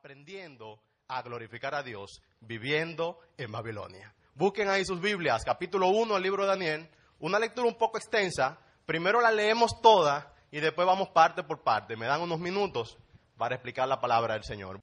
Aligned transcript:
aprendiendo 0.00 0.80
a 1.08 1.20
glorificar 1.20 1.74
a 1.74 1.82
Dios 1.82 2.22
viviendo 2.40 3.18
en 3.36 3.52
Babilonia. 3.52 4.14
Busquen 4.32 4.70
ahí 4.70 4.82
sus 4.82 4.98
Biblias, 4.98 5.44
capítulo 5.44 5.88
1 5.88 6.14
del 6.14 6.22
libro 6.22 6.44
de 6.44 6.48
Daniel, 6.48 6.90
una 7.18 7.38
lectura 7.38 7.68
un 7.68 7.76
poco 7.76 7.98
extensa. 7.98 8.58
Primero 8.86 9.20
la 9.20 9.30
leemos 9.30 9.82
toda 9.82 10.32
y 10.50 10.58
después 10.58 10.86
vamos 10.86 11.10
parte 11.10 11.42
por 11.42 11.62
parte. 11.62 11.98
Me 11.98 12.06
dan 12.06 12.22
unos 12.22 12.38
minutos 12.38 12.96
para 13.36 13.56
explicar 13.56 13.86
la 13.88 14.00
palabra 14.00 14.32
del 14.32 14.44
Señor. 14.44 14.80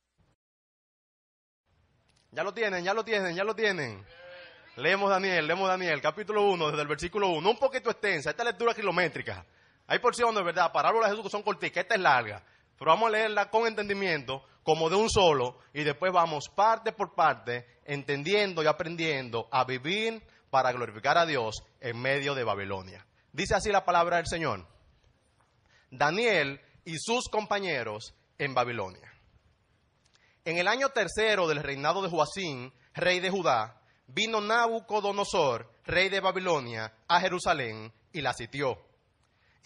Ya 2.30 2.44
lo 2.44 2.54
tienen, 2.54 2.84
ya 2.84 2.94
lo 2.94 3.04
tienen, 3.04 3.36
ya 3.36 3.44
lo 3.44 3.56
tienen. 3.56 4.06
Leemos 4.76 5.10
Daniel, 5.10 5.48
leemos 5.48 5.68
Daniel, 5.68 6.00
capítulo 6.00 6.44
1, 6.44 6.68
desde 6.68 6.82
el 6.84 6.88
versículo 6.88 7.30
1, 7.30 7.50
un 7.50 7.58
poquito 7.58 7.90
extensa, 7.90 8.30
esta 8.30 8.44
lectura 8.44 8.76
kilométrica. 8.76 9.44
Hay 9.88 9.98
porciones, 9.98 10.44
¿verdad? 10.44 10.72
Parábolas 10.72 11.10
de 11.10 11.16
Jesús 11.16 11.26
que 11.26 11.32
son 11.32 11.42
corticas, 11.42 11.82
esta 11.82 11.96
es 11.96 12.02
larga. 12.02 12.44
Pero 12.78 12.92
vamos 12.92 13.08
a 13.08 13.12
leerla 13.12 13.50
con 13.50 13.68
entendimiento, 13.68 14.44
como 14.64 14.90
de 14.90 14.96
un 14.96 15.10
solo, 15.10 15.60
y 15.74 15.84
después 15.84 16.12
vamos 16.12 16.50
parte 16.50 16.92
por 16.92 17.16
parte, 17.16 17.66
entendiendo 17.86 18.64
y 18.64 18.68
aprendiendo 18.68 19.48
a 19.52 19.64
vivir 19.64 20.22
para 20.50 20.72
glorificar 20.72 21.18
a 21.18 21.26
Dios 21.26 21.64
en 21.80 22.00
medio 22.00 22.36
de 22.36 22.44
Babilonia. 22.44 23.06
Dice 23.32 23.56
así 23.56 23.72
la 23.72 23.86
palabra 23.86 24.18
del 24.18 24.28
Señor. 24.28 24.68
Daniel 25.90 26.62
y 26.86 26.98
sus 26.98 27.30
compañeros 27.30 28.14
en 28.38 28.54
Babilonia. 28.54 29.14
En 30.46 30.58
el 30.58 30.68
año 30.68 30.90
tercero 30.90 31.48
del 31.48 31.64
reinado 31.64 32.02
de 32.02 32.10
Joacín, 32.10 32.74
rey 32.94 33.20
de 33.20 33.30
Judá, 33.30 33.82
vino 34.08 34.40
Nabucodonosor, 34.40 35.70
rey 35.86 36.10
de 36.10 36.20
Babilonia, 36.20 36.94
a 37.08 37.20
Jerusalén 37.20 37.92
y 38.14 38.22
la 38.22 38.34
sitió. 38.34 38.87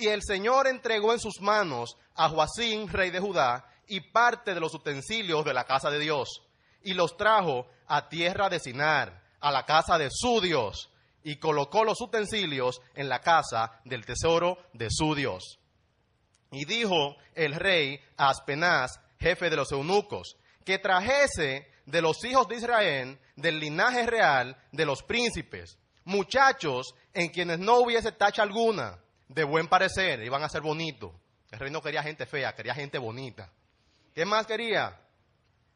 Y 0.01 0.07
el 0.07 0.23
Señor 0.23 0.65
entregó 0.65 1.13
en 1.13 1.19
sus 1.19 1.41
manos 1.41 1.95
a 2.15 2.27
Joacín, 2.27 2.87
rey 2.87 3.11
de 3.11 3.19
Judá, 3.19 3.67
y 3.85 3.99
parte 3.99 4.55
de 4.55 4.59
los 4.59 4.73
utensilios 4.73 5.45
de 5.45 5.53
la 5.53 5.65
casa 5.65 5.91
de 5.91 5.99
Dios, 5.99 6.41
y 6.81 6.95
los 6.95 7.15
trajo 7.17 7.67
a 7.85 8.09
tierra 8.09 8.49
de 8.49 8.59
Sinar, 8.59 9.21
a 9.39 9.51
la 9.51 9.63
casa 9.63 9.99
de 9.99 10.09
su 10.09 10.41
Dios, 10.41 10.89
y 11.23 11.35
colocó 11.35 11.83
los 11.83 12.01
utensilios 12.01 12.81
en 12.95 13.09
la 13.09 13.19
casa 13.19 13.79
del 13.85 14.03
tesoro 14.03 14.57
de 14.73 14.87
su 14.89 15.13
Dios. 15.13 15.59
Y 16.49 16.65
dijo 16.65 17.15
el 17.35 17.53
rey 17.53 18.01
a 18.17 18.29
Aspenaz, 18.29 18.99
jefe 19.19 19.51
de 19.51 19.55
los 19.55 19.71
eunucos, 19.71 20.35
que 20.65 20.79
trajese 20.79 21.67
de 21.85 22.01
los 22.01 22.25
hijos 22.25 22.47
de 22.47 22.55
Israel, 22.55 23.19
del 23.35 23.59
linaje 23.59 24.07
real, 24.07 24.57
de 24.71 24.83
los 24.83 25.03
príncipes, 25.03 25.77
muchachos 26.05 26.95
en 27.13 27.29
quienes 27.29 27.59
no 27.59 27.75
hubiese 27.81 28.11
tacha 28.11 28.41
alguna, 28.41 28.99
de 29.33 29.43
buen 29.43 29.67
parecer, 29.67 30.21
iban 30.23 30.43
a 30.43 30.49
ser 30.49 30.61
bonitos. 30.61 31.11
El 31.51 31.59
rey 31.59 31.71
no 31.71 31.81
quería 31.81 32.03
gente 32.03 32.25
fea, 32.25 32.53
quería 32.53 32.73
gente 32.73 32.97
bonita. 32.97 33.49
¿Qué 34.13 34.25
más 34.25 34.45
quería? 34.45 34.99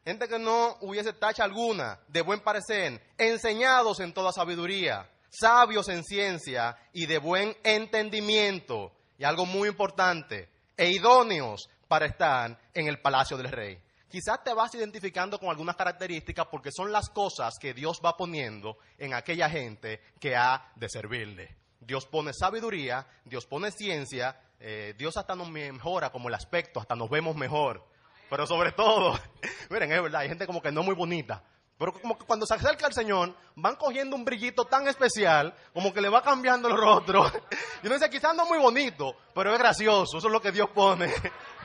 Gente 0.04 0.28
que 0.28 0.38
no 0.38 0.76
hubiese 0.82 1.12
tacha 1.14 1.44
alguna, 1.44 1.98
de 2.08 2.22
buen 2.22 2.40
parecer, 2.40 3.02
enseñados 3.18 4.00
en 4.00 4.12
toda 4.12 4.32
sabiduría, 4.32 5.10
sabios 5.30 5.88
en 5.88 6.04
ciencia 6.04 6.76
y 6.92 7.06
de 7.06 7.18
buen 7.18 7.56
entendimiento. 7.64 8.92
Y 9.18 9.24
algo 9.24 9.46
muy 9.46 9.68
importante, 9.68 10.50
e 10.76 10.90
idóneos 10.90 11.70
para 11.88 12.06
estar 12.06 12.58
en 12.74 12.86
el 12.86 13.00
palacio 13.00 13.36
del 13.36 13.50
rey. 13.50 13.82
Quizás 14.08 14.44
te 14.44 14.52
vas 14.52 14.74
identificando 14.74 15.38
con 15.38 15.48
algunas 15.48 15.76
características 15.76 16.46
porque 16.50 16.70
son 16.70 16.92
las 16.92 17.08
cosas 17.08 17.54
que 17.58 17.74
Dios 17.74 18.00
va 18.04 18.16
poniendo 18.16 18.78
en 18.98 19.14
aquella 19.14 19.48
gente 19.48 20.00
que 20.20 20.36
ha 20.36 20.72
de 20.76 20.88
servirle. 20.88 21.65
Dios 21.86 22.04
pone 22.04 22.32
sabiduría, 22.32 23.06
Dios 23.24 23.46
pone 23.46 23.70
ciencia, 23.70 24.40
eh, 24.58 24.94
Dios 24.98 25.16
hasta 25.16 25.36
nos 25.36 25.48
mejora 25.48 26.10
como 26.10 26.28
el 26.28 26.34
aspecto, 26.34 26.80
hasta 26.80 26.96
nos 26.96 27.08
vemos 27.08 27.36
mejor. 27.36 27.86
Pero 28.28 28.44
sobre 28.46 28.72
todo, 28.72 29.18
miren, 29.70 29.92
es 29.92 30.02
verdad, 30.02 30.22
hay 30.22 30.28
gente 30.28 30.46
como 30.46 30.60
que 30.60 30.72
no 30.72 30.82
muy 30.82 30.96
bonita. 30.96 31.44
Pero 31.78 31.92
como 31.92 32.18
que 32.18 32.24
cuando 32.24 32.44
se 32.46 32.54
acerca 32.54 32.86
al 32.86 32.92
Señor, 32.92 33.36
van 33.54 33.76
cogiendo 33.76 34.16
un 34.16 34.24
brillito 34.24 34.64
tan 34.64 34.88
especial, 34.88 35.54
como 35.72 35.92
que 35.92 36.00
le 36.00 36.08
va 36.08 36.22
cambiando 36.22 36.68
el 36.68 36.76
rostro. 36.76 37.30
Y 37.82 37.86
uno 37.86 37.94
dice, 37.94 38.10
quizás 38.10 38.34
no 38.34 38.46
muy 38.46 38.58
bonito, 38.58 39.14
pero 39.32 39.52
es 39.52 39.58
gracioso. 39.58 40.18
Eso 40.18 40.26
es 40.26 40.32
lo 40.32 40.40
que 40.40 40.50
Dios 40.50 40.68
pone 40.70 41.12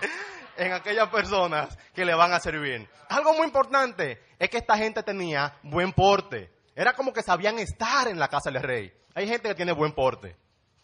en 0.57 0.73
aquellas 0.73 1.09
personas 1.09 1.75
que 1.95 2.05
le 2.05 2.13
van 2.13 2.33
a 2.33 2.39
servir. 2.39 2.87
Algo 3.09 3.33
muy 3.33 3.47
importante 3.47 4.21
es 4.37 4.49
que 4.49 4.57
esta 4.57 4.77
gente 4.77 5.01
tenía 5.01 5.57
buen 5.63 5.93
porte. 5.93 6.51
Era 6.75 6.93
como 6.93 7.11
que 7.11 7.23
sabían 7.23 7.57
estar 7.57 8.07
en 8.07 8.19
la 8.19 8.27
casa 8.27 8.51
del 8.51 8.61
rey. 8.61 9.00
Hay 9.13 9.27
gente 9.27 9.49
que 9.49 9.55
tiene 9.55 9.71
buen 9.71 9.93
porte. 9.93 10.35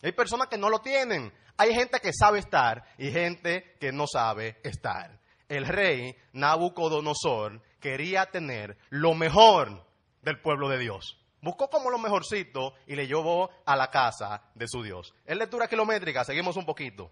Hay 0.02 0.12
personas 0.12 0.48
que 0.48 0.58
no 0.58 0.70
lo 0.70 0.80
tienen. 0.80 1.32
Hay 1.58 1.74
gente 1.74 2.00
que 2.00 2.12
sabe 2.14 2.40
estar 2.40 2.84
y 2.98 3.12
gente 3.12 3.76
que 3.80 3.92
no 3.92 4.06
sabe 4.08 4.60
estar. 4.64 5.20
El 5.50 5.66
rey 5.66 6.16
Nabucodonosor 6.34 7.62
quería 7.80 8.26
tener 8.26 8.78
lo 8.90 9.14
mejor 9.14 9.86
del 10.22 10.40
pueblo 10.42 10.70
de 10.70 10.78
Dios. 10.78 11.18
Buscó 11.42 11.70
como 11.70 11.90
lo 11.90 11.98
mejorcito 11.98 12.74
y 12.86 12.96
le 12.96 13.08
llevó 13.08 13.50
a 13.66 13.76
la 13.76 13.90
casa 13.90 14.42
de 14.56 14.68
su 14.68 14.84
Dios. 14.84 15.14
En 15.26 15.38
lectura 15.38 15.68
kilométrica, 15.68 16.24
seguimos 16.24 16.58
un 16.58 16.66
poquito. 16.66 17.12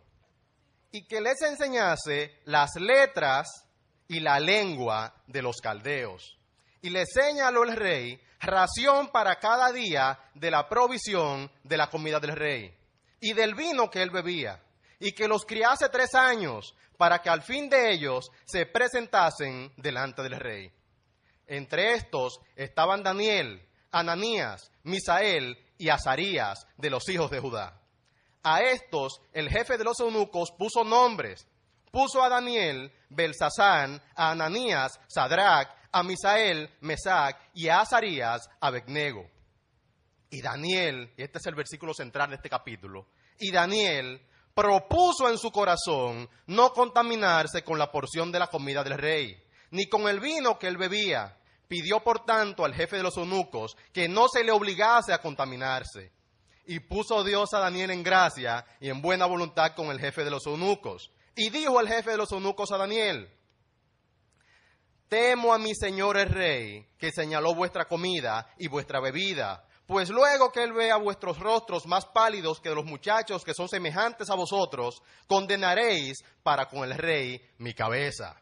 Y 0.92 1.08
que 1.08 1.22
les 1.22 1.42
enseñase 1.42 2.40
las 2.46 2.75
letras 2.75 3.48
y 4.08 4.20
la 4.20 4.40
lengua 4.40 5.14
de 5.28 5.42
los 5.42 5.58
caldeos. 5.58 6.38
Y 6.81 6.90
le 6.90 7.06
señaló 7.06 7.64
el 7.64 7.75
rey 7.75 8.20
ración 8.40 9.09
para 9.09 9.40
cada 9.40 9.72
día 9.72 10.19
de 10.34 10.51
la 10.51 10.68
provisión 10.68 11.51
de 11.63 11.78
la 11.78 11.90
comida 11.90 12.19
del 12.19 12.35
rey 12.35 12.78
y 13.19 13.34
del 13.34 13.56
vino 13.56 13.90
que 13.90 14.03
él 14.03 14.12
bebía, 14.12 14.62
y 15.00 15.13
que 15.13 15.28
los 15.28 15.46
criase 15.46 15.90
tres 15.90 16.13
años 16.16 16.75
para 16.97 17.22
que 17.22 17.29
al 17.29 17.41
fin 17.41 17.69
de 17.69 17.91
ellos 17.91 18.29
se 18.45 18.66
presentasen 18.66 19.74
delante 19.78 20.22
del 20.22 20.40
rey. 20.40 20.72
Entre 21.47 21.94
estos 21.94 22.40
estaban 22.56 23.03
Daniel, 23.03 23.68
Ananías, 23.91 24.72
Misael 24.84 25.57
y 25.78 25.90
Azarías 25.90 26.68
de 26.78 26.90
los 26.90 27.07
hijos 27.09 27.29
de 27.31 27.40
Judá. 27.40 27.81
A 28.44 28.62
estos 28.62 29.22
el 29.34 29.50
jefe 29.50 29.78
de 29.78 29.84
los 29.84 30.00
eunucos 30.00 30.51
puso 30.57 30.84
nombres. 30.84 31.47
Puso 31.91 32.22
a 32.22 32.29
Daniel, 32.29 32.91
Belsasán, 33.09 34.01
a 34.16 34.31
Ananías, 34.31 35.00
Sadrach, 35.07 35.69
a 35.95 36.03
Misael, 36.03 36.69
Mesac 36.81 37.39
y 37.53 37.69
a 37.69 37.79
Azarías, 37.79 38.50
Abednego. 38.59 39.31
Y 40.29 40.41
Daniel, 40.41 41.13
y 41.16 41.23
este 41.23 41.38
es 41.38 41.45
el 41.45 41.56
versículo 41.56 41.94
central 41.94 42.31
de 42.31 42.35
este 42.35 42.50
capítulo, 42.50 43.07
y 43.39 43.50
Daniel 43.50 44.22
propuso 44.53 45.29
en 45.29 45.38
su 45.38 45.51
corazón 45.51 46.29
no 46.47 46.73
contaminarse 46.73 47.63
con 47.63 47.79
la 47.79 47.94
porción 47.94 48.29
de 48.29 48.39
la 48.39 48.47
comida 48.47 48.83
del 48.83 48.97
rey, 48.97 49.41
ni 49.72 49.88
con 49.88 50.09
el 50.09 50.19
vino 50.19 50.59
que 50.59 50.67
él 50.67 50.75
bebía. 50.75 51.38
Pidió, 51.69 52.03
por 52.03 52.25
tanto, 52.25 52.66
al 52.66 52.75
jefe 52.75 52.97
de 52.97 53.03
los 53.03 53.16
eunucos 53.16 53.77
que 53.94 54.09
no 54.09 54.27
se 54.27 54.44
le 54.44 54.51
obligase 54.51 55.13
a 55.13 55.22
contaminarse. 55.22 56.12
Y 56.66 56.81
puso 56.81 57.23
Dios 57.23 57.53
a 57.53 57.59
Daniel 57.59 57.91
en 57.91 58.03
gracia 58.03 58.66
y 58.81 58.89
en 58.89 59.01
buena 59.01 59.27
voluntad 59.27 59.73
con 59.75 59.88
el 59.88 60.01
jefe 60.01 60.25
de 60.25 60.31
los 60.31 60.45
eunucos. 60.45 61.12
Y 61.38 61.51
dijo 61.51 61.79
el 61.79 61.88
jefe 61.88 62.12
de 62.12 62.17
los 62.17 62.33
eunucos 62.33 62.73
a 62.73 62.77
Daniel, 62.77 63.29
Temo 65.08 65.54
a 65.54 65.60
mi 65.60 65.76
señor 65.76 66.18
el 66.18 66.30
rey, 66.30 66.88
que 66.98 67.12
señaló 67.12 67.54
vuestra 67.54 67.86
comida 67.86 68.48
y 68.58 68.68
vuestra 68.68 69.00
bebida, 69.00 69.64
pues 69.86 70.10
luego 70.10 70.52
que 70.52 70.64
él 70.64 70.74
vea 70.74 70.98
vuestros 70.98 71.40
rostros 71.40 71.86
más 71.86 72.06
pálidos 72.08 72.60
que 72.60 72.72
los 72.72 72.86
muchachos 72.86 73.44
que 73.44 73.54
son 73.54 73.70
semejantes 73.70 74.30
a 74.32 74.36
vosotros, 74.36 75.04
condenaréis 75.28 76.24
para 76.42 76.66
con 76.68 76.84
el 76.84 76.98
rey 76.98 77.40
mi 77.60 77.74
cabeza. 77.74 78.42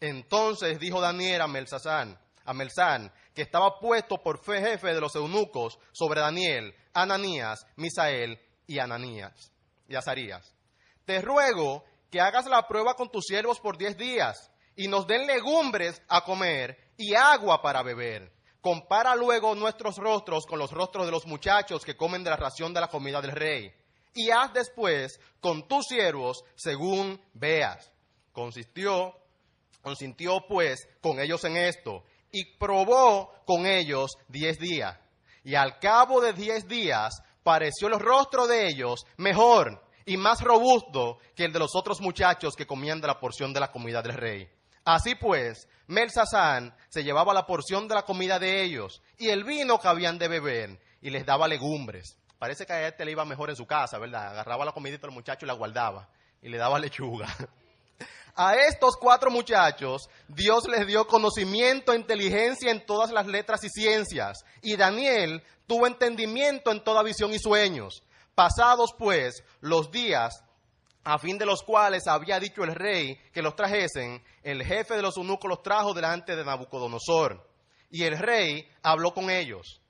Entonces 0.00 0.78
dijo 0.78 1.00
Daniel 1.00 1.40
a 1.40 1.48
Melsasán, 1.48 2.16
a 2.44 2.54
Melsán, 2.54 3.12
que 3.34 3.42
estaba 3.42 3.80
puesto 3.80 4.18
por 4.18 4.38
fe 4.44 4.60
jefe 4.60 4.94
de 4.94 5.00
los 5.00 5.16
eunucos 5.16 5.78
sobre 5.90 6.20
Daniel, 6.20 6.72
Ananías, 6.94 7.66
Misael 7.74 8.38
y 8.68 8.78
Ananías 8.78 9.50
y 9.88 9.96
Azarías. 9.96 10.54
Te 11.04 11.20
ruego 11.20 11.84
que 12.10 12.20
hagas 12.20 12.46
la 12.46 12.66
prueba 12.68 12.94
con 12.94 13.10
tus 13.10 13.24
siervos 13.24 13.58
por 13.58 13.76
diez 13.76 13.96
días 13.96 14.52
y 14.76 14.88
nos 14.88 15.06
den 15.06 15.26
legumbres 15.26 16.00
a 16.08 16.22
comer 16.22 16.78
y 16.96 17.14
agua 17.14 17.62
para 17.62 17.82
beber. 17.82 18.32
Compara 18.60 19.14
luego 19.14 19.54
nuestros 19.54 19.96
rostros 19.96 20.44
con 20.46 20.58
los 20.58 20.70
rostros 20.70 21.06
de 21.06 21.12
los 21.12 21.26
muchachos 21.26 21.84
que 21.84 21.96
comen 21.96 22.22
de 22.22 22.30
la 22.30 22.36
ración 22.36 22.74
de 22.74 22.80
la 22.80 22.88
comida 22.88 23.20
del 23.20 23.32
rey. 23.32 23.72
Y 24.14 24.30
haz 24.30 24.52
después 24.52 25.20
con 25.40 25.66
tus 25.68 25.86
siervos 25.86 26.42
según 26.56 27.20
veas. 27.32 27.92
Consistió, 28.32 29.14
consintió 29.82 30.46
pues 30.48 30.88
con 31.00 31.20
ellos 31.20 31.44
en 31.44 31.56
esto 31.56 32.04
y 32.32 32.44
probó 32.56 33.32
con 33.46 33.66
ellos 33.66 34.18
diez 34.28 34.58
días. 34.58 34.98
Y 35.44 35.54
al 35.54 35.78
cabo 35.78 36.20
de 36.20 36.32
diez 36.32 36.66
días 36.66 37.22
pareció 37.42 37.88
el 37.88 38.00
rostro 38.00 38.46
de 38.48 38.68
ellos 38.68 39.06
mejor 39.16 39.80
y 40.04 40.16
más 40.16 40.42
robusto 40.42 41.18
que 41.34 41.44
el 41.44 41.52
de 41.52 41.60
los 41.60 41.76
otros 41.76 42.00
muchachos 42.00 42.56
que 42.56 42.66
comían 42.66 43.00
de 43.00 43.06
la 43.06 43.20
porción 43.20 43.52
de 43.52 43.60
la 43.60 43.70
comida 43.70 44.02
del 44.02 44.14
rey. 44.14 44.55
Así 44.86 45.16
pues, 45.16 45.68
Melsasán 45.88 46.72
se 46.88 47.02
llevaba 47.02 47.34
la 47.34 47.44
porción 47.44 47.88
de 47.88 47.96
la 47.96 48.04
comida 48.04 48.38
de 48.38 48.62
ellos 48.62 49.02
y 49.18 49.30
el 49.30 49.42
vino 49.42 49.80
que 49.80 49.88
habían 49.88 50.16
de 50.16 50.28
beber 50.28 50.78
y 51.02 51.10
les 51.10 51.26
daba 51.26 51.48
legumbres. 51.48 52.16
Parece 52.38 52.66
que 52.66 52.72
a 52.72 52.86
este 52.86 53.04
le 53.04 53.10
iba 53.10 53.24
mejor 53.24 53.50
en 53.50 53.56
su 53.56 53.66
casa, 53.66 53.98
¿verdad? 53.98 54.28
Agarraba 54.28 54.64
la 54.64 54.70
comidita 54.70 55.08
del 55.08 55.10
muchacho 55.10 55.44
y 55.44 55.48
la 55.48 55.54
guardaba 55.54 56.08
y 56.40 56.48
le 56.50 56.56
daba 56.56 56.78
lechuga. 56.78 57.26
A 58.36 58.54
estos 58.54 58.96
cuatro 58.96 59.28
muchachos, 59.28 60.08
Dios 60.28 60.68
les 60.68 60.86
dio 60.86 61.08
conocimiento 61.08 61.92
e 61.92 61.96
inteligencia 61.96 62.70
en 62.70 62.86
todas 62.86 63.10
las 63.10 63.26
letras 63.26 63.64
y 63.64 63.68
ciencias. 63.68 64.44
Y 64.62 64.76
Daniel 64.76 65.42
tuvo 65.66 65.88
entendimiento 65.88 66.70
en 66.70 66.84
toda 66.84 67.02
visión 67.02 67.34
y 67.34 67.40
sueños. 67.40 68.04
Pasados 68.36 68.94
pues 68.96 69.42
los 69.60 69.90
días, 69.90 70.44
a 71.06 71.18
fin 71.20 71.38
de 71.38 71.46
los 71.46 71.62
cuales 71.62 72.08
había 72.08 72.40
dicho 72.40 72.64
el 72.64 72.74
rey 72.74 73.16
que 73.32 73.40
los 73.40 73.54
trajesen, 73.54 74.20
el 74.42 74.64
jefe 74.64 74.94
de 74.94 75.02
los 75.02 75.16
eunucos 75.16 75.48
los 75.48 75.62
trajo 75.62 75.94
delante 75.94 76.34
de 76.34 76.44
Nabucodonosor. 76.44 77.48
Y 77.90 78.02
el 78.02 78.18
rey 78.18 78.68
habló 78.82 79.14
con 79.14 79.30
ellos. 79.30 79.80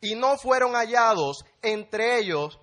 Y 0.00 0.14
no 0.14 0.38
fueron 0.38 0.72
hallados 0.72 1.44
entre 1.60 2.18
ellos 2.18 2.58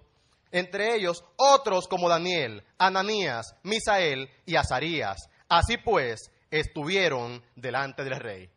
entre 0.52 0.96
ellos 0.96 1.24
otros 1.38 1.88
como 1.88 2.10
Daniel, 2.10 2.64
Ananías, 2.80 3.56
Misael 3.64 4.30
y 4.48 4.56
Azarías. 4.56 5.30
Así 5.48 5.78
pues, 5.78 6.32
estuvieron 6.50 7.42
delante 7.56 8.04
del 8.04 8.20
rey. 8.20 8.50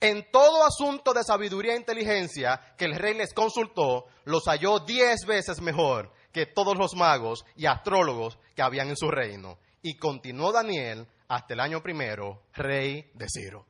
En 0.00 0.28
todo 0.32 0.64
asunto 0.64 1.12
de 1.12 1.22
sabiduría 1.22 1.74
e 1.74 1.76
inteligencia 1.76 2.74
que 2.78 2.86
el 2.86 2.96
rey 2.96 3.12
les 3.12 3.34
consultó, 3.34 4.06
los 4.24 4.44
halló 4.46 4.80
diez 4.80 5.26
veces 5.26 5.60
mejor 5.60 6.10
que 6.32 6.46
todos 6.46 6.76
los 6.76 6.94
magos 6.94 7.44
y 7.56 7.66
astrólogos 7.66 8.38
que 8.54 8.62
habían 8.62 8.88
en 8.88 8.96
su 8.96 9.10
reino. 9.10 9.58
Y 9.82 9.96
continuó 9.96 10.52
Daniel 10.52 11.06
hasta 11.28 11.54
el 11.54 11.60
año 11.60 11.82
primero, 11.82 12.42
rey 12.54 13.10
de 13.14 13.26
Ciro. 13.28 13.66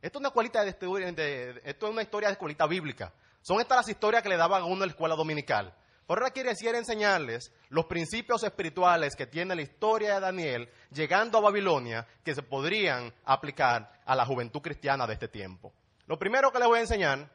Esto 0.00 0.18
es 0.18 0.32
una, 0.32 1.12
de, 1.12 1.60
esto 1.64 1.86
es 1.86 1.92
una 1.92 2.02
historia 2.02 2.28
de 2.28 2.34
escuelita 2.34 2.66
bíblica. 2.66 3.12
Son 3.42 3.60
estas 3.60 3.78
las 3.78 3.88
historias 3.88 4.22
que 4.22 4.28
le 4.28 4.36
daban 4.36 4.62
a 4.62 4.66
uno 4.66 4.76
en 4.76 4.88
la 4.88 4.92
escuela 4.92 5.16
dominical. 5.16 5.74
Por 6.06 6.18
ahora 6.18 6.32
quisiera 6.32 6.78
enseñarles 6.78 7.52
los 7.68 7.84
principios 7.84 8.42
espirituales 8.42 9.14
que 9.14 9.26
tiene 9.26 9.54
la 9.54 9.60
historia 9.60 10.14
de 10.14 10.20
Daniel 10.20 10.70
llegando 10.90 11.36
a 11.36 11.42
Babilonia 11.42 12.06
que 12.24 12.34
se 12.34 12.42
podrían 12.42 13.12
aplicar 13.24 13.92
a 14.06 14.14
la 14.14 14.24
juventud 14.24 14.62
cristiana 14.62 15.06
de 15.06 15.12
este 15.12 15.28
tiempo. 15.28 15.74
Lo 16.06 16.18
primero 16.18 16.50
que 16.50 16.60
les 16.60 16.68
voy 16.68 16.78
a 16.78 16.82
enseñar 16.82 17.30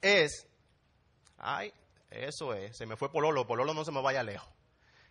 es, 0.00 0.46
ay, 1.38 1.72
eso 2.10 2.52
es, 2.54 2.76
se 2.76 2.86
me 2.86 2.96
fue 2.96 3.10
Pololo, 3.10 3.46
Pololo 3.46 3.72
no 3.72 3.84
se 3.84 3.92
me 3.92 4.02
vaya 4.02 4.22
lejos, 4.22 4.48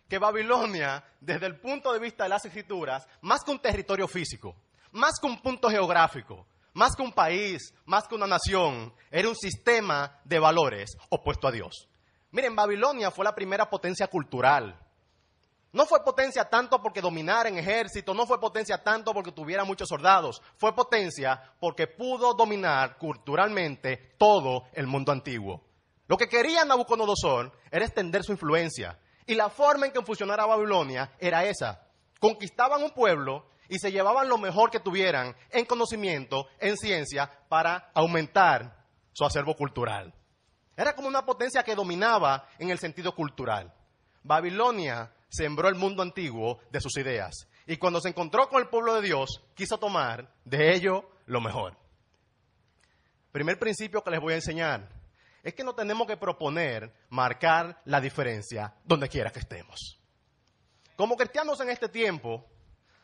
que 0.08 0.18
Babilonia, 0.18 1.04
desde 1.20 1.46
el 1.46 1.58
punto 1.58 1.92
de 1.92 1.98
vista 1.98 2.24
de 2.24 2.30
las 2.30 2.44
escrituras, 2.44 3.06
más 3.22 3.42
que 3.44 3.50
un 3.50 3.60
territorio 3.60 4.06
físico, 4.06 4.56
más 4.92 5.18
que 5.20 5.26
un 5.26 5.40
punto 5.40 5.70
geográfico, 5.70 6.46
más 6.74 6.94
que 6.94 7.02
un 7.02 7.12
país, 7.12 7.74
más 7.86 8.06
que 8.06 8.14
una 8.14 8.26
nación, 8.26 8.92
era 9.10 9.28
un 9.28 9.36
sistema 9.36 10.20
de 10.24 10.38
valores 10.38 10.96
opuesto 11.08 11.48
a 11.48 11.52
Dios. 11.52 11.88
Miren, 12.32 12.54
Babilonia 12.54 13.10
fue 13.10 13.24
la 13.24 13.34
primera 13.34 13.68
potencia 13.68 14.06
cultural. 14.06 14.78
No 15.72 15.86
fue 15.86 16.02
potencia 16.04 16.48
tanto 16.48 16.82
porque 16.82 17.00
dominara 17.00 17.48
en 17.48 17.58
ejército, 17.58 18.12
no 18.12 18.26
fue 18.26 18.40
potencia 18.40 18.82
tanto 18.82 19.12
porque 19.12 19.30
tuviera 19.30 19.64
muchos 19.64 19.88
soldados, 19.88 20.42
fue 20.56 20.74
potencia 20.74 21.40
porque 21.60 21.86
pudo 21.86 22.34
dominar 22.34 22.98
culturalmente 22.98 24.14
todo 24.18 24.64
el 24.72 24.88
mundo 24.88 25.12
antiguo. 25.12 25.69
Lo 26.10 26.16
que 26.16 26.28
quería 26.28 26.64
Nabucodonosor 26.64 27.52
era 27.70 27.84
extender 27.84 28.24
su 28.24 28.32
influencia. 28.32 28.98
Y 29.26 29.36
la 29.36 29.48
forma 29.48 29.86
en 29.86 29.92
que 29.92 30.02
funcionara 30.02 30.44
Babilonia 30.44 31.12
era 31.20 31.44
esa. 31.44 31.86
Conquistaban 32.18 32.82
un 32.82 32.90
pueblo 32.90 33.46
y 33.68 33.78
se 33.78 33.92
llevaban 33.92 34.28
lo 34.28 34.36
mejor 34.36 34.72
que 34.72 34.80
tuvieran 34.80 35.36
en 35.50 35.64
conocimiento, 35.66 36.48
en 36.58 36.76
ciencia, 36.76 37.30
para 37.48 37.92
aumentar 37.94 38.84
su 39.12 39.24
acervo 39.24 39.54
cultural. 39.54 40.12
Era 40.76 40.96
como 40.96 41.06
una 41.06 41.24
potencia 41.24 41.62
que 41.62 41.76
dominaba 41.76 42.48
en 42.58 42.70
el 42.70 42.80
sentido 42.80 43.14
cultural. 43.14 43.72
Babilonia 44.24 45.14
sembró 45.28 45.68
el 45.68 45.76
mundo 45.76 46.02
antiguo 46.02 46.58
de 46.72 46.80
sus 46.80 46.96
ideas. 46.96 47.46
Y 47.68 47.76
cuando 47.76 48.00
se 48.00 48.08
encontró 48.08 48.48
con 48.48 48.60
el 48.60 48.68
pueblo 48.68 48.96
de 48.96 49.02
Dios, 49.02 49.44
quiso 49.54 49.78
tomar 49.78 50.34
de 50.44 50.74
ello 50.74 51.08
lo 51.26 51.40
mejor. 51.40 51.76
Primer 53.30 53.60
principio 53.60 54.02
que 54.02 54.10
les 54.10 54.20
voy 54.20 54.32
a 54.32 54.38
enseñar 54.38 54.99
es 55.42 55.54
que 55.54 55.64
no 55.64 55.74
tenemos 55.74 56.06
que 56.06 56.16
proponer 56.16 56.92
marcar 57.08 57.80
la 57.84 58.00
diferencia 58.00 58.74
donde 58.84 59.08
quiera 59.08 59.30
que 59.30 59.40
estemos. 59.40 59.98
Como 60.96 61.16
cristianos 61.16 61.60
en 61.60 61.70
este 61.70 61.88
tiempo, 61.88 62.46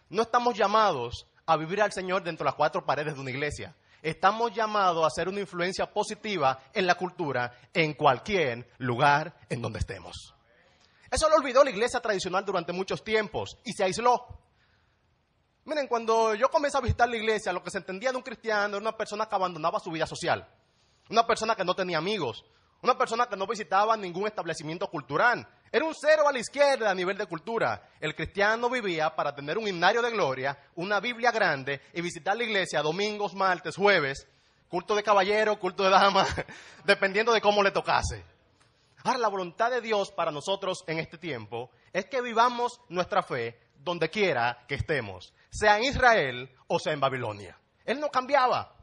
no 0.09 0.23
estamos 0.23 0.57
llamados 0.57 1.27
a 1.47 1.57
vivir 1.57 1.81
al 1.81 1.93
Señor 1.93 2.23
dentro 2.23 2.45
de 2.45 2.49
las 2.51 2.57
cuatro 2.57 2.85
paredes 2.85 3.15
de 3.15 3.21
una 3.21 3.31
iglesia 3.31 3.75
estamos 4.03 4.53
llamados 4.53 5.03
a 5.03 5.09
hacer 5.09 5.29
una 5.29 5.41
influencia 5.41 5.93
positiva 5.93 6.61
en 6.73 6.87
la 6.87 6.95
cultura 6.95 7.53
en 7.75 7.95
cualquier 7.95 8.71
lugar 8.79 9.37
en 9.49 9.61
donde 9.61 9.81
estemos. 9.81 10.33
Eso 11.11 11.29
lo 11.29 11.37
olvidó 11.37 11.65
la 11.65 11.71
iglesia 11.71 12.01
tradicional 12.01 12.45
durante 12.45 12.73
muchos 12.73 13.03
tiempos 13.03 13.59
y 13.65 13.73
se 13.73 13.83
aisló. 13.83 14.27
Miren, 15.65 15.89
cuando 15.89 16.35
yo 16.35 16.49
comencé 16.49 16.79
a 16.79 16.81
visitar 16.81 17.09
la 17.09 17.17
iglesia, 17.17 17.53
lo 17.53 17.65
que 17.65 17.71
se 17.71 17.79
entendía 17.79 18.13
de 18.13 18.17
un 18.17 18.23
cristiano 18.23 18.77
era 18.77 18.83
una 18.83 18.97
persona 18.97 19.29
que 19.29 19.35
abandonaba 19.35 19.81
su 19.81 19.91
vida 19.91 20.07
social, 20.07 20.49
una 21.11 21.27
persona 21.27 21.55
que 21.55 21.65
no 21.65 21.75
tenía 21.75 21.99
amigos, 21.99 22.45
una 22.83 22.97
persona 22.97 23.27
que 23.27 23.37
no 23.37 23.47
visitaba 23.47 23.97
ningún 23.97 24.27
establecimiento 24.27 24.89
cultural. 24.89 25.47
Era 25.73 25.85
un 25.85 25.95
cero 25.95 26.29
a 26.29 26.33
la 26.33 26.39
izquierda 26.39 26.91
a 26.91 26.95
nivel 26.95 27.17
de 27.17 27.27
cultura. 27.27 27.91
El 28.01 28.15
cristiano 28.15 28.71
vivía 28.71 29.15
para 29.15 29.35
tener 29.35 29.59
un 29.59 29.67
himnario 29.67 30.03
de 30.03 30.11
gloria, 30.11 30.57
una 30.77 31.01
Biblia 31.01 31.33
grande 31.33 31.81
y 31.93 32.01
visitar 32.01 32.37
la 32.37 32.45
iglesia 32.45 32.83
domingos, 32.83 33.35
martes, 33.35 33.77
jueves, 33.77 34.29
culto 34.69 34.95
de 34.95 35.03
caballero, 35.03 35.59
culto 35.59 35.85
de 35.85 35.91
dama, 35.91 36.27
dependiendo 36.85 37.33
de 37.33 37.41
cómo 37.41 37.63
le 37.63 37.71
tocase. 37.71 38.25
Ahora, 39.05 39.19
la 39.19 39.29
voluntad 39.29 39.71
de 39.71 39.81
Dios 39.81 40.11
para 40.11 40.31
nosotros 40.31 40.85
en 40.87 40.99
este 40.99 41.19
tiempo 41.19 41.71
es 41.93 42.07
que 42.07 42.21
vivamos 42.21 42.81
nuestra 42.89 43.23
fe 43.23 43.59
donde 43.77 44.11
quiera 44.11 44.65
que 44.67 44.75
estemos, 44.75 45.33
sea 45.51 45.79
en 45.79 45.85
Israel 45.85 46.51
o 46.67 46.79
sea 46.79 46.93
en 46.93 47.01
Babilonia. 47.01 47.59
Él 47.85 48.01
no 48.01 48.11
cambiaba. 48.11 48.76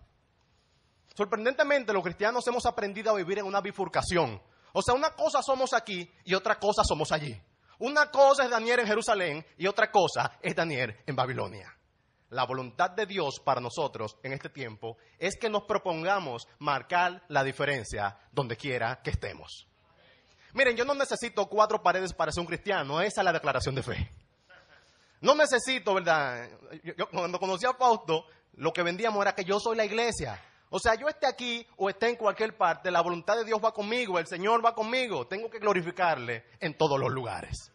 Sorprendentemente, 1.13 1.93
los 1.93 2.03
cristianos 2.03 2.47
hemos 2.47 2.65
aprendido 2.65 3.11
a 3.11 3.15
vivir 3.15 3.39
en 3.39 3.45
una 3.45 3.61
bifurcación. 3.61 4.41
O 4.73 4.81
sea, 4.81 4.95
una 4.95 5.11
cosa 5.11 5.41
somos 5.43 5.73
aquí 5.73 6.11
y 6.23 6.33
otra 6.33 6.59
cosa 6.59 6.83
somos 6.83 7.11
allí. 7.11 7.39
Una 7.79 8.09
cosa 8.09 8.45
es 8.45 8.49
Daniel 8.49 8.79
en 8.79 8.87
Jerusalén 8.87 9.45
y 9.57 9.67
otra 9.67 9.91
cosa 9.91 10.37
es 10.41 10.55
Daniel 10.55 10.97
en 11.05 11.15
Babilonia. 11.15 11.77
La 12.29 12.45
voluntad 12.45 12.89
de 12.91 13.05
Dios 13.05 13.39
para 13.43 13.61
nosotros 13.61 14.17
en 14.23 14.33
este 14.33 14.49
tiempo 14.49 14.97
es 15.19 15.37
que 15.37 15.49
nos 15.49 15.63
propongamos 15.63 16.47
marcar 16.57 17.23
la 17.27 17.43
diferencia 17.43 18.17
donde 18.31 18.57
quiera 18.57 19.01
que 19.03 19.11
estemos. 19.11 19.67
Miren, 20.53 20.75
yo 20.75 20.85
no 20.85 20.95
necesito 20.95 21.47
cuatro 21.47 21.83
paredes 21.83 22.13
para 22.13 22.31
ser 22.31 22.41
un 22.41 22.47
cristiano, 22.47 23.01
esa 23.01 23.21
es 23.21 23.25
la 23.25 23.33
declaración 23.33 23.75
de 23.75 23.83
fe. 23.83 24.11
No 25.21 25.35
necesito, 25.35 25.93
¿verdad? 25.93 26.49
Yo, 26.97 27.07
cuando 27.09 27.39
conocí 27.39 27.65
a 27.65 27.73
Fausto, 27.73 28.25
lo 28.53 28.73
que 28.73 28.81
vendíamos 28.81 29.21
era 29.21 29.35
que 29.35 29.45
yo 29.45 29.59
soy 29.59 29.77
la 29.77 29.85
iglesia. 29.85 30.41
O 30.75 30.79
sea, 30.79 30.95
yo 30.95 31.07
esté 31.07 31.27
aquí 31.27 31.63
o 31.77 31.87
esté 31.87 32.09
en 32.09 32.15
cualquier 32.15 32.57
parte, 32.57 32.89
la 32.89 33.01
voluntad 33.01 33.37
de 33.37 33.45
Dios 33.45 33.61
va 33.63 33.71
conmigo, 33.71 34.17
el 34.17 34.25
Señor 34.25 34.65
va 34.65 34.73
conmigo. 34.73 35.27
Tengo 35.27 35.47
que 35.47 35.59
glorificarle 35.59 36.45
en 36.59 36.75
todos 36.75 36.99
los 36.99 37.11
lugares. 37.11 37.71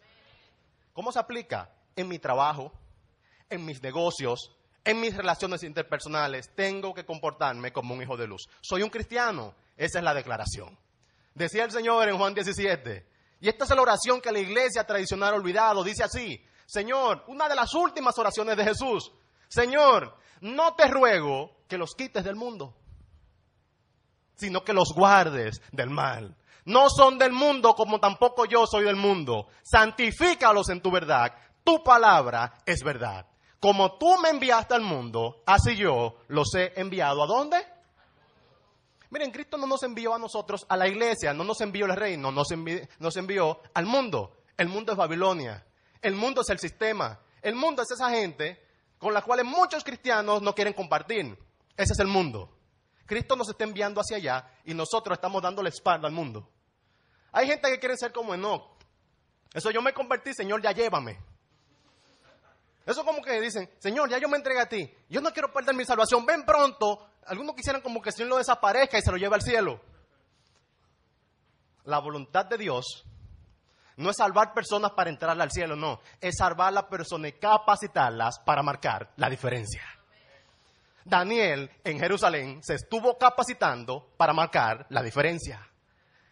¿Cómo 0.91 1.09
se 1.13 1.19
aplica? 1.19 1.73
En 1.95 2.09
mi 2.09 2.19
trabajo, 2.19 2.73
en 3.49 3.63
mis 3.63 3.81
negocios, 3.81 4.51
en 4.83 4.99
mis 4.99 5.15
relaciones 5.15 5.63
interpersonales. 5.63 6.53
Tengo 6.53 6.93
que 6.93 7.05
comportarme 7.05 7.71
como 7.71 7.93
un 7.93 8.01
hijo 8.01 8.17
de 8.17 8.27
luz. 8.27 8.49
Soy 8.59 8.83
un 8.83 8.89
cristiano. 8.89 9.55
Esa 9.77 9.99
es 9.99 10.03
la 10.03 10.13
declaración. 10.13 10.77
Decía 11.33 11.63
el 11.63 11.71
Señor 11.71 12.09
en 12.09 12.17
Juan 12.17 12.33
17. 12.33 13.07
Y 13.39 13.47
esta 13.47 13.63
es 13.63 13.69
la 13.69 13.81
oración 13.81 14.19
que 14.19 14.33
la 14.33 14.39
iglesia 14.39 14.83
tradicional 14.83 15.35
ha 15.35 15.37
olvidado. 15.37 15.85
Dice 15.85 16.03
así, 16.03 16.45
Señor, 16.65 17.23
una 17.27 17.47
de 17.47 17.55
las 17.55 17.73
últimas 17.75 18.17
oraciones 18.17 18.57
de 18.57 18.65
Jesús. 18.65 19.09
Señor, 19.47 20.17
no 20.41 20.75
te 20.75 20.89
ruego 20.89 21.55
que 21.69 21.77
los 21.77 21.95
quites 21.95 22.25
del 22.25 22.35
mundo 22.35 22.75
sino 24.39 24.63
que 24.63 24.73
los 24.73 24.93
guardes 24.93 25.61
del 25.71 25.89
mal. 25.89 26.35
No 26.65 26.89
son 26.89 27.17
del 27.17 27.31
mundo 27.31 27.73
como 27.75 27.99
tampoco 27.99 28.45
yo 28.45 28.65
soy 28.65 28.85
del 28.85 28.95
mundo. 28.95 29.47
Santifícalos 29.63 30.69
en 30.69 30.81
tu 30.81 30.91
verdad. 30.91 31.33
Tu 31.63 31.83
palabra 31.83 32.53
es 32.65 32.83
verdad. 32.83 33.25
Como 33.59 33.97
tú 33.97 34.17
me 34.21 34.29
enviaste 34.29 34.73
al 34.73 34.81
mundo, 34.81 35.43
así 35.45 35.75
yo 35.75 36.17
los 36.27 36.53
he 36.55 36.79
enviado. 36.79 37.23
¿A 37.23 37.27
dónde? 37.27 37.57
Miren, 39.09 39.31
Cristo 39.31 39.57
no 39.57 39.65
nos 39.65 39.83
envió 39.83 40.13
a 40.13 40.19
nosotros 40.19 40.65
a 40.69 40.77
la 40.77 40.87
iglesia, 40.87 41.33
no 41.33 41.43
nos 41.43 41.59
envió 41.61 41.85
al 41.85 41.97
reino, 41.97 42.31
nos 42.31 42.51
envió, 42.51 42.79
nos 42.99 43.17
envió 43.17 43.59
al 43.73 43.85
mundo. 43.85 44.37
El 44.55 44.67
mundo 44.67 44.91
es 44.91 44.97
Babilonia. 44.97 45.65
El 46.01 46.15
mundo 46.15 46.41
es 46.41 46.49
el 46.49 46.59
sistema. 46.59 47.19
El 47.41 47.55
mundo 47.55 47.81
es 47.81 47.91
esa 47.91 48.09
gente 48.11 48.63
con 48.99 49.13
la 49.13 49.21
cual 49.21 49.43
muchos 49.43 49.83
cristianos 49.83 50.41
no 50.41 50.53
quieren 50.53 50.73
compartir. 50.73 51.37
Ese 51.75 51.93
es 51.93 51.99
el 51.99 52.07
mundo. 52.07 52.58
Cristo 53.09 53.35
nos 53.35 53.49
está 53.49 53.63
enviando 53.63 53.99
hacia 53.99 54.17
allá 54.17 54.47
y 54.63 54.75
nosotros 54.75 55.17
estamos 55.17 55.41
dando 55.41 55.63
la 55.63 55.69
espalda 55.69 56.07
al 56.07 56.13
mundo. 56.13 56.47
Hay 57.31 57.47
gente 57.47 57.67
que 57.71 57.79
quiere 57.79 57.97
ser 57.97 58.11
como 58.11 58.35
Enoch. 58.35 58.77
Eso 59.51 59.71
yo 59.71 59.81
me 59.81 59.93
convertí, 59.95 60.31
Señor, 60.31 60.61
ya 60.61 60.73
llévame. 60.73 61.19
Eso 62.85 63.03
como 63.03 63.23
que 63.23 63.41
dicen, 63.41 63.67
Señor, 63.79 64.11
ya 64.11 64.19
yo 64.19 64.29
me 64.29 64.37
entregué 64.37 64.59
a 64.59 64.69
ti. 64.69 64.93
Yo 65.09 65.21
no 65.21 65.33
quiero 65.33 65.51
perder 65.51 65.73
mi 65.73 65.85
salvación. 65.85 66.23
Ven 66.23 66.45
pronto. 66.45 67.09
Algunos 67.25 67.55
quisieran 67.55 67.81
como 67.81 67.99
que 67.99 68.09
el 68.09 68.15
Señor 68.15 68.29
lo 68.29 68.37
desaparezca 68.37 68.99
y 68.99 69.01
se 69.01 69.09
lo 69.09 69.17
lleve 69.17 69.33
al 69.33 69.41
cielo. 69.41 69.81
La 71.85 71.97
voluntad 71.97 72.45
de 72.45 72.59
Dios 72.59 73.05
no 73.97 74.11
es 74.11 74.17
salvar 74.17 74.53
personas 74.53 74.91
para 74.91 75.09
entrar 75.09 75.41
al 75.41 75.51
cielo, 75.51 75.75
no. 75.75 75.99
Es 76.21 76.35
salvar 76.37 76.67
a 76.67 76.71
las 76.71 76.83
personas 76.83 77.31
y 77.31 77.39
capacitarlas 77.39 78.37
para 78.45 78.61
marcar 78.61 79.11
la 79.15 79.31
diferencia. 79.31 79.81
Daniel 81.05 81.69
en 81.83 81.99
Jerusalén 81.99 82.61
se 82.63 82.75
estuvo 82.75 83.17
capacitando 83.17 84.13
para 84.17 84.33
marcar 84.33 84.85
la 84.89 85.01
diferencia. 85.01 85.65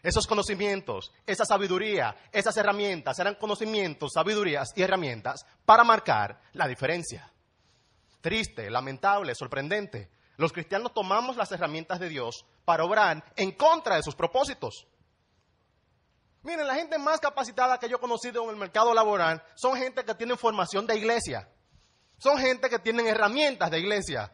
Esos 0.03 0.27
conocimientos, 0.27 1.12
esa 1.25 1.43
sabiduría, 1.45 2.15
esas 2.31 2.55
herramientas 2.57 3.17
eran 3.19 3.36
conocimientos, 3.36 4.13
sabidurías 4.13 4.69
y 4.75 4.83
herramientas 4.83 5.45
para 5.65 5.83
marcar 5.83 6.39
la 6.53 6.67
diferencia. 6.67 7.31
Triste, 8.21 8.69
lamentable, 8.69 9.36
sorprendente. 9.36 10.09
Los 10.38 10.53
cristianos 10.53 10.93
tomamos 10.93 11.36
las 11.36 11.51
herramientas 11.51 12.00
de 12.00 12.09
Dios 12.09 12.45
para 12.63 12.83
obrar 12.83 13.24
en 13.36 13.51
contra 13.51 13.95
de 13.95 14.03
sus 14.03 14.15
propósitos. 14.15 14.88
Miren, 16.43 16.67
la 16.67 16.75
gente 16.75 16.97
más 16.97 17.19
capacitada 17.19 17.77
que 17.79 17.89
yo 17.89 17.97
he 17.97 18.00
conocido 18.00 18.43
en 18.43 18.51
el 18.51 18.55
mercado 18.55 18.93
laboral 18.93 19.43
son 19.55 19.75
gente 19.75 20.05
que 20.05 20.15
tienen 20.15 20.38
formación 20.38 20.88
de 20.88 20.95
iglesia. 20.95 21.50
Son 22.19 22.38
gente 22.38 22.69
que 22.69 22.79
tienen 22.79 23.07
herramientas 23.07 23.69
de 23.69 23.79
iglesia. 23.79 24.31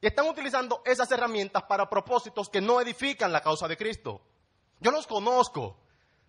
Y 0.00 0.06
están 0.06 0.28
utilizando 0.28 0.82
esas 0.84 1.10
herramientas 1.10 1.62
para 1.64 1.88
propósitos 1.88 2.48
que 2.48 2.60
no 2.60 2.80
edifican 2.80 3.32
la 3.32 3.40
causa 3.40 3.66
de 3.66 3.76
Cristo. 3.76 4.20
Yo 4.80 4.90
los 4.90 5.06
conozco. 5.06 5.78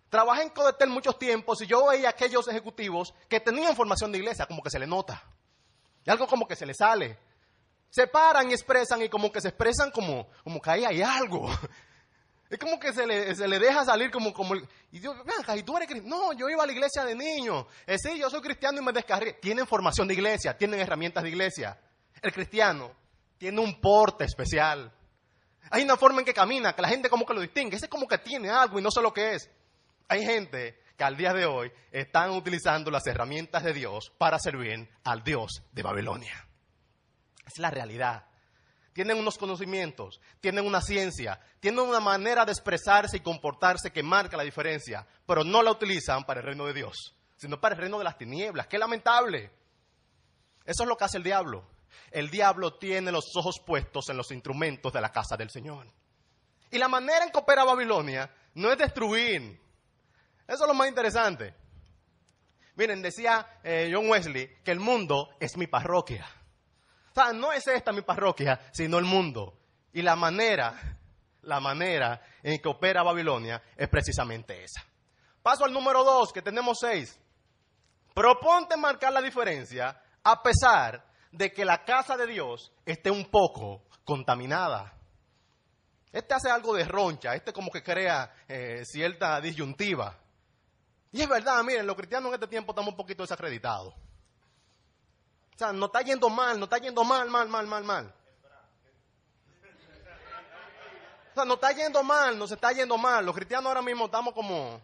Trabajé 0.08 0.42
en 0.42 0.50
Codetel 0.50 0.88
muchos 0.88 1.18
tiempos 1.18 1.60
y 1.60 1.66
yo 1.66 1.86
veía 1.86 2.08
aquellos 2.08 2.48
ejecutivos 2.48 3.14
que 3.28 3.40
tenían 3.40 3.76
formación 3.76 4.10
de 4.10 4.18
iglesia, 4.18 4.46
como 4.46 4.62
que 4.62 4.70
se 4.70 4.78
le 4.78 4.86
nota. 4.86 5.22
Y 6.04 6.10
algo 6.10 6.26
como 6.26 6.48
que 6.48 6.56
se 6.56 6.64
le 6.64 6.72
sale. 6.72 7.18
Se 7.90 8.06
paran 8.06 8.50
y 8.50 8.54
expresan 8.54 9.02
y 9.02 9.08
como 9.10 9.30
que 9.30 9.40
se 9.40 9.48
expresan 9.48 9.90
como, 9.90 10.28
como 10.44 10.60
que 10.60 10.70
ahí 10.70 10.84
hay 10.84 11.02
algo. 11.02 11.48
Es 12.50 12.58
como 12.58 12.80
que 12.80 12.94
se 12.94 13.06
le, 13.06 13.34
se 13.36 13.46
le 13.46 13.58
deja 13.58 13.84
salir 13.84 14.10
como, 14.10 14.32
como 14.32 14.54
y 14.54 15.00
yo, 15.00 15.14
¿y 15.54 15.62
tú 15.64 15.76
eres 15.76 15.86
cristiano? 15.86 16.16
No, 16.16 16.32
yo 16.32 16.48
iba 16.48 16.62
a 16.62 16.66
la 16.66 16.72
iglesia 16.72 17.04
de 17.04 17.14
niño. 17.14 17.66
Eh, 17.86 17.98
sí, 17.98 18.18
yo 18.18 18.30
soy 18.30 18.40
cristiano 18.40 18.80
y 18.80 18.82
me 18.82 18.90
descargué. 18.90 19.34
Tienen 19.34 19.66
formación 19.66 20.08
de 20.08 20.14
iglesia, 20.14 20.56
tienen 20.56 20.80
herramientas 20.80 21.22
de 21.24 21.28
iglesia. 21.28 21.78
El 22.22 22.32
cristiano 22.32 22.90
tiene 23.38 23.60
un 23.60 23.80
porte 23.80 24.24
especial. 24.24 24.92
Hay 25.70 25.82
una 25.82 25.96
forma 25.96 26.20
en 26.20 26.24
que 26.24 26.34
camina, 26.34 26.74
que 26.74 26.82
la 26.82 26.88
gente 26.88 27.08
como 27.08 27.24
que 27.24 27.34
lo 27.34 27.40
distingue. 27.40 27.76
Ese 27.76 27.86
es 27.86 27.90
como 27.90 28.08
que 28.08 28.18
tiene 28.18 28.50
algo 28.50 28.78
y 28.78 28.82
no 28.82 28.90
sé 28.90 29.00
lo 29.00 29.12
que 29.12 29.34
es. 29.34 29.50
Hay 30.08 30.24
gente 30.24 30.82
que 30.96 31.04
al 31.04 31.16
día 31.16 31.32
de 31.32 31.46
hoy 31.46 31.72
están 31.92 32.30
utilizando 32.30 32.90
las 32.90 33.06
herramientas 33.06 33.62
de 33.62 33.72
Dios 33.72 34.10
para 34.18 34.38
servir 34.38 34.90
al 35.04 35.22
Dios 35.22 35.62
de 35.72 35.82
Babilonia. 35.82 36.48
Es 37.46 37.58
la 37.58 37.70
realidad. 37.70 38.26
Tienen 38.92 39.18
unos 39.18 39.38
conocimientos, 39.38 40.20
tienen 40.40 40.66
una 40.66 40.80
ciencia, 40.80 41.38
tienen 41.60 41.80
una 41.80 42.00
manera 42.00 42.44
de 42.44 42.50
expresarse 42.50 43.18
y 43.18 43.20
comportarse 43.20 43.92
que 43.92 44.02
marca 44.02 44.36
la 44.36 44.42
diferencia, 44.42 45.06
pero 45.24 45.44
no 45.44 45.62
la 45.62 45.70
utilizan 45.70 46.24
para 46.24 46.40
el 46.40 46.46
reino 46.46 46.66
de 46.66 46.74
Dios, 46.74 47.14
sino 47.36 47.60
para 47.60 47.76
el 47.76 47.82
reino 47.82 47.98
de 47.98 48.04
las 48.04 48.18
tinieblas. 48.18 48.66
¡Qué 48.66 48.76
lamentable! 48.76 49.52
Eso 50.64 50.82
es 50.82 50.88
lo 50.88 50.96
que 50.96 51.04
hace 51.04 51.18
el 51.18 51.22
diablo. 51.22 51.64
El 52.10 52.30
diablo 52.30 52.74
tiene 52.74 53.12
los 53.12 53.36
ojos 53.36 53.60
puestos 53.64 54.08
en 54.08 54.16
los 54.16 54.30
instrumentos 54.30 54.92
de 54.92 55.00
la 55.00 55.10
casa 55.10 55.36
del 55.36 55.50
Señor. 55.50 55.86
Y 56.70 56.78
la 56.78 56.88
manera 56.88 57.24
en 57.24 57.30
que 57.30 57.38
opera 57.38 57.64
Babilonia 57.64 58.30
no 58.54 58.70
es 58.70 58.78
destruir. 58.78 59.60
Eso 60.46 60.64
es 60.64 60.68
lo 60.68 60.74
más 60.74 60.88
interesante. 60.88 61.54
Miren, 62.76 63.02
decía 63.02 63.58
eh, 63.62 63.90
John 63.92 64.08
Wesley 64.08 64.62
que 64.62 64.70
el 64.70 64.80
mundo 64.80 65.30
es 65.40 65.56
mi 65.56 65.66
parroquia 65.66 66.26
no 67.34 67.52
es 67.52 67.66
esta 67.66 67.92
mi 67.92 68.02
parroquia, 68.02 68.60
sino 68.72 68.98
el 68.98 69.04
mundo. 69.04 69.54
Y 69.92 70.02
la 70.02 70.16
manera, 70.16 70.74
la 71.42 71.60
manera 71.60 72.20
en 72.42 72.60
que 72.60 72.68
opera 72.68 73.02
Babilonia 73.02 73.62
es 73.76 73.88
precisamente 73.88 74.64
esa. 74.64 74.84
Paso 75.42 75.64
al 75.64 75.72
número 75.72 76.04
dos, 76.04 76.32
que 76.32 76.42
tenemos 76.42 76.78
seis. 76.80 77.18
Proponte 78.14 78.76
marcar 78.76 79.12
la 79.12 79.22
diferencia 79.22 80.00
a 80.22 80.42
pesar 80.42 81.04
de 81.32 81.52
que 81.52 81.64
la 81.64 81.84
casa 81.84 82.16
de 82.16 82.26
Dios 82.26 82.72
esté 82.84 83.10
un 83.10 83.30
poco 83.30 83.82
contaminada. 84.04 84.94
Este 86.12 86.34
hace 86.34 86.50
algo 86.50 86.74
de 86.74 86.84
roncha, 86.84 87.34
este 87.34 87.52
como 87.52 87.70
que 87.70 87.82
crea 87.82 88.34
eh, 88.48 88.82
cierta 88.84 89.40
disyuntiva. 89.40 90.16
Y 91.12 91.22
es 91.22 91.28
verdad, 91.28 91.62
miren, 91.62 91.86
los 91.86 91.96
cristianos 91.96 92.28
en 92.28 92.34
este 92.34 92.46
tiempo 92.46 92.72
estamos 92.72 92.92
un 92.92 92.96
poquito 92.96 93.22
desacreditados. 93.22 93.94
O 93.94 95.58
sea, 95.58 95.72
no 95.72 95.86
está 95.86 96.02
yendo 96.02 96.28
mal, 96.30 96.58
no 96.58 96.64
está 96.64 96.78
yendo 96.78 97.02
mal, 97.04 97.28
mal, 97.28 97.48
mal, 97.48 97.66
mal, 97.66 97.84
mal. 97.84 98.14
O 101.32 101.34
sea, 101.34 101.44
no 101.44 101.54
está 101.54 101.72
yendo 101.72 102.02
mal, 102.02 102.38
nos 102.38 102.50
está 102.52 102.72
yendo 102.72 102.96
mal. 102.96 103.24
Los 103.24 103.34
cristianos 103.34 103.66
ahora 103.66 103.82
mismo 103.82 104.06
estamos 104.06 104.34
como, 104.34 104.80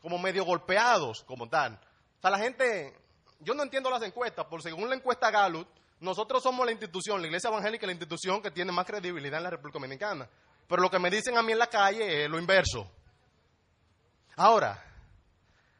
como 0.00 0.18
medio 0.18 0.44
golpeados, 0.44 1.22
como 1.24 1.48
tal. 1.48 1.74
O 2.18 2.20
sea, 2.20 2.30
la 2.30 2.38
gente, 2.38 2.96
yo 3.40 3.54
no 3.54 3.62
entiendo 3.62 3.90
las 3.90 4.02
encuestas, 4.02 4.46
por 4.46 4.62
según 4.62 4.88
la 4.88 4.96
encuesta 4.96 5.30
Gallup, 5.30 5.68
nosotros 6.00 6.42
somos 6.42 6.66
la 6.66 6.72
institución, 6.72 7.20
la 7.20 7.26
iglesia 7.26 7.48
evangélica, 7.48 7.86
la 7.86 7.92
institución 7.92 8.42
que 8.42 8.50
tiene 8.50 8.72
más 8.72 8.86
credibilidad 8.86 9.38
en 9.38 9.44
la 9.44 9.50
República 9.50 9.78
Dominicana. 9.78 10.28
Pero 10.66 10.82
lo 10.82 10.90
que 10.90 10.98
me 10.98 11.10
dicen 11.10 11.38
a 11.38 11.42
mí 11.42 11.52
en 11.52 11.58
la 11.58 11.68
calle 11.68 12.24
es 12.24 12.30
lo 12.30 12.38
inverso. 12.38 12.90
Ahora, 14.36 14.82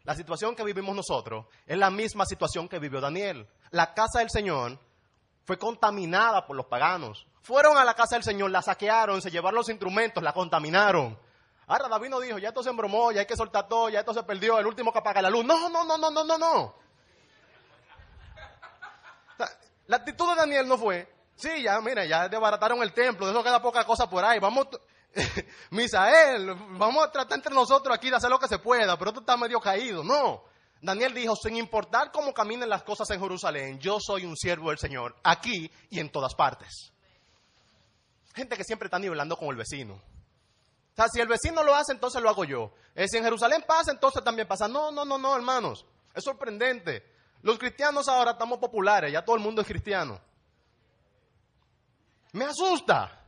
la 0.05 0.15
situación 0.15 0.55
que 0.55 0.65
vivimos 0.65 0.95
nosotros 0.95 1.47
es 1.67 1.77
la 1.77 1.91
misma 1.91 2.25
situación 2.25 2.69
que 2.69 2.79
vivió 2.79 3.01
Daniel. 3.01 3.47
La 3.71 3.93
casa 3.93 4.21
del 4.21 4.31
Señor 4.31 4.79
fue 5.45 5.59
contaminada 5.59 6.47
por 6.47 6.57
los 6.57 6.67
paganos. 6.67 7.27
Fueron 7.43 7.77
a 7.77 7.85
la 7.85 7.95
casa 7.95 8.17
del 8.17 8.25
Señor, 8.25 8.51
la 8.51 8.63
saquearon, 8.63 9.21
se 9.21 9.31
llevaron 9.31 9.57
los 9.57 9.69
instrumentos, 9.69 10.23
la 10.23 10.33
contaminaron. 10.33 11.19
Ahora 11.67 11.89
David 11.89 12.09
no 12.09 12.21
dijo, 12.21 12.39
ya 12.39 12.49
esto 12.49 12.63
se 12.63 12.71
embromó, 12.71 13.13
ya 13.13 13.21
hay 13.21 13.27
que 13.27 13.37
soltar 13.37 13.69
todo, 13.69 13.89
ya 13.89 14.01
esto 14.01 14.15
se 14.15 14.23
perdió, 14.23 14.59
el 14.59 14.67
último 14.67 14.93
que 14.93 15.01
apaga 15.01 15.21
la 15.21 15.31
luz. 15.31 15.45
No, 15.45 15.69
no, 15.69 15.85
no, 15.85 15.99
no, 15.99 16.11
no, 16.11 16.25
no, 16.25 16.39
no. 16.39 16.75
La 19.87 19.97
actitud 19.99 20.29
de 20.31 20.37
Daniel 20.37 20.67
no 20.67 20.79
fue, 20.79 21.09
sí, 21.37 21.63
ya, 21.63 21.81
mira, 21.81 22.05
ya 22.05 22.29
desbarataron 22.29 22.83
el 22.83 22.93
templo, 22.93 23.27
de 23.27 23.33
eso 23.33 23.43
queda 23.43 23.63
poca 23.63 23.85
cosa 23.85 24.09
por 24.09 24.25
ahí, 24.25 24.39
vamos, 24.41 24.67
Misael, 25.71 26.55
vamos 26.71 27.05
a 27.05 27.11
tratar 27.11 27.39
entre 27.39 27.55
nosotros 27.55 27.95
aquí 27.95 28.11
de 28.11 28.17
hacer 28.17 28.31
lo 28.31 28.39
que 28.39 28.49
se 28.49 28.59
pueda, 28.59 28.99
pero 28.99 29.11
esto 29.11 29.21
está 29.21 29.37
medio 29.37 29.61
caído. 29.61 30.05
No. 30.05 30.43
Daniel 30.81 31.15
dijo, 31.15 31.35
sin 31.37 31.57
importar 31.57 32.13
cómo 32.13 32.35
caminen 32.35 32.69
las 32.69 32.83
cosas 32.83 33.09
en 33.11 33.21
Jerusalén, 33.21 33.79
yo 33.79 33.99
soy 33.99 34.25
un 34.25 34.37
siervo 34.37 34.71
del 34.71 34.79
Señor, 34.79 35.17
aquí 35.23 35.71
y 35.89 36.01
en 36.01 36.11
todas 36.11 36.35
partes. 36.35 36.93
Gente 38.35 38.57
que 38.57 38.65
siempre 38.65 38.87
está 38.87 38.99
nivelando 38.99 39.37
con 39.37 39.49
el 39.49 39.57
vecino. 39.57 39.95
O 39.95 40.95
sea, 40.95 41.09
si 41.09 41.21
el 41.21 41.29
vecino 41.29 41.63
lo 41.63 41.75
hace, 41.75 41.93
entonces 41.93 42.23
lo 42.23 42.29
hago 42.29 42.45
yo. 42.45 42.73
Eh, 42.95 43.09
si 43.09 43.17
en 43.17 43.25
Jerusalén 43.25 43.65
pasa, 43.67 43.91
entonces 43.91 44.23
también 44.23 44.47
pasa. 44.47 44.69
No, 44.69 44.91
no, 44.91 45.05
no, 45.05 45.19
no, 45.19 45.35
hermanos. 45.35 45.87
Es 46.15 46.25
sorprendente. 46.25 47.16
Los 47.47 47.61
cristianos 47.61 48.09
ahora 48.09 48.33
estamos 48.33 48.59
populares, 48.59 49.13
ya 49.13 49.25
todo 49.25 49.37
el 49.37 49.43
mundo 49.43 49.63
es 49.63 49.69
cristiano. 49.69 50.21
Me 52.33 52.45
asusta. 52.45 53.21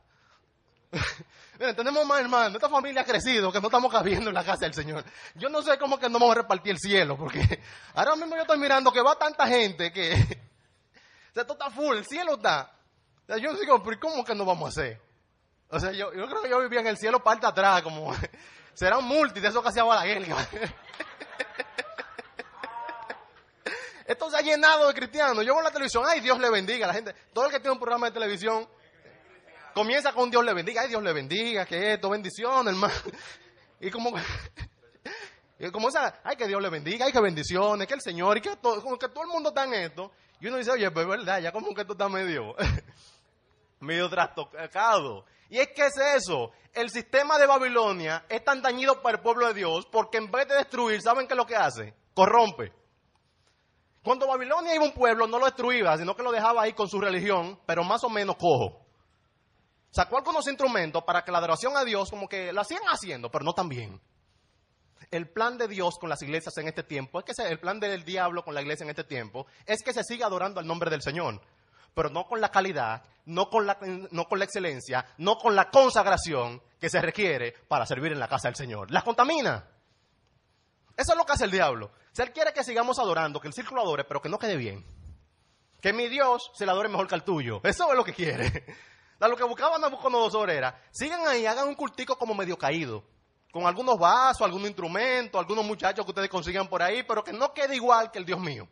Miren, 1.61 1.77
tenemos 1.77 2.05
más 2.05 2.19
hermanos, 2.19 2.57
esta 2.57 2.69
familia 2.69 3.03
ha 3.03 3.05
crecido, 3.05 3.53
que 3.53 3.61
no 3.61 3.69
estamos 3.69 3.93
cabiendo 3.93 4.31
en 4.31 4.35
la 4.35 4.43
casa 4.43 4.65
del 4.65 4.75
Señor. 4.75 5.05
Yo 5.37 5.49
no 5.49 5.63
sé 5.63 5.79
cómo 5.79 6.01
que 6.01 6.09
no 6.09 6.19
vamos 6.19 6.37
a 6.37 6.41
repartir 6.41 6.73
el 6.73 6.81
cielo, 6.81 7.17
porque 7.17 7.63
ahora 7.95 8.17
mismo 8.17 8.35
yo 8.35 8.43
estoy 8.43 8.59
mirando 8.59 8.91
que 8.91 9.03
va 9.03 9.15
tanta 9.15 9.47
gente 9.47 9.93
que... 9.93 10.15
O 11.31 11.35
sea, 11.35 11.43
esto 11.43 11.53
está 11.53 11.71
full, 11.71 11.99
el 11.99 12.05
cielo 12.05 12.35
está. 12.35 12.73
O 13.23 13.27
sea, 13.27 13.37
yo 13.37 13.55
digo, 13.55 13.81
pero 13.85 14.01
¿cómo 14.01 14.25
que 14.25 14.35
no 14.35 14.45
vamos 14.45 14.67
a 14.67 14.81
hacer? 14.81 15.01
O 15.69 15.79
sea, 15.79 15.93
yo, 15.93 16.13
yo 16.13 16.27
creo 16.27 16.43
que 16.43 16.51
yo 16.51 16.61
vivía 16.61 16.81
en 16.81 16.89
el 16.89 16.97
cielo 16.97 17.23
parte 17.23 17.47
atrás, 17.47 17.83
como... 17.83 18.13
Será 18.75 18.99
un 18.99 19.05
multi 19.05 19.39
de 19.39 19.47
eso 19.47 19.63
que 19.63 19.69
hacía 19.69 19.85
Balaguer. 19.85 20.27
Esto 24.09 24.29
se 24.31 24.37
ha 24.39 24.41
llenado 24.41 24.89
de 24.89 24.95
cristianos. 24.95 25.45
Yo 25.45 25.55
veo 25.55 25.63
la 25.63 25.71
televisión, 25.71 26.03
ay, 26.05 26.21
Dios 26.21 26.41
le 26.41 26.51
bendiga 26.51 26.87
a 26.87 26.89
la 26.89 26.95
gente. 26.95 27.15
Todo 27.33 27.47
el 27.47 27.53
que 27.53 27.61
tiene 27.61 27.73
un 27.73 27.79
programa 27.79 28.07
de 28.07 28.13
televisión 28.13 28.67
Comienza 29.79 30.13
con 30.13 30.29
Dios 30.29 30.45
le 30.45 30.55
bendiga, 30.55 30.83
ay 30.83 30.89
Dios 30.89 31.01
le 31.01 31.13
bendiga, 31.13 31.65
que 31.65 31.93
esto, 31.93 32.11
bendición, 32.11 32.67
hermano. 32.67 32.95
Y 33.81 33.93
como, 33.93 34.11
y 35.61 35.71
como 35.71 35.89
esa, 35.89 36.21
ay 36.25 36.35
que 36.35 36.49
Dios 36.49 36.61
le 36.61 36.69
bendiga, 36.69 37.07
ay 37.07 37.13
que 37.13 37.21
bendiciones, 37.21 37.87
que 37.87 37.95
el 37.95 38.01
Señor, 38.01 38.37
y 38.37 38.41
que 38.41 38.57
todo, 38.57 38.83
como 38.83 38.99
que 38.99 39.09
todo 39.09 39.23
el 39.23 39.31
mundo 39.31 39.51
está 39.51 39.63
en 39.67 39.75
esto. 39.75 40.11
Y 40.41 40.49
uno 40.49 40.57
dice, 40.57 40.73
oye, 40.73 40.91
pues 40.91 41.07
verdad, 41.07 41.41
ya 41.41 41.53
como 41.53 41.73
que 41.73 41.83
esto 41.83 41.93
está 41.93 42.09
medio, 42.09 42.57
medio 43.79 44.11
trastocado. 44.11 45.25
Y 45.49 45.59
es 45.61 45.69
que 45.69 45.87
es 45.87 45.97
eso, 45.97 46.51
el 46.73 46.91
sistema 46.91 47.39
de 47.39 47.47
Babilonia 47.47 48.25
es 48.29 48.45
tan 48.45 48.61
dañido 48.61 49.01
para 49.01 49.19
el 49.19 49.23
pueblo 49.23 49.47
de 49.47 49.55
Dios 49.55 49.87
porque 49.87 50.19
en 50.19 50.29
vez 50.29 50.49
de 50.49 50.57
destruir, 50.57 51.01
¿saben 51.01 51.29
qué 51.29 51.35
es 51.35 51.39
lo 51.39 51.47
que 51.47 51.55
hace? 51.55 51.95
Corrompe. 52.15 52.73
Cuando 54.03 54.27
Babilonia 54.27 54.75
iba 54.75 54.85
a 54.85 54.89
un 54.89 54.95
pueblo, 54.95 55.27
no 55.27 55.39
lo 55.39 55.47
destruía, 55.47 55.97
sino 55.97 56.15
que 56.15 56.23
lo 56.23 56.33
dejaba 56.33 56.63
ahí 56.63 56.73
con 56.73 56.89
su 56.89 57.01
religión, 57.01 57.59
pero 57.67 57.85
más 57.85 58.05
o 58.05 58.09
menos 58.09 58.37
cojo. 58.37 58.87
Sacó 59.91 60.19
algunos 60.19 60.47
instrumentos 60.47 61.03
para 61.05 61.25
que 61.25 61.33
la 61.33 61.39
adoración 61.39 61.77
a 61.77 61.85
Dios 61.85 62.11
como 62.11 62.29
que 62.29 62.53
la 62.53 62.65
sigan 62.65 62.85
haciendo, 62.89 63.31
pero 63.31 63.45
no 63.45 63.55
tan 63.55 63.69
bien. 63.69 64.01
El 65.11 65.29
plan 65.29 65.57
de 65.57 65.69
Dios 65.69 65.99
con 65.99 66.11
las 66.11 66.21
iglesias 66.23 66.57
en 66.59 66.69
este 66.69 66.83
tiempo, 66.83 67.19
es 67.19 67.25
que 67.25 67.43
el 67.43 67.59
plan 67.59 67.81
del 67.81 68.05
diablo 68.05 68.45
con 68.45 68.55
la 68.55 68.61
iglesia 68.61 68.85
en 68.85 68.91
este 68.91 69.05
tiempo, 69.05 69.47
es 69.65 69.83
que 69.83 69.95
se 69.95 70.05
siga 70.05 70.27
adorando 70.27 70.61
al 70.61 70.67
nombre 70.67 70.91
del 70.91 71.01
Señor, 71.01 71.41
pero 71.95 72.11
no 72.11 72.27
con 72.27 72.41
la 72.41 72.51
calidad, 72.51 73.03
no 73.25 73.49
con 73.49 73.67
la, 73.67 73.79
no 74.11 74.29
con 74.29 74.39
la 74.39 74.45
excelencia, 74.45 75.07
no 75.17 75.39
con 75.39 75.57
la 75.57 75.71
consagración 75.71 76.63
que 76.79 76.91
se 76.91 77.01
requiere 77.01 77.55
para 77.67 77.87
servir 77.87 78.13
en 78.13 78.21
la 78.21 78.29
casa 78.29 78.49
del 78.49 78.57
Señor. 78.57 78.91
La 78.91 79.03
contamina. 79.03 79.65
Eso 80.99 81.13
es 81.13 81.17
lo 81.17 81.25
que 81.25 81.33
hace 81.33 81.45
el 81.45 81.53
diablo. 81.53 81.93
Si 82.11 82.23
él 82.23 82.33
quiere 82.33 82.53
que 82.53 82.65
sigamos 82.65 82.99
adorando, 82.99 83.41
que 83.41 83.47
el 83.47 83.55
círculo 83.55 83.83
adore, 83.83 84.03
pero 84.03 84.21
que 84.21 84.29
no 84.29 84.37
quede 84.37 84.57
bien. 84.57 84.85
Que 85.81 85.93
mi 85.93 86.09
Dios 86.09 86.51
se 86.55 86.67
le 86.67 86.73
adore 86.73 86.89
mejor 86.89 87.07
que 87.07 87.15
al 87.15 87.23
tuyo. 87.23 87.61
Eso 87.63 87.89
es 87.89 87.97
lo 87.97 88.05
que 88.05 88.13
quiere. 88.13 88.67
Lo 89.21 89.37
que 89.37 89.43
buscaban 89.43 89.81
Nabucodonosor 89.81 90.49
era, 90.49 90.81
sigan 90.93 91.27
ahí, 91.27 91.45
hagan 91.45 91.67
un 91.67 91.75
cultico 91.75 92.17
como 92.17 92.35
medio 92.35 92.57
caído. 92.57 93.03
Con 93.51 93.67
algunos 93.67 93.99
vasos, 93.99 94.43
algunos 94.43 94.69
instrumentos, 94.69 95.41
algunos 95.41 95.65
muchachos 95.65 96.05
que 96.05 96.13
ustedes 96.13 96.29
consigan 96.29 96.69
por 96.69 96.83
ahí, 96.83 97.03
pero 97.03 97.25
que 97.25 97.33
no 97.33 97.53
quede 97.53 97.75
igual 97.75 98.13
que 98.13 98.21
el 98.21 98.25
Dios 98.25 98.39
mío. 98.39 98.69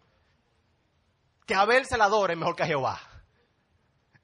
Que 1.45 1.55
Abel 1.57 1.85
se 1.85 1.99
la 1.99 2.05
adore 2.05 2.37
mejor 2.37 2.55
que 2.55 2.63
a 2.63 2.67
Jehová. 2.67 3.01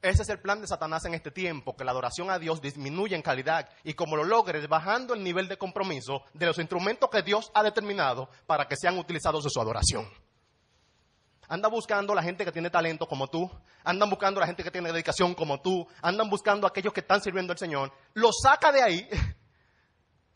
Ese 0.02 0.22
es 0.22 0.28
el 0.30 0.40
plan 0.40 0.60
de 0.60 0.66
Satanás 0.66 1.04
en 1.04 1.14
este 1.14 1.30
tiempo, 1.30 1.76
que 1.76 1.84
la 1.84 1.92
adoración 1.92 2.28
a 2.28 2.40
Dios 2.40 2.60
disminuya 2.60 3.14
en 3.14 3.22
calidad 3.22 3.68
y 3.84 3.94
como 3.94 4.16
lo 4.16 4.24
logres 4.24 4.68
bajando 4.68 5.14
el 5.14 5.22
nivel 5.22 5.46
de 5.46 5.56
compromiso 5.56 6.24
de 6.34 6.46
los 6.46 6.58
instrumentos 6.58 7.08
que 7.08 7.22
Dios 7.22 7.52
ha 7.54 7.62
determinado 7.62 8.28
para 8.46 8.66
que 8.66 8.74
sean 8.76 8.98
utilizados 8.98 9.44
en 9.44 9.50
su 9.50 9.60
adoración. 9.60 10.08
Anda 11.46 11.68
buscando 11.68 12.16
la 12.16 12.22
gente 12.22 12.44
que 12.44 12.50
tiene 12.50 12.68
talento 12.68 13.06
como 13.06 13.28
tú, 13.28 13.48
andan 13.84 14.10
buscando 14.10 14.40
la 14.40 14.46
gente 14.46 14.64
que 14.64 14.72
tiene 14.72 14.90
dedicación 14.90 15.34
como 15.34 15.60
tú, 15.60 15.86
andan 16.00 16.28
buscando 16.28 16.66
a 16.66 16.70
aquellos 16.70 16.92
que 16.92 17.00
están 17.00 17.22
sirviendo 17.22 17.52
al 17.52 17.58
Señor, 17.58 17.92
lo 18.14 18.30
saca 18.32 18.72
de 18.72 18.82
ahí 18.82 19.08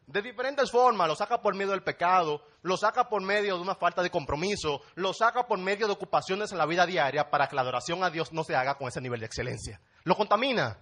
de 0.06 0.22
diferentes 0.22 0.70
formas, 0.70 1.08
lo 1.08 1.16
saca 1.16 1.42
por 1.42 1.54
medio 1.56 1.72
del 1.72 1.82
pecado, 1.82 2.40
lo 2.62 2.76
saca 2.76 3.08
por 3.08 3.20
medio 3.22 3.56
de 3.56 3.62
una 3.62 3.74
falta 3.74 4.02
de 4.02 4.10
compromiso, 4.10 4.80
lo 4.94 5.12
saca 5.12 5.46
por 5.46 5.58
medio 5.58 5.88
de 5.88 5.94
ocupaciones 5.94 6.52
en 6.52 6.58
la 6.58 6.66
vida 6.66 6.86
diaria 6.86 7.28
para 7.28 7.48
que 7.48 7.56
la 7.56 7.62
adoración 7.62 8.04
a 8.04 8.10
Dios 8.10 8.32
no 8.32 8.44
se 8.44 8.54
haga 8.54 8.76
con 8.76 8.86
ese 8.86 9.00
nivel 9.00 9.18
de 9.18 9.26
excelencia. 9.26 9.80
Lo 10.04 10.16
contamina. 10.16 10.78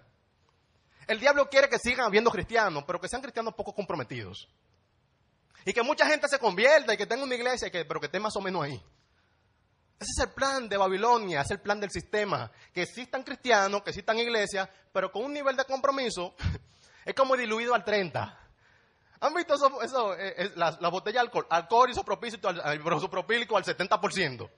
El 1.07 1.19
diablo 1.19 1.49
quiere 1.49 1.67
que 1.69 1.79
sigan 1.79 2.05
habiendo 2.05 2.29
cristianos, 2.29 2.83
pero 2.85 3.01
que 3.01 3.07
sean 3.07 3.23
cristianos 3.23 3.55
poco 3.55 3.73
comprometidos. 3.73 4.47
Y 5.65 5.73
que 5.73 5.81
mucha 5.81 6.05
gente 6.05 6.27
se 6.27 6.37
convierta 6.37 6.93
y 6.93 6.97
que 6.97 7.07
tenga 7.07 7.23
una 7.23 7.33
iglesia, 7.33 7.71
pero 7.71 7.99
que 7.99 8.05
esté 8.05 8.19
más 8.19 8.35
o 8.35 8.41
menos 8.41 8.63
ahí. 8.63 8.79
Ese 9.99 10.11
es 10.17 10.27
el 10.27 10.33
plan 10.33 10.69
de 10.69 10.77
Babilonia, 10.77 11.41
es 11.41 11.49
el 11.49 11.61
plan 11.61 11.79
del 11.79 11.89
sistema. 11.89 12.51
Que 12.71 12.83
existan 12.83 13.23
cristianos, 13.23 13.81
que 13.81 13.89
existan 13.89 14.19
iglesias, 14.19 14.69
pero 14.93 15.11
con 15.11 15.25
un 15.25 15.33
nivel 15.33 15.55
de 15.55 15.65
compromiso 15.65 16.35
es 17.05 17.15
como 17.15 17.35
diluido 17.35 17.73
al 17.73 17.83
30. 17.83 18.44
¿Han 19.21 19.33
visto 19.33 19.55
eso, 19.55 20.13
eh, 20.17 20.51
la, 20.55 20.89
botella 20.89 21.21
de 21.21 21.27
alcohol? 21.27 21.47
Alcohol 21.49 21.89
isopropílico 21.89 22.49
al, 22.49 22.81
isopropílico 22.97 23.57
al 23.57 23.63
70%. 23.63 24.49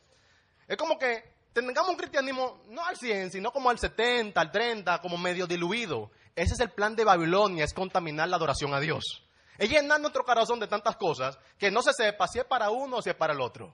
Es 0.68 0.78
como 0.78 0.98
que 0.98 1.38
tengamos 1.54 1.90
un 1.90 1.98
cristianismo 1.98 2.62
no 2.70 2.86
al 2.86 2.98
100, 2.98 3.32
sino 3.32 3.52
como 3.52 3.70
al 3.70 3.80
70, 3.80 4.40
al 4.40 4.52
30, 4.52 5.00
como 5.02 5.18
medio 5.18 5.48
diluido. 5.48 6.12
Ese 6.36 6.54
es 6.54 6.60
el 6.60 6.72
plan 6.72 6.96
de 6.96 7.04
Babilonia, 7.04 7.64
es 7.64 7.74
contaminar 7.74 8.28
la 8.30 8.36
adoración 8.36 8.74
a 8.74 8.80
Dios. 8.80 9.24
Es 9.58 9.70
llenar 9.70 10.00
nuestro 10.00 10.24
corazón 10.24 10.60
de 10.60 10.68
tantas 10.68 10.98
cosas 10.98 11.40
que 11.58 11.72
no 11.72 11.82
se 11.82 11.94
sepa 11.94 12.28
si 12.28 12.40
es 12.40 12.46
para 12.46 12.70
uno 12.70 12.98
o 12.98 13.02
si 13.02 13.10
es 13.10 13.16
para 13.16 13.34
el 13.34 13.42
otro. 13.42 13.74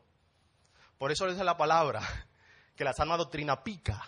Por 0.97 1.11
eso 1.11 1.27
dice 1.27 1.43
la 1.43 1.57
palabra 1.57 2.01
que 2.75 2.83
la 2.83 2.93
sana 2.93 3.17
doctrina 3.17 3.63
pica. 3.63 4.01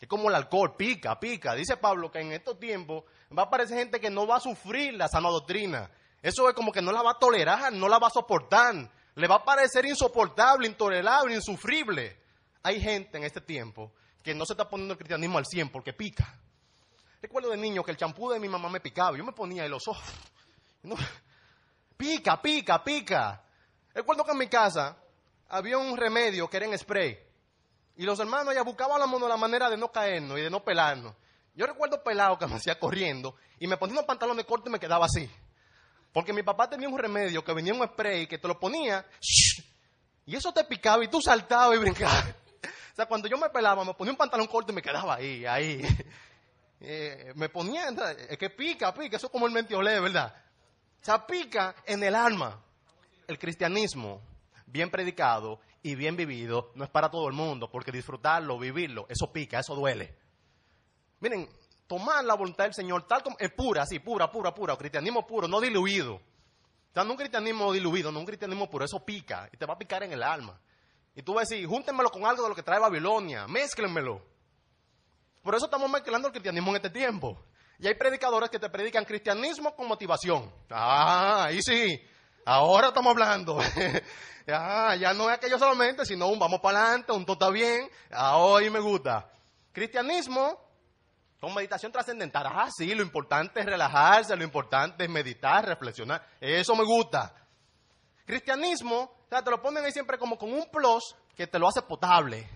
Es 0.00 0.08
como 0.08 0.28
el 0.28 0.34
alcohol, 0.34 0.76
pica, 0.76 1.18
pica. 1.18 1.54
Dice 1.54 1.76
Pablo 1.76 2.10
que 2.10 2.20
en 2.20 2.32
estos 2.32 2.58
tiempos 2.58 3.04
va 3.36 3.44
a 3.44 3.46
aparecer 3.46 3.78
gente 3.78 4.00
que 4.00 4.10
no 4.10 4.26
va 4.26 4.36
a 4.36 4.40
sufrir 4.40 4.94
la 4.94 5.08
sana 5.08 5.30
doctrina. 5.30 5.90
Eso 6.22 6.48
es 6.48 6.54
como 6.54 6.72
que 6.72 6.82
no 6.82 6.92
la 6.92 7.02
va 7.02 7.12
a 7.12 7.18
tolerar, 7.18 7.72
no 7.72 7.88
la 7.88 7.98
va 7.98 8.08
a 8.08 8.10
soportar. 8.10 8.90
Le 9.14 9.26
va 9.26 9.36
a 9.36 9.44
parecer 9.44 9.86
insoportable, 9.86 10.66
intolerable, 10.66 11.34
insufrible. 11.34 12.20
Hay 12.62 12.80
gente 12.80 13.16
en 13.16 13.24
este 13.24 13.40
tiempo 13.40 13.92
que 14.22 14.34
no 14.34 14.44
se 14.44 14.52
está 14.52 14.68
poniendo 14.68 14.92
el 14.92 14.98
cristianismo 14.98 15.38
al 15.38 15.46
100 15.46 15.70
porque 15.70 15.92
pica. 15.92 16.38
Recuerdo 17.22 17.50
de 17.50 17.56
niño 17.56 17.82
que 17.82 17.92
el 17.92 17.96
champú 17.96 18.30
de 18.30 18.38
mi 18.38 18.48
mamá 18.48 18.68
me 18.68 18.80
picaba. 18.80 19.16
Yo 19.16 19.24
me 19.24 19.32
ponía 19.32 19.64
en 19.64 19.70
los 19.70 19.88
ojos. 19.88 20.04
Pica, 21.96 22.42
pica, 22.42 22.84
pica. 22.84 23.42
Recuerdo 23.94 24.24
que 24.24 24.32
en 24.32 24.38
mi 24.38 24.48
casa 24.48 24.98
había 25.48 25.78
un 25.78 25.96
remedio 25.96 26.48
que 26.48 26.58
era 26.58 26.66
en 26.66 26.78
spray. 26.78 27.18
Y 27.96 28.04
los 28.04 28.18
hermanos 28.20 28.54
ya 28.54 28.62
buscaban 28.62 29.00
la, 29.00 29.36
manera 29.36 29.70
de 29.70 29.76
no 29.76 29.90
caernos 29.90 30.38
y 30.38 30.42
de 30.42 30.50
no 30.50 30.62
pelarnos. 30.62 31.14
Yo 31.54 31.66
recuerdo 31.66 32.02
pelado 32.02 32.38
que 32.38 32.46
me 32.46 32.56
hacía 32.56 32.78
corriendo 32.78 33.36
y 33.58 33.66
me 33.66 33.78
ponía 33.78 33.94
unos 33.94 34.04
pantalones 34.04 34.44
cortos 34.44 34.68
y 34.68 34.72
me 34.72 34.78
quedaba 34.78 35.06
así. 35.06 35.30
Porque 36.12 36.32
mi 36.32 36.42
papá 36.42 36.68
tenía 36.68 36.88
un 36.88 36.98
remedio 36.98 37.42
que 37.42 37.54
venía 37.54 37.72
un 37.72 37.86
spray 37.86 38.26
que 38.26 38.38
te 38.38 38.46
lo 38.46 38.60
ponía 38.60 39.06
y 40.26 40.36
eso 40.36 40.52
te 40.52 40.64
picaba 40.64 41.02
y 41.04 41.08
tú 41.08 41.22
saltabas 41.22 41.76
y 41.76 41.80
brincabas. 41.80 42.34
O 42.92 42.96
sea, 42.96 43.06
cuando 43.06 43.28
yo 43.28 43.38
me 43.38 43.48
pelaba, 43.48 43.84
me 43.84 43.94
ponía 43.94 44.12
un 44.12 44.16
pantalón 44.16 44.46
corto 44.46 44.72
y 44.72 44.74
me 44.74 44.82
quedaba 44.82 45.16
ahí, 45.16 45.44
ahí. 45.46 45.82
Eh, 46.78 47.32
me 47.36 47.48
ponía, 47.48 47.88
es 48.28 48.36
que 48.36 48.50
pica, 48.50 48.92
pica, 48.92 49.16
eso 49.16 49.28
es 49.28 49.32
como 49.32 49.46
el 49.46 49.52
mentiolé, 49.52 49.98
¿verdad? 49.98 50.34
O 51.00 51.04
sea, 51.04 51.26
pica 51.26 51.74
en 51.86 52.02
el 52.02 52.14
alma. 52.14 52.62
El 53.26 53.38
cristianismo, 53.38 54.20
bien 54.66 54.90
predicado 54.90 55.58
y 55.86 55.94
bien 55.94 56.16
vivido, 56.16 56.72
no 56.74 56.82
es 56.82 56.90
para 56.90 57.08
todo 57.08 57.28
el 57.28 57.32
mundo, 57.32 57.70
porque 57.70 57.92
disfrutarlo, 57.92 58.58
vivirlo, 58.58 59.06
eso 59.08 59.32
pica, 59.32 59.60
eso 59.60 59.76
duele. 59.76 60.18
Miren, 61.20 61.48
tomar 61.86 62.24
la 62.24 62.34
voluntad 62.34 62.64
del 62.64 62.74
Señor 62.74 63.06
tal 63.06 63.22
como 63.22 63.36
es 63.38 63.52
pura, 63.52 63.82
así, 63.82 64.00
pura, 64.00 64.28
pura, 64.28 64.52
pura, 64.52 64.76
cristianismo 64.76 65.24
puro, 65.24 65.46
no 65.46 65.60
diluido. 65.60 66.14
O 66.14 66.92
sea, 66.92 67.04
no 67.04 67.12
un 67.12 67.16
cristianismo 67.16 67.72
diluido, 67.72 68.10
no 68.10 68.18
un 68.18 68.26
cristianismo 68.26 68.68
puro, 68.68 68.84
eso 68.84 69.04
pica 69.04 69.48
y 69.52 69.56
te 69.56 69.64
va 69.64 69.74
a 69.74 69.78
picar 69.78 70.02
en 70.02 70.12
el 70.12 70.24
alma. 70.24 70.60
Y 71.14 71.22
tú 71.22 71.34
vas 71.34 71.48
a 71.48 71.54
decir, 71.54 71.68
júntenmelo 71.68 72.10
con 72.10 72.26
algo 72.26 72.42
de 72.42 72.48
lo 72.48 72.56
que 72.56 72.64
trae 72.64 72.80
Babilonia, 72.80 73.46
mézclenmelo. 73.46 74.20
Por 75.40 75.54
eso 75.54 75.66
estamos 75.66 75.88
mezclando 75.88 76.26
el 76.26 76.32
cristianismo 76.32 76.70
en 76.70 76.76
este 76.76 76.90
tiempo. 76.90 77.40
Y 77.78 77.86
hay 77.86 77.94
predicadores 77.94 78.50
que 78.50 78.58
te 78.58 78.68
predican 78.68 79.04
cristianismo 79.04 79.76
con 79.76 79.86
motivación. 79.86 80.52
Ah, 80.68 81.44
ahí 81.44 81.62
sí. 81.62 82.02
Ahora 82.48 82.88
estamos 82.88 83.10
hablando. 83.10 83.58
ya, 84.46 84.94
ya 85.00 85.12
no 85.14 85.28
es 85.28 85.36
aquello 85.36 85.58
solamente, 85.58 86.06
sino 86.06 86.28
un 86.28 86.38
vamos 86.38 86.60
para 86.60 86.80
adelante, 86.80 87.10
un 87.10 87.24
todo 87.26 87.34
está 87.34 87.50
bien. 87.50 87.90
Ahora 88.12 88.70
me 88.70 88.78
gusta. 88.78 89.28
Cristianismo 89.72 90.56
con 91.40 91.52
meditación 91.52 91.90
trascendental. 91.90 92.46
Ah, 92.46 92.68
sí, 92.70 92.94
lo 92.94 93.02
importante 93.02 93.58
es 93.58 93.66
relajarse, 93.66 94.36
lo 94.36 94.44
importante 94.44 95.02
es 95.02 95.10
meditar, 95.10 95.66
reflexionar. 95.66 96.24
Eso 96.40 96.76
me 96.76 96.84
gusta. 96.84 97.34
Cristianismo, 98.24 98.96
o 98.96 99.28
sea, 99.28 99.42
te 99.42 99.50
lo 99.50 99.60
ponen 99.60 99.84
ahí 99.84 99.90
siempre 99.90 100.16
como 100.16 100.38
con 100.38 100.52
un 100.52 100.70
plus 100.70 101.16
que 101.34 101.48
te 101.48 101.58
lo 101.58 101.66
hace 101.66 101.82
potable. 101.82 102.48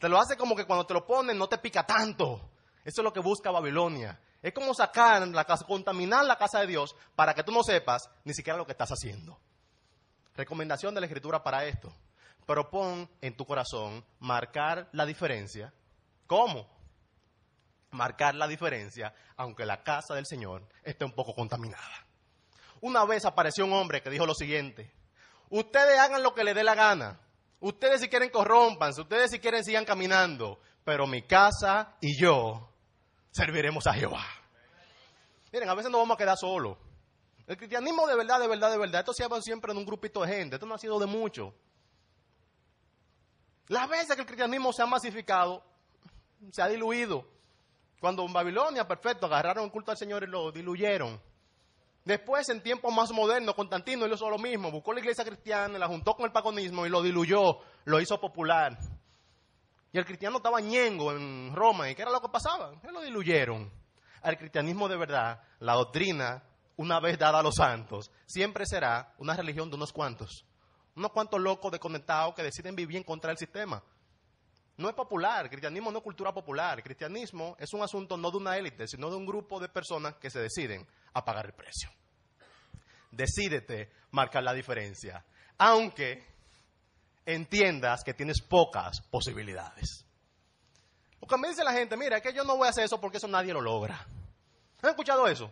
Te 0.00 0.08
lo 0.08 0.18
hace 0.18 0.36
como 0.36 0.56
que 0.56 0.66
cuando 0.66 0.84
te 0.84 0.92
lo 0.92 1.06
ponen 1.06 1.38
no 1.38 1.48
te 1.48 1.58
pica 1.58 1.86
tanto. 1.86 2.50
Eso 2.84 3.00
es 3.00 3.04
lo 3.04 3.12
que 3.12 3.20
busca 3.20 3.52
Babilonia. 3.52 4.18
Es 4.46 4.52
como 4.52 4.74
sacar 4.74 5.26
la 5.26 5.44
casa, 5.44 5.64
contaminar 5.64 6.24
la 6.24 6.38
casa 6.38 6.60
de 6.60 6.68
Dios 6.68 6.94
para 7.16 7.34
que 7.34 7.42
tú 7.42 7.50
no 7.50 7.62
sepas 7.62 8.08
ni 8.24 8.32
siquiera 8.32 8.56
lo 8.56 8.64
que 8.64 8.72
estás 8.72 8.90
haciendo. 8.90 9.38
Recomendación 10.36 10.94
de 10.94 11.00
la 11.00 11.06
Escritura 11.06 11.42
para 11.42 11.64
esto. 11.64 11.92
Propon 12.46 13.10
en 13.20 13.36
tu 13.36 13.44
corazón 13.44 14.04
marcar 14.20 14.88
la 14.92 15.04
diferencia. 15.04 15.72
¿Cómo? 16.28 16.76
marcar 17.96 18.34
la 18.34 18.46
diferencia, 18.46 19.12
aunque 19.36 19.66
la 19.66 19.82
casa 19.82 20.14
del 20.14 20.26
Señor 20.26 20.62
esté 20.84 21.04
un 21.04 21.12
poco 21.12 21.34
contaminada. 21.34 22.06
Una 22.80 23.04
vez 23.04 23.24
apareció 23.24 23.64
un 23.64 23.72
hombre 23.72 24.02
que 24.02 24.10
dijo 24.10 24.26
lo 24.26 24.34
siguiente, 24.34 24.92
ustedes 25.48 25.98
hagan 25.98 26.22
lo 26.22 26.34
que 26.34 26.44
les 26.44 26.54
dé 26.54 26.62
la 26.62 26.74
gana, 26.74 27.18
ustedes 27.60 28.00
si 28.00 28.08
quieren 28.08 28.30
corrompanse, 28.30 29.00
ustedes 29.00 29.30
si 29.30 29.40
quieren 29.40 29.64
sigan 29.64 29.84
caminando, 29.84 30.60
pero 30.84 31.06
mi 31.06 31.22
casa 31.22 31.96
y 32.00 32.20
yo 32.20 32.70
serviremos 33.30 33.86
a 33.86 33.94
Jehová. 33.94 34.24
Miren, 35.56 35.70
a 35.70 35.74
veces 35.74 35.90
nos 35.90 36.02
vamos 36.02 36.16
a 36.16 36.18
quedar 36.18 36.36
solos. 36.36 36.76
El 37.46 37.56
cristianismo 37.56 38.06
de 38.06 38.14
verdad, 38.14 38.38
de 38.38 38.46
verdad, 38.46 38.70
de 38.70 38.76
verdad, 38.76 39.00
esto 39.00 39.14
se 39.14 39.24
ha 39.24 39.40
siempre 39.40 39.72
en 39.72 39.78
un 39.78 39.86
grupito 39.86 40.20
de 40.20 40.28
gente, 40.28 40.56
esto 40.56 40.66
no 40.66 40.74
ha 40.74 40.78
sido 40.78 40.98
de 40.98 41.06
mucho. 41.06 41.54
Las 43.68 43.88
veces 43.88 44.14
que 44.16 44.20
el 44.20 44.26
cristianismo 44.26 44.70
se 44.74 44.82
ha 44.82 44.86
masificado, 44.86 45.64
se 46.52 46.60
ha 46.60 46.68
diluido. 46.68 47.26
Cuando 47.98 48.26
en 48.26 48.34
Babilonia, 48.34 48.86
perfecto, 48.86 49.24
agarraron 49.24 49.64
el 49.64 49.70
culto 49.70 49.92
al 49.92 49.96
Señor 49.96 50.24
y 50.24 50.26
lo 50.26 50.52
diluyeron. 50.52 51.18
Después, 52.04 52.46
en 52.50 52.62
tiempos 52.62 52.94
más 52.94 53.10
modernos, 53.10 53.54
Constantino 53.54 54.06
hizo 54.06 54.28
lo 54.28 54.36
mismo. 54.36 54.70
Buscó 54.70 54.92
la 54.92 55.00
iglesia 55.00 55.24
cristiana, 55.24 55.78
la 55.78 55.88
juntó 55.88 56.12
con 56.12 56.26
el 56.26 56.32
paganismo 56.32 56.84
y 56.84 56.90
lo 56.90 57.00
diluyó, 57.00 57.60
lo 57.86 57.98
hizo 57.98 58.20
popular. 58.20 58.76
Y 59.90 59.96
el 59.96 60.04
cristiano 60.04 60.36
estaba 60.36 60.60
ñengo 60.60 61.12
en 61.12 61.56
Roma. 61.56 61.88
¿Y 61.88 61.94
qué 61.94 62.02
era 62.02 62.10
lo 62.10 62.20
que 62.20 62.28
pasaba? 62.28 62.74
Él 62.82 62.92
lo 62.92 63.00
diluyeron. 63.00 63.85
Al 64.26 64.36
cristianismo 64.36 64.88
de 64.88 64.96
verdad, 64.96 65.40
la 65.60 65.74
doctrina, 65.74 66.42
una 66.78 66.98
vez 66.98 67.16
dada 67.16 67.38
a 67.38 67.42
los 67.44 67.54
santos, 67.54 68.10
siempre 68.26 68.66
será 68.66 69.14
una 69.18 69.36
religión 69.36 69.70
de 69.70 69.76
unos 69.76 69.92
cuantos. 69.92 70.44
Unos 70.96 71.12
cuantos 71.12 71.40
locos 71.40 71.70
desconectados 71.70 72.34
que 72.34 72.42
deciden 72.42 72.74
vivir 72.74 72.96
en 72.96 73.04
contra 73.04 73.28
del 73.28 73.38
sistema. 73.38 73.80
No 74.78 74.88
es 74.88 74.96
popular, 74.96 75.48
cristianismo 75.48 75.92
no 75.92 75.98
es 75.98 76.02
cultura 76.02 76.34
popular, 76.34 76.78
el 76.78 76.82
cristianismo 76.82 77.54
es 77.60 77.72
un 77.72 77.82
asunto 77.82 78.16
no 78.16 78.32
de 78.32 78.38
una 78.38 78.56
élite, 78.56 78.88
sino 78.88 79.10
de 79.10 79.16
un 79.16 79.26
grupo 79.26 79.60
de 79.60 79.68
personas 79.68 80.16
que 80.16 80.28
se 80.28 80.40
deciden 80.40 80.84
a 81.12 81.24
pagar 81.24 81.46
el 81.46 81.52
precio. 81.52 81.88
Decídete 83.12 83.92
marcar 84.10 84.42
la 84.42 84.54
diferencia, 84.54 85.24
aunque 85.56 86.26
entiendas 87.24 88.02
que 88.02 88.12
tienes 88.12 88.42
pocas 88.42 89.02
posibilidades. 89.02 90.05
Porque 91.20 91.36
me 91.36 91.48
dice 91.48 91.64
la 91.64 91.72
gente, 91.72 91.96
mira, 91.96 92.18
es 92.18 92.22
que 92.22 92.32
yo 92.32 92.44
no 92.44 92.56
voy 92.56 92.66
a 92.66 92.70
hacer 92.70 92.84
eso 92.84 93.00
porque 93.00 93.16
eso 93.18 93.28
nadie 93.28 93.52
lo 93.52 93.60
logra. 93.60 94.06
¿Han 94.82 94.90
escuchado 94.90 95.26
eso? 95.26 95.50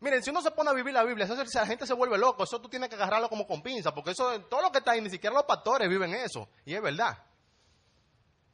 Miren, 0.00 0.22
si 0.22 0.30
uno 0.30 0.42
se 0.42 0.50
pone 0.50 0.70
a 0.70 0.74
vivir 0.74 0.92
la 0.92 1.04
Biblia, 1.04 1.24
eso, 1.24 1.34
la 1.34 1.66
gente 1.66 1.86
se 1.86 1.94
vuelve 1.94 2.18
loco. 2.18 2.44
Eso 2.44 2.60
tú 2.60 2.68
tienes 2.68 2.88
que 2.88 2.96
agarrarlo 2.96 3.28
como 3.28 3.46
con 3.46 3.62
pinza, 3.62 3.94
porque 3.94 4.10
eso, 4.10 4.40
todo 4.42 4.62
lo 4.62 4.70
que 4.70 4.78
está 4.78 4.92
ahí, 4.92 5.00
ni 5.00 5.10
siquiera 5.10 5.34
los 5.34 5.44
pastores 5.44 5.88
viven 5.88 6.14
eso. 6.14 6.48
Y 6.64 6.74
es 6.74 6.82
verdad. 6.82 7.18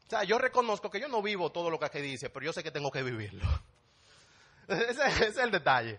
O 0.07 0.11
sea, 0.11 0.25
yo 0.25 0.39
reconozco 0.39 0.91
que 0.91 1.01
yo 1.01 1.09
no 1.09 1.23
vivo 1.23 1.51
todo 1.51 1.71
lo 1.71 1.79
que 1.79 1.87
aquí 1.87 2.01
dice, 2.01 2.31
pero 2.31 2.47
yo 2.47 2.53
sé 2.53 2.63
que 2.63 2.71
tengo 2.71 2.91
que 2.91 3.03
vivirlo. 3.03 3.45
Ese, 4.69 5.27
es 5.27 5.37
el 5.39 5.51
detalle. 5.51 5.99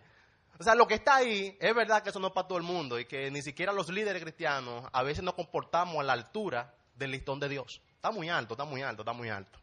O 0.60 0.64
sea, 0.64 0.76
lo 0.76 0.88
que 0.88 0.94
está 0.94 1.16
ahí 1.16 1.58
es 1.60 1.76
verdad 1.76 2.04
que 2.04 2.10
eso 2.10 2.20
no 2.20 2.28
es 2.28 2.34
para 2.34 2.48
todo 2.48 2.58
el 2.58 2.64
mundo 2.64 3.00
y 3.00 3.06
que 3.06 3.30
ni 3.32 3.42
siquiera 3.42 3.74
los 3.74 3.90
líderes 3.90 4.22
cristianos 4.22 4.86
a 4.94 5.04
veces 5.04 5.24
nos 5.24 5.34
comportamos 5.34 6.00
a 6.00 6.04
la 6.04 6.14
altura 6.14 6.74
del 6.96 7.12
listón 7.12 7.40
de 7.40 7.50
Dios. 7.50 7.82
Está 7.96 8.12
muy 8.12 8.30
alto, 8.30 8.54
está 8.54 8.66
muy 8.66 8.82
alto, 8.82 9.02
está 9.02 9.14
muy 9.14 9.30
alto. 9.30 9.60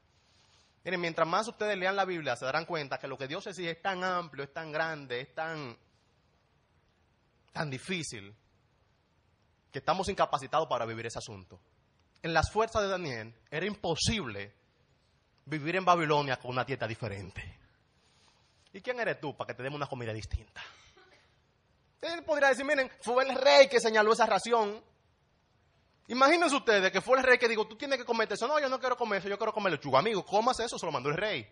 Miren, 0.84 1.00
mientras 1.00 1.28
más 1.28 1.46
ustedes 1.46 1.76
lean 1.76 1.94
la 1.94 2.04
Biblia, 2.04 2.36
se 2.36 2.44
darán 2.44 2.64
cuenta 2.64 2.98
que 2.98 3.06
lo 3.06 3.18
que 3.18 3.28
Dios 3.28 3.46
exige 3.46 3.70
es 3.70 3.82
tan 3.82 4.02
amplio, 4.02 4.44
es 4.44 4.52
tan 4.52 4.72
grande, 4.72 5.20
es 5.20 5.34
tan, 5.34 5.76
tan 7.52 7.68
difícil, 7.68 8.34
que 9.70 9.78
estamos 9.78 10.08
incapacitados 10.08 10.66
para 10.68 10.86
vivir 10.86 11.06
ese 11.06 11.18
asunto. 11.18 11.60
En 12.22 12.32
las 12.32 12.50
fuerzas 12.50 12.82
de 12.82 12.88
Daniel 12.88 13.34
era 13.50 13.66
imposible 13.66 14.54
vivir 15.44 15.76
en 15.76 15.84
Babilonia 15.84 16.38
con 16.38 16.52
una 16.52 16.64
dieta 16.64 16.86
diferente. 16.86 17.58
¿Y 18.72 18.80
quién 18.80 19.00
eres 19.00 19.20
tú 19.20 19.36
para 19.36 19.48
que 19.48 19.54
te 19.54 19.62
demos 19.62 19.76
una 19.76 19.86
comida 19.86 20.12
distinta? 20.12 20.62
Él 22.00 22.22
podría 22.24 22.48
decir, 22.48 22.64
miren, 22.64 22.90
fue 23.00 23.24
el 23.24 23.34
rey 23.34 23.68
que 23.68 23.80
señaló 23.80 24.12
esa 24.12 24.26
ración. 24.26 24.82
Imagínense 26.10 26.56
ustedes 26.56 26.90
que 26.90 27.00
fue 27.00 27.18
el 27.18 27.22
rey 27.22 27.38
que 27.38 27.46
dijo, 27.46 27.68
tú 27.68 27.76
tienes 27.76 27.96
que 27.96 28.04
comer 28.04 28.32
eso. 28.32 28.48
No, 28.48 28.58
yo 28.58 28.68
no 28.68 28.80
quiero 28.80 28.96
comer 28.96 29.20
eso, 29.20 29.28
yo 29.28 29.38
quiero 29.38 29.52
comer 29.52 29.74
lechuga. 29.74 30.00
Amigo, 30.00 30.24
comas 30.24 30.58
eso, 30.58 30.76
se 30.76 30.84
lo 30.84 30.90
mandó 30.90 31.08
el 31.08 31.16
rey. 31.16 31.48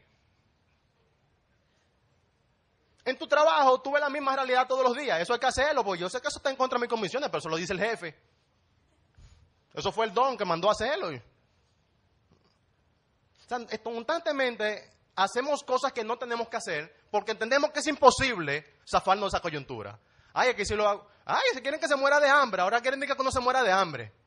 En 3.05 3.17
tu 3.17 3.29
trabajo 3.29 3.81
tú 3.81 3.93
ves 3.93 4.01
la 4.01 4.11
misma 4.11 4.35
realidad 4.35 4.67
todos 4.67 4.83
los 4.83 4.97
días. 4.97 5.21
Eso 5.21 5.33
hay 5.33 5.39
que 5.39 5.47
hacerlo, 5.47 5.85
porque 5.85 6.01
yo 6.01 6.11
sé 6.11 6.21
que 6.21 6.27
eso 6.27 6.41
está 6.41 6.51
en 6.51 6.57
contra 6.57 6.77
de 6.77 6.81
mis 6.81 6.91
comisiones, 6.91 7.29
pero 7.29 7.39
eso 7.39 7.49
lo 7.49 7.57
dice 7.57 7.73
el 7.73 7.79
jefe. 7.79 8.21
Eso 9.75 9.93
fue 9.93 10.07
el 10.07 10.13
don 10.13 10.37
que 10.37 10.45
mandó 10.45 10.69
a 10.69 10.73
hacerlo. 10.73 11.07
O 11.07 11.13
sea, 13.47 13.61
constantemente 13.81 14.91
hacemos 15.15 15.63
cosas 15.63 15.93
que 15.93 16.03
no 16.03 16.19
tenemos 16.19 16.49
que 16.49 16.57
hacer 16.57 17.07
porque 17.13 17.31
entendemos 17.31 17.71
que 17.71 17.79
es 17.79 17.87
imposible 17.87 18.81
zafarnos 18.91 19.31
de 19.31 19.37
esa 19.37 19.41
coyuntura. 19.41 20.01
Ay, 20.35 20.53
que 20.55 20.65
si 20.65 20.75
lo 20.75 20.89
hago. 20.89 21.07
Ay, 21.25 21.47
si 21.55 21.61
quieren 21.61 21.79
que 21.79 21.87
se 21.87 21.95
muera 21.95 22.19
de 22.19 22.29
hambre, 22.29 22.61
ahora 22.61 22.81
quieren 22.81 23.01
que 23.01 23.15
uno 23.17 23.31
se 23.31 23.39
muera 23.39 23.63
de 23.63 23.71
hambre. 23.71 24.18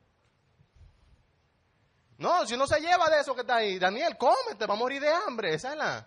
No, 2.22 2.46
si 2.46 2.54
uno 2.54 2.68
se 2.68 2.78
lleva 2.78 3.10
de 3.10 3.20
eso 3.20 3.34
que 3.34 3.40
está 3.40 3.56
ahí, 3.56 3.80
Daniel, 3.80 4.16
cómete, 4.16 4.64
va 4.64 4.74
a 4.74 4.76
morir 4.76 5.02
de 5.02 5.12
hambre. 5.12 5.54
Es 5.54 5.64
la. 5.64 6.06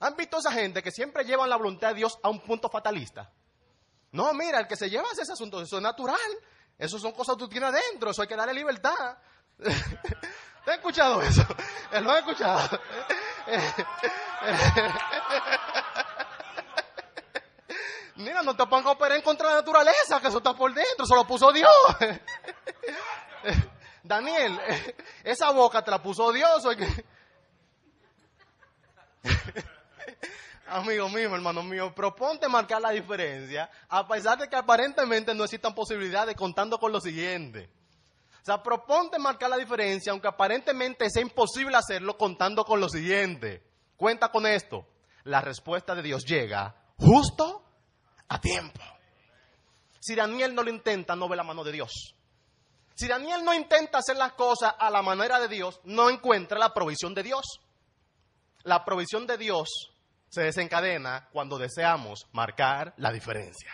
¿Han 0.00 0.14
visto 0.14 0.36
esa 0.36 0.52
gente 0.52 0.82
que 0.82 0.90
siempre 0.90 1.24
llevan 1.24 1.48
la 1.48 1.56
voluntad 1.56 1.88
de 1.88 1.94
Dios 1.94 2.18
a 2.22 2.28
un 2.28 2.40
punto 2.40 2.68
fatalista? 2.68 3.32
No, 4.12 4.34
mira, 4.34 4.60
el 4.60 4.66
que 4.66 4.76
se 4.76 4.90
lleva 4.90 5.08
ese 5.10 5.32
asunto, 5.32 5.62
eso 5.62 5.78
es 5.78 5.82
natural. 5.82 6.20
Eso 6.76 6.98
son 6.98 7.12
cosas 7.12 7.36
que 7.36 7.38
tú 7.38 7.48
tienes 7.48 7.70
adentro, 7.70 8.10
eso 8.10 8.20
hay 8.20 8.28
que 8.28 8.36
darle 8.36 8.52
libertad. 8.52 9.16
¿Te 9.56 10.72
has 10.72 10.76
escuchado 10.76 11.22
eso? 11.22 11.42
¿Lo 12.02 12.10
has 12.10 12.18
escuchado? 12.18 12.78
Mira, 18.16 18.42
no 18.42 18.54
te 18.54 18.66
pongas 18.66 18.88
a 18.88 18.90
operar 18.90 19.16
en 19.16 19.22
contra 19.22 19.48
de 19.48 19.54
la 19.54 19.60
naturaleza, 19.60 20.20
que 20.20 20.28
eso 20.28 20.36
está 20.36 20.52
por 20.52 20.74
dentro, 20.74 21.06
eso 21.06 21.14
lo 21.14 21.26
puso 21.26 21.50
Dios. 21.50 21.72
Daniel, 24.06 24.58
esa 25.24 25.50
boca 25.50 25.82
te 25.82 25.90
la 25.90 26.02
puso 26.02 26.32
Dios. 26.32 26.64
Amigo 30.68 31.08
mío, 31.08 31.34
hermano 31.34 31.62
mío, 31.62 31.94
proponte 31.94 32.48
marcar 32.48 32.82
la 32.82 32.90
diferencia, 32.90 33.70
a 33.88 34.06
pesar 34.06 34.36
de 34.38 34.48
que 34.48 34.56
aparentemente 34.56 35.32
no 35.34 35.44
existan 35.44 35.74
posibilidades 35.74 36.34
contando 36.34 36.78
con 36.78 36.90
lo 36.90 37.00
siguiente. 37.00 37.70
O 38.42 38.44
sea, 38.44 38.62
proponte 38.62 39.18
marcar 39.18 39.50
la 39.50 39.56
diferencia, 39.56 40.12
aunque 40.12 40.28
aparentemente 40.28 41.08
sea 41.10 41.22
imposible 41.22 41.76
hacerlo 41.76 42.16
contando 42.16 42.64
con 42.64 42.80
lo 42.80 42.88
siguiente. 42.88 43.62
Cuenta 43.96 44.30
con 44.30 44.46
esto. 44.46 44.86
La 45.24 45.40
respuesta 45.40 45.94
de 45.94 46.02
Dios 46.02 46.24
llega 46.24 46.74
justo 46.96 47.64
a 48.28 48.40
tiempo. 48.40 48.80
Si 50.00 50.14
Daniel 50.14 50.54
no 50.54 50.62
lo 50.62 50.70
intenta, 50.70 51.16
no 51.16 51.28
ve 51.28 51.36
la 51.36 51.42
mano 51.42 51.64
de 51.64 51.72
Dios. 51.72 52.15
Si 52.96 53.06
Daniel 53.06 53.44
no 53.44 53.52
intenta 53.52 53.98
hacer 53.98 54.16
las 54.16 54.32
cosas 54.32 54.74
a 54.78 54.88
la 54.88 55.02
manera 55.02 55.38
de 55.38 55.48
Dios, 55.48 55.80
no 55.84 56.08
encuentra 56.08 56.58
la 56.58 56.72
provisión 56.72 57.14
de 57.14 57.22
Dios. 57.22 57.44
La 58.62 58.86
provisión 58.86 59.26
de 59.26 59.36
Dios 59.36 59.68
se 60.30 60.40
desencadena 60.40 61.28
cuando 61.30 61.58
deseamos 61.58 62.26
marcar 62.32 62.94
la 62.96 63.12
diferencia. 63.12 63.70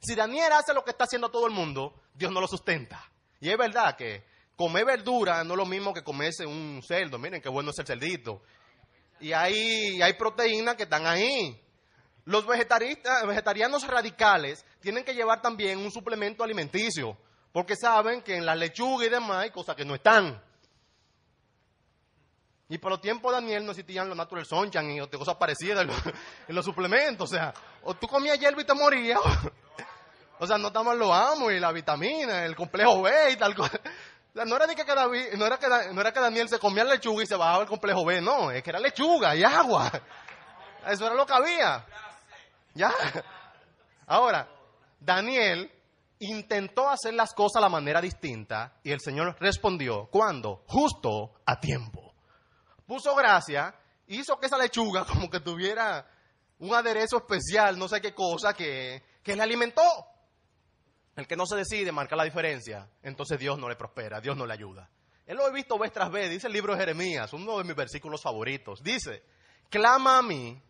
Si 0.00 0.14
Daniel 0.14 0.52
hace 0.52 0.72
lo 0.74 0.84
que 0.84 0.92
está 0.92 1.04
haciendo 1.04 1.28
todo 1.28 1.48
el 1.48 1.52
mundo, 1.52 1.92
Dios 2.14 2.30
no 2.30 2.40
lo 2.40 2.46
sustenta. 2.46 3.04
Y 3.40 3.50
es 3.50 3.58
verdad 3.58 3.96
que 3.96 4.24
comer 4.54 4.84
verdura 4.84 5.42
no 5.42 5.54
es 5.54 5.58
lo 5.58 5.66
mismo 5.66 5.92
que 5.92 6.04
comerse 6.04 6.46
un 6.46 6.82
cerdo. 6.86 7.18
Miren 7.18 7.42
qué 7.42 7.48
bueno 7.48 7.70
es 7.70 7.78
el 7.80 7.86
cerdito. 7.86 8.42
Y 9.18 9.32
hay, 9.32 10.00
hay 10.00 10.12
proteínas 10.12 10.76
que 10.76 10.84
están 10.84 11.04
ahí. 11.04 11.60
Los 12.24 12.46
vegetarianos 12.46 13.88
radicales 13.88 14.64
tienen 14.80 15.04
que 15.04 15.14
llevar 15.14 15.42
también 15.42 15.78
un 15.78 15.90
suplemento 15.90 16.44
alimenticio, 16.44 17.18
porque 17.52 17.76
saben 17.76 18.22
que 18.22 18.36
en 18.36 18.46
la 18.46 18.54
lechuga 18.54 19.06
y 19.06 19.10
demás 19.10 19.38
hay 19.38 19.50
cosas 19.50 19.76
que 19.76 19.84
no 19.84 19.94
están. 19.94 20.40
Y 22.68 22.78
por 22.78 22.90
los 22.90 23.02
tiempos 23.02 23.30
Daniel 23.30 23.66
no 23.66 23.72
existían 23.72 24.08
los 24.08 24.16
natural 24.16 24.46
sunshine 24.46 24.92
y 24.92 25.06
cosas 25.08 25.36
parecidas 25.36 25.86
en 26.48 26.54
los, 26.54 26.64
suplementos. 26.64 27.30
O 27.30 27.34
sea, 27.34 27.52
o 27.82 27.94
tú 27.94 28.08
comías 28.08 28.38
hierba 28.38 28.62
y 28.62 28.64
te 28.64 28.72
morías, 28.72 29.20
o 30.38 30.46
sea, 30.46 30.56
no 30.56 30.68
estaban 30.68 30.98
los 30.98 31.10
amos 31.10 31.52
y 31.52 31.60
la 31.60 31.70
vitamina, 31.70 32.46
el 32.46 32.56
complejo 32.56 33.02
B 33.02 33.32
y 33.32 33.36
tal 33.36 33.54
cosa. 33.54 33.78
no 34.34 34.56
era, 34.56 34.66
que, 34.68 35.36
no, 35.36 35.46
era 35.46 35.58
que, 35.58 35.68
no 35.92 36.00
era 36.00 36.12
que 36.12 36.20
Daniel 36.20 36.48
se 36.48 36.58
comía 36.58 36.84
lechuga 36.84 37.22
y 37.22 37.26
se 37.26 37.36
bajaba 37.36 37.64
el 37.64 37.68
complejo 37.68 38.06
B, 38.06 38.22
no, 38.22 38.50
es 38.50 38.62
que 38.62 38.70
era 38.70 38.80
lechuga 38.80 39.36
y 39.36 39.44
agua. 39.44 39.92
Eso 40.88 41.04
era 41.04 41.14
lo 41.14 41.26
que 41.26 41.34
había. 41.34 41.84
¿Ya? 42.72 42.90
Ahora, 44.06 44.48
Daniel 44.98 45.70
intentó 46.22 46.88
hacer 46.88 47.14
las 47.14 47.34
cosas 47.34 47.56
a 47.56 47.60
la 47.62 47.68
manera 47.68 48.00
distinta 48.00 48.78
y 48.82 48.92
el 48.92 49.00
Señor 49.00 49.36
respondió, 49.40 50.06
¿cuándo? 50.06 50.62
Justo 50.68 51.34
a 51.44 51.58
tiempo. 51.58 52.14
Puso 52.86 53.14
gracia, 53.16 53.74
hizo 54.06 54.38
que 54.38 54.46
esa 54.46 54.58
lechuga 54.58 55.04
como 55.10 55.28
que 55.28 55.40
tuviera 55.40 56.06
un 56.58 56.74
aderezo 56.74 57.16
especial, 57.16 57.76
no 57.78 57.88
sé 57.88 58.00
qué 58.00 58.14
cosa, 58.14 58.54
que, 58.54 59.02
que 59.22 59.34
le 59.34 59.42
alimentó. 59.42 59.82
El 61.16 61.26
que 61.26 61.36
no 61.36 61.44
se 61.44 61.56
decide 61.56 61.92
marcar 61.92 62.16
la 62.16 62.24
diferencia, 62.24 62.88
entonces 63.02 63.38
Dios 63.38 63.58
no 63.58 63.68
le 63.68 63.76
prospera, 63.76 64.20
Dios 64.20 64.36
no 64.36 64.46
le 64.46 64.54
ayuda. 64.54 64.88
Él 65.26 65.36
lo 65.36 65.46
he 65.46 65.52
visto 65.52 65.78
vez 65.78 65.92
tras 65.92 66.10
vez, 66.10 66.30
dice 66.30 66.46
el 66.46 66.52
libro 66.52 66.72
de 66.72 66.80
Jeremías, 66.80 67.32
uno 67.32 67.58
de 67.58 67.64
mis 67.64 67.76
versículos 67.76 68.22
favoritos. 68.22 68.82
Dice, 68.82 69.22
clama 69.68 70.18
a 70.18 70.22
mí 70.22 70.60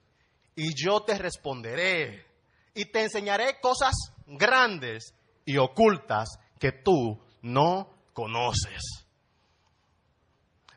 y 0.56 0.74
yo 0.74 1.02
te 1.02 1.16
responderé 1.16 2.26
y 2.74 2.86
te 2.86 3.02
enseñaré 3.02 3.60
cosas 3.60 3.94
grandes 4.26 5.14
y 5.44 5.57
ocultas 5.59 6.38
que 6.59 6.72
tú 6.72 7.18
no 7.42 7.88
conoces. 8.12 9.07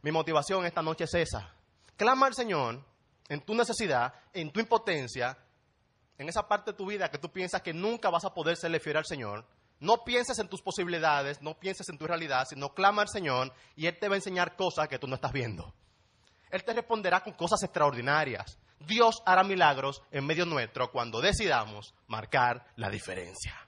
Mi 0.02 0.12
motivación 0.12 0.66
esta 0.66 0.82
noche 0.82 1.06
es 1.06 1.14
esa. 1.14 1.54
Clama 1.98 2.28
al 2.28 2.36
Señor 2.36 2.84
en 3.28 3.42
tu 3.42 3.56
necesidad, 3.56 4.14
en 4.34 4.52
tu 4.52 4.60
impotencia, 4.60 5.38
en 6.18 6.30
esa 6.30 6.48
parte 6.48 6.72
de 6.72 6.78
tu 6.78 6.86
vida 6.86 7.10
que 7.10 7.18
tú 7.18 7.32
piensas 7.32 7.62
que 7.62 7.74
nunca 7.74 8.10
vas 8.10 8.26
a 8.26 8.34
poder 8.34 8.58
serle 8.58 8.80
fiel 8.80 8.98
al 8.98 9.06
Señor. 9.06 9.46
No 9.80 10.04
pienses 10.04 10.40
en 10.40 10.48
tus 10.48 10.62
posibilidades, 10.62 11.42
no 11.42 11.60
pienses 11.60 11.90
en 11.90 11.98
tu 11.98 12.08
realidad, 12.08 12.46
sino 12.48 12.74
clama 12.74 13.02
al 13.02 13.10
Señor 13.10 13.54
y 13.76 13.88
Él 13.88 13.98
te 14.00 14.08
va 14.08 14.16
a 14.16 14.18
enseñar 14.18 14.56
cosas 14.56 14.88
que 14.88 15.00
tú 15.00 15.08
no 15.08 15.16
estás 15.16 15.34
viendo. 15.34 15.74
Él 16.50 16.64
te 16.64 16.74
responderá 16.74 17.22
con 17.22 17.34
cosas 17.34 17.62
extraordinarias. 17.64 18.58
Dios 18.80 19.22
hará 19.26 19.44
milagros 19.44 20.02
en 20.12 20.26
medio 20.26 20.46
nuestro 20.46 20.92
cuando 20.92 21.20
decidamos 21.20 21.94
marcar 22.08 22.66
la 22.76 22.90
diferencia. 22.90 23.65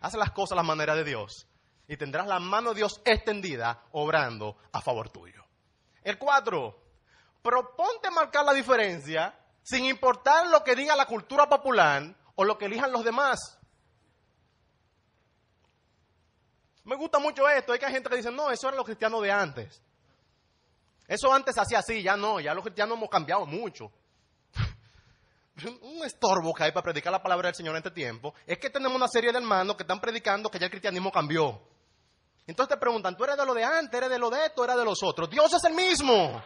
Haz 0.00 0.14
las 0.14 0.30
cosas 0.30 0.52
a 0.52 0.56
la 0.56 0.62
manera 0.62 0.94
de 0.94 1.04
Dios 1.04 1.46
y 1.86 1.96
tendrás 1.96 2.26
la 2.26 2.38
mano 2.38 2.70
de 2.70 2.76
Dios 2.76 3.00
extendida 3.04 3.82
obrando 3.92 4.56
a 4.72 4.80
favor 4.80 5.10
tuyo. 5.10 5.44
El 6.02 6.18
cuatro, 6.18 6.82
proponte 7.42 8.10
marcar 8.10 8.44
la 8.44 8.54
diferencia 8.54 9.34
sin 9.62 9.84
importar 9.84 10.46
lo 10.48 10.64
que 10.64 10.74
diga 10.74 10.96
la 10.96 11.06
cultura 11.06 11.48
popular 11.48 12.14
o 12.34 12.44
lo 12.44 12.56
que 12.56 12.66
elijan 12.66 12.92
los 12.92 13.04
demás. 13.04 13.58
Me 16.84 16.96
gusta 16.96 17.18
mucho 17.18 17.48
esto. 17.48 17.72
Hay 17.72 17.78
que 17.78 17.86
hay 17.86 17.92
gente 17.92 18.08
que 18.08 18.16
dice, 18.16 18.30
no, 18.30 18.50
eso 18.50 18.68
era 18.68 18.76
los 18.76 18.86
cristianos 18.86 19.22
de 19.22 19.30
antes. 19.30 19.82
Eso 21.06 21.32
antes 21.32 21.58
hacía 21.58 21.80
así, 21.80 22.02
ya 22.02 22.16
no, 22.16 22.40
ya 22.40 22.54
los 22.54 22.62
cristianos 22.62 22.96
hemos 22.96 23.10
cambiado 23.10 23.44
mucho 23.44 23.92
un 25.82 26.04
estorbo 26.04 26.54
que 26.54 26.64
hay 26.64 26.72
para 26.72 26.84
predicar 26.84 27.12
la 27.12 27.22
palabra 27.22 27.48
del 27.48 27.54
Señor 27.54 27.72
en 27.74 27.78
este 27.78 27.90
tiempo 27.90 28.34
es 28.46 28.58
que 28.58 28.70
tenemos 28.70 28.96
una 28.96 29.08
serie 29.08 29.30
de 29.32 29.38
hermanos 29.38 29.76
que 29.76 29.82
están 29.82 30.00
predicando 30.00 30.50
que 30.50 30.58
ya 30.58 30.66
el 30.66 30.70
cristianismo 30.70 31.10
cambió. 31.12 31.60
Entonces 32.46 32.74
te 32.74 32.80
preguntan, 32.80 33.16
¿tú 33.16 33.24
eres 33.24 33.36
de 33.36 33.44
lo 33.46 33.54
de 33.54 33.62
antes, 33.64 33.92
eres 33.96 34.10
de 34.10 34.18
lo 34.18 34.30
de 34.30 34.46
esto, 34.46 34.64
eres 34.64 34.76
de 34.76 34.84
los 34.84 35.02
otros? 35.02 35.28
Dios 35.30 35.52
es 35.52 35.62
el 35.64 35.74
mismo. 35.74 36.42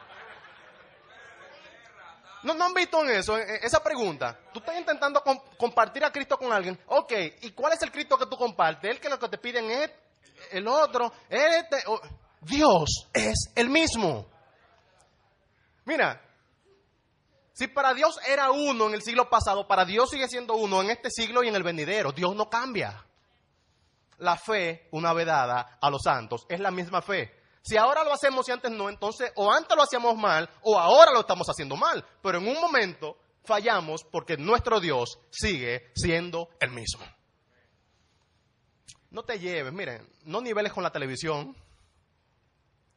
¿No, 2.43 2.53
¿No 2.53 2.65
han 2.65 2.75
visto 2.75 3.01
en 3.03 3.11
eso, 3.11 3.39
esa 3.39 3.83
pregunta? 3.83 4.39
Tú 4.53 4.59
estás 4.59 4.77
intentando 4.79 5.23
com- 5.23 5.41
compartir 5.57 6.05
a 6.05 6.13
Cristo 6.13 6.37
con 6.37 6.53
alguien. 6.53 6.79
Ok, 6.89 7.13
¿y 7.41 7.53
cuál 7.53 7.73
es 7.73 7.83
el 7.83 7.91
Cristo 7.91 8.19
que 8.19 8.27
tú 8.27 8.37
compartes? 8.37 8.91
¿El 8.91 9.01
que 9.01 9.09
lo 9.09 9.19
que 9.19 9.29
te 9.29 9.39
piden 9.39 9.71
es 9.71 9.91
el 10.51 10.69
otro? 10.69 11.11
Este, 11.31 11.83
Dios 12.43 13.09
es 13.15 13.51
el 13.55 13.71
mismo. 13.71 14.27
Mira, 15.87 16.21
si 17.55 17.69
para 17.69 17.95
Dios 17.95 18.19
era 18.27 18.51
uno 18.51 18.89
en 18.89 18.95
el 18.95 19.03
siglo 19.03 19.31
pasado, 19.31 19.69
para 19.69 19.85
Dios 19.85 20.11
sigue 20.11 20.27
siendo 20.27 20.55
uno 20.55 20.83
en 20.83 20.91
este 20.91 21.09
siglo 21.09 21.45
y 21.45 21.49
en 21.49 21.55
el 21.55 21.63
venidero. 21.63 22.11
Dios 22.11 22.35
no 22.35 22.51
cambia. 22.51 23.07
La 24.19 24.37
fe, 24.37 24.89
una 24.91 25.13
vez 25.13 25.27
dada 25.27 25.79
a 25.81 25.89
los 25.89 26.03
santos, 26.03 26.47
es 26.49 26.59
la 26.59 26.73
misma 26.73 27.01
fe. 27.01 27.33
Si 27.63 27.77
ahora 27.77 28.03
lo 28.03 28.13
hacemos 28.13 28.49
y 28.49 28.53
antes 28.53 28.73
no, 28.73 28.89
entonces 28.89 29.33
o 29.37 29.53
antes 29.53 29.77
lo 29.77 29.85
hacíamos 29.85 30.17
mal 30.17 30.51
o 30.63 30.77
ahora 30.77 31.13
lo 31.13 31.21
estamos 31.21 31.49
haciendo 31.49 31.77
mal. 31.77 32.05
Pero 32.21 32.39
en 32.39 32.49
un 32.49 32.61
momento 32.61 33.17
fallamos 33.45 34.03
porque 34.03 34.37
nuestro 34.37 34.81
Dios 34.81 35.21
sigue 35.31 35.93
siendo 35.95 36.49
el 36.59 36.73
mismo. 36.73 37.05
No 39.11 39.23
te 39.23 39.39
lleves, 39.39 39.73
miren, 39.73 40.11
no 40.25 40.41
niveles 40.41 40.73
con 40.73 40.83
la 40.83 40.91
televisión, 40.91 41.57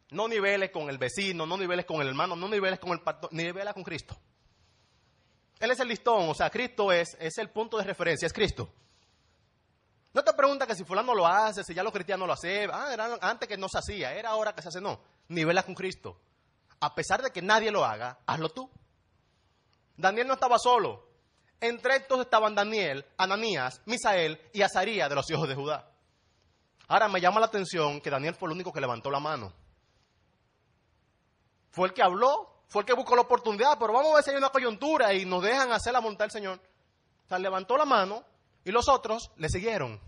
no 0.10 0.28
niveles 0.28 0.72
con 0.72 0.90
el 0.90 0.98
vecino, 0.98 1.46
no 1.46 1.58
niveles 1.58 1.86
con 1.86 2.02
el 2.02 2.08
hermano, 2.08 2.36
no 2.36 2.50
niveles 2.50 2.80
con 2.80 2.90
el 2.94 3.02
pastor, 3.02 3.32
nivela 3.32 3.72
con 3.76 3.84
Cristo. 3.84 4.18
Él 5.60 5.72
es 5.72 5.80
el 5.80 5.88
listón, 5.88 6.30
o 6.30 6.34
sea, 6.34 6.50
Cristo 6.50 6.92
es, 6.92 7.18
es 7.20 7.38
el 7.38 7.50
punto 7.50 7.78
de 7.78 7.84
referencia, 7.84 8.26
es 8.26 8.34
Cristo. 8.34 8.70
No 10.14 10.24
te 10.24 10.34
pregunta 10.34 10.66
que 10.66 10.76
si 10.76 10.84
fulano 10.84 11.14
lo 11.14 11.28
hace, 11.28 11.64
si 11.64 11.74
ya 11.74 11.84
los 11.84 11.94
cristianos 11.94 12.28
lo 12.28 12.34
hacen, 12.34 12.70
ah, 12.74 12.92
era 12.92 13.18
antes 13.22 13.48
que 13.48 13.58
no 13.58 13.68
se 13.70 13.78
hacía, 13.78 14.14
era 14.14 14.30
ahora 14.30 14.54
que 14.54 14.62
se 14.62 14.70
hace, 14.70 14.82
no. 14.82 15.00
Nivela 15.28 15.64
con 15.64 15.76
Cristo. 15.76 16.20
A 16.80 16.94
pesar 16.96 17.22
de 17.22 17.32
que 17.32 17.42
nadie 17.42 17.72
lo 17.72 17.86
haga, 17.86 18.20
hazlo 18.26 18.50
tú. 18.50 18.70
Daniel 19.96 20.28
no 20.28 20.34
estaba 20.34 20.58
solo. 20.60 21.08
Entre 21.60 21.96
estos 21.96 22.20
estaban 22.22 22.54
Daniel, 22.54 23.06
Ananías, 23.18 23.82
Misael 23.86 24.40
y 24.54 24.62
Azaría 24.62 25.10
de 25.10 25.16
los 25.16 25.30
hijos 25.30 25.48
de 25.48 25.56
Judá. 25.56 25.92
Ahora 26.88 27.10
me 27.10 27.20
llama 27.20 27.40
la 27.40 27.48
atención 27.48 28.00
que 28.00 28.10
Daniel 28.10 28.36
fue 28.36 28.48
el 28.48 28.54
único 28.54 28.72
que 28.72 28.80
levantó 28.80 29.10
la 29.10 29.20
mano. 29.20 29.52
Fue 31.70 31.88
el 31.88 31.94
que 31.94 32.04
habló, 32.04 32.57
fue 32.68 32.82
el 32.82 32.86
que 32.86 32.94
buscó 32.94 33.16
la 33.16 33.22
oportunidad, 33.22 33.78
pero 33.80 33.94
vamos 33.94 34.12
a 34.12 34.16
ver 34.16 34.24
si 34.24 34.32
hay 34.32 34.38
una 34.38 34.50
coyuntura 34.50 35.14
y 35.14 35.26
nos 35.26 35.42
dejan 35.44 35.72
hacer 35.72 35.94
la 35.94 36.00
voluntad 36.00 36.26
del 36.26 36.32
Señor. 36.32 36.60
O 37.26 37.28
sea, 37.28 37.40
levantó 37.40 37.78
la 37.78 37.86
mano 37.86 38.24
y 38.64 38.72
los 38.72 38.90
otros 38.90 39.32
le 39.38 39.50
siguieron. 39.50 40.00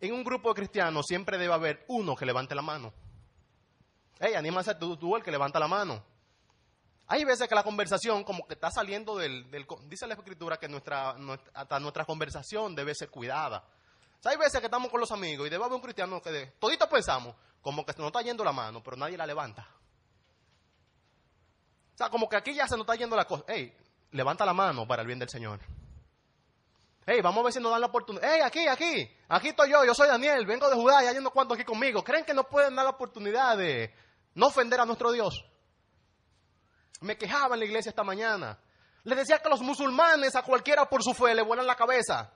En 0.00 0.14
un 0.14 0.24
grupo 0.24 0.48
de 0.50 0.54
cristianos 0.54 1.06
siempre 1.06 1.38
debe 1.38 1.52
haber 1.52 1.84
uno 1.88 2.16
que 2.16 2.24
levante 2.26 2.54
la 2.54 2.62
mano. 2.62 2.92
Hey, 4.18 4.34
anímase 4.34 4.74
tú, 4.74 5.16
el 5.16 5.22
que 5.22 5.30
levanta 5.30 5.58
la 5.58 5.68
mano. 5.68 6.02
Hay 7.06 7.24
veces 7.24 7.48
que 7.48 7.54
la 7.54 7.62
conversación 7.64 8.22
como 8.22 8.46
que 8.46 8.54
está 8.54 8.70
saliendo 8.70 9.16
del... 9.16 9.50
dice 9.88 10.06
la 10.06 10.14
escritura 10.14 10.58
que 10.58 10.68
nuestra, 10.68 11.14
nuestra- 11.14 11.50
hasta 11.54 11.80
nuestra 11.80 12.04
conversación 12.04 12.74
debe 12.74 12.94
ser 12.94 13.10
cuidada. 13.10 13.64
O 14.18 14.22
sea, 14.22 14.32
hay 14.32 14.38
veces 14.38 14.60
que 14.60 14.66
estamos 14.66 14.90
con 14.90 15.00
los 15.00 15.10
amigos 15.10 15.46
y 15.46 15.50
debe 15.50 15.64
haber 15.64 15.74
un 15.76 15.82
cristiano 15.82 16.20
que 16.20 16.30
de, 16.30 16.46
toditos 16.58 16.88
pensamos 16.88 17.34
como 17.62 17.84
que 17.84 17.92
se 17.92 17.98
nos 17.98 18.08
está 18.08 18.22
yendo 18.22 18.44
la 18.44 18.52
mano, 18.52 18.82
pero 18.82 18.96
nadie 18.96 19.16
la 19.16 19.26
levanta. 19.26 19.66
Sea, 22.00 22.08
como 22.08 22.30
que 22.30 22.36
aquí 22.36 22.54
ya 22.54 22.66
se 22.66 22.78
nos 22.78 22.84
está 22.84 22.94
yendo 22.94 23.14
la 23.14 23.26
cosa. 23.26 23.44
Hey, 23.46 23.76
levanta 24.12 24.46
la 24.46 24.54
mano 24.54 24.88
para 24.88 25.02
el 25.02 25.06
bien 25.06 25.18
del 25.18 25.28
Señor. 25.28 25.60
Hey, 27.04 27.20
vamos 27.22 27.42
a 27.42 27.44
ver 27.44 27.52
si 27.52 27.60
nos 27.60 27.70
dan 27.70 27.82
la 27.82 27.88
oportunidad. 27.88 28.26
Hey, 28.26 28.40
aquí, 28.42 28.66
aquí, 28.66 29.16
aquí 29.28 29.48
estoy 29.48 29.70
yo, 29.70 29.84
yo 29.84 29.94
soy 29.94 30.08
Daniel, 30.08 30.46
vengo 30.46 30.66
de 30.70 30.76
Judá 30.76 31.04
y 31.04 31.08
hay 31.08 31.18
unos 31.18 31.34
aquí 31.52 31.62
conmigo. 31.62 32.02
¿Creen 32.02 32.24
que 32.24 32.32
nos 32.32 32.46
pueden 32.46 32.74
dar 32.74 32.86
la 32.86 32.92
oportunidad 32.92 33.58
de 33.58 33.94
no 34.34 34.46
ofender 34.46 34.80
a 34.80 34.86
nuestro 34.86 35.12
Dios? 35.12 35.44
Me 37.02 37.18
quejaba 37.18 37.54
en 37.54 37.60
la 37.60 37.66
iglesia 37.66 37.90
esta 37.90 38.02
mañana. 38.02 38.58
Le 39.04 39.14
decía 39.14 39.38
que 39.40 39.50
los 39.50 39.60
musulmanes 39.60 40.34
a 40.36 40.42
cualquiera 40.42 40.88
por 40.88 41.02
su 41.02 41.12
fe 41.12 41.34
le 41.34 41.42
vuelan 41.42 41.66
la 41.66 41.76
cabeza. 41.76 42.32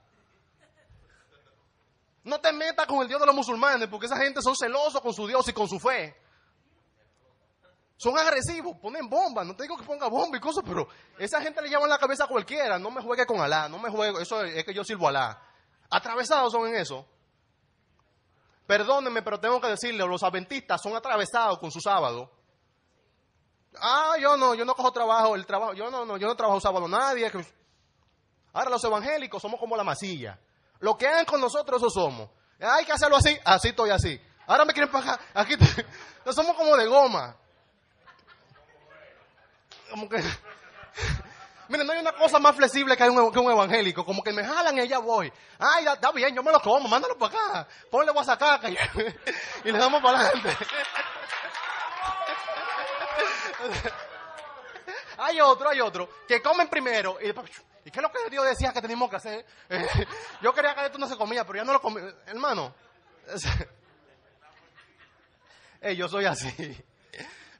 No 2.24 2.38
te 2.38 2.52
metas 2.52 2.86
con 2.86 3.00
el 3.00 3.08
Dios 3.08 3.18
de 3.18 3.24
los 3.24 3.34
musulmanes 3.34 3.88
porque 3.88 4.04
esa 4.04 4.18
gente 4.18 4.42
son 4.42 4.54
celosos 4.54 5.00
con 5.00 5.14
su 5.14 5.26
Dios 5.26 5.48
y 5.48 5.54
con 5.54 5.66
su 5.66 5.80
fe. 5.80 6.14
Son 7.96 8.18
agresivos, 8.18 8.76
ponen 8.82 9.08
bombas. 9.08 9.46
No 9.46 9.54
te 9.54 9.62
digo 9.62 9.76
que 9.76 9.84
ponga 9.84 10.08
bomba 10.08 10.36
y 10.36 10.40
cosas, 10.40 10.64
pero 10.66 10.88
esa 11.18 11.40
gente 11.40 11.62
le 11.62 11.68
llevan 11.68 11.88
la 11.88 11.98
cabeza 11.98 12.24
a 12.24 12.28
cualquiera. 12.28 12.78
No 12.78 12.90
me 12.90 13.00
juegue 13.02 13.24
con 13.24 13.40
Alá, 13.40 13.68
no 13.68 13.78
me 13.78 13.88
juegue. 13.90 14.20
Eso 14.22 14.42
es 14.42 14.64
que 14.64 14.74
yo 14.74 14.82
sirvo 14.84 15.06
a 15.06 15.10
Alá. 15.10 15.42
Atravesados 15.90 16.52
son 16.52 16.66
en 16.68 16.76
eso. 16.76 17.06
Perdónenme, 18.66 19.22
pero 19.22 19.38
tengo 19.38 19.60
que 19.60 19.68
decirle, 19.68 20.06
los 20.06 20.22
adventistas 20.22 20.80
son 20.82 20.96
atravesados 20.96 21.58
con 21.58 21.70
su 21.70 21.80
sábado. 21.80 22.30
Ah, 23.80 24.14
yo 24.20 24.36
no, 24.36 24.54
yo 24.54 24.64
no 24.64 24.74
cojo 24.74 24.90
trabajo, 24.92 25.34
el 25.34 25.44
trabajo, 25.46 25.74
yo 25.74 25.90
no, 25.90 26.04
no, 26.06 26.16
yo 26.16 26.26
no 26.26 26.34
trabajo 26.36 26.60
sábado, 26.60 26.88
nadie. 26.88 27.30
Ahora 28.52 28.70
los 28.70 28.82
evangélicos 28.84 29.42
somos 29.42 29.60
como 29.60 29.76
la 29.76 29.84
masilla. 29.84 30.38
Lo 30.80 30.96
que 30.96 31.06
hagan 31.06 31.26
con 31.26 31.40
nosotros, 31.40 31.80
eso 31.82 31.90
somos. 31.90 32.30
Hay 32.60 32.84
que 32.84 32.92
hacerlo 32.92 33.16
así, 33.16 33.36
así 33.44 33.68
estoy 33.68 33.90
así. 33.90 34.18
Ahora 34.46 34.64
me 34.64 34.72
quieren 34.72 34.90
pagar, 34.90 35.18
aquí 35.34 35.56
te- 35.56 35.86
no 36.24 36.32
somos 36.32 36.56
como 36.56 36.76
de 36.76 36.86
goma. 36.86 37.36
Como 39.94 40.08
que, 40.08 40.16
miren, 41.68 41.86
no 41.86 41.92
hay 41.92 42.00
una 42.00 42.10
cosa 42.10 42.40
más 42.40 42.56
flexible 42.56 42.96
que 42.96 43.08
un, 43.08 43.50
evangélico, 43.52 44.04
como 44.04 44.24
que 44.24 44.32
me 44.32 44.44
jalan 44.44 44.76
y 44.76 44.80
allá 44.80 44.98
voy. 44.98 45.32
Ay, 45.56 45.84
ya- 45.84 45.92
está 45.92 46.10
bien, 46.10 46.34
yo 46.34 46.42
me 46.42 46.50
lo 46.50 46.58
como, 46.60 46.88
mándalo 46.88 47.16
para 47.16 47.32
acá, 47.32 47.68
ponle 47.92 48.10
guasacaca 48.10 48.68
y, 48.68 48.76
y 49.64 49.70
le 49.70 49.78
damos 49.78 50.02
para 50.02 50.18
adelante. 50.18 50.48
Hay 55.16 55.40
otro, 55.40 55.68
hay 55.70 55.80
otro, 55.80 56.10
que 56.26 56.42
comen 56.42 56.68
primero 56.68 57.18
y 57.20 57.26
después, 57.26 57.48
¿y 57.84 57.90
qué 57.92 58.00
es 58.00 58.02
lo 58.02 58.10
que 58.10 58.28
Dios 58.28 58.44
decía 58.46 58.72
que 58.72 58.82
teníamos 58.82 59.08
que 59.08 59.14
hacer? 59.14 59.46
yo 60.42 60.52
quería 60.52 60.74
que 60.74 60.86
esto 60.86 60.98
no 60.98 61.06
se 61.06 61.16
comía, 61.16 61.44
pero 61.44 61.58
ya 61.58 61.64
no 61.64 61.72
lo 61.72 61.80
comí. 61.80 62.00
Hermano, 62.26 62.74
Ey, 65.80 65.94
yo 65.96 66.08
soy 66.08 66.24
así. 66.24 66.84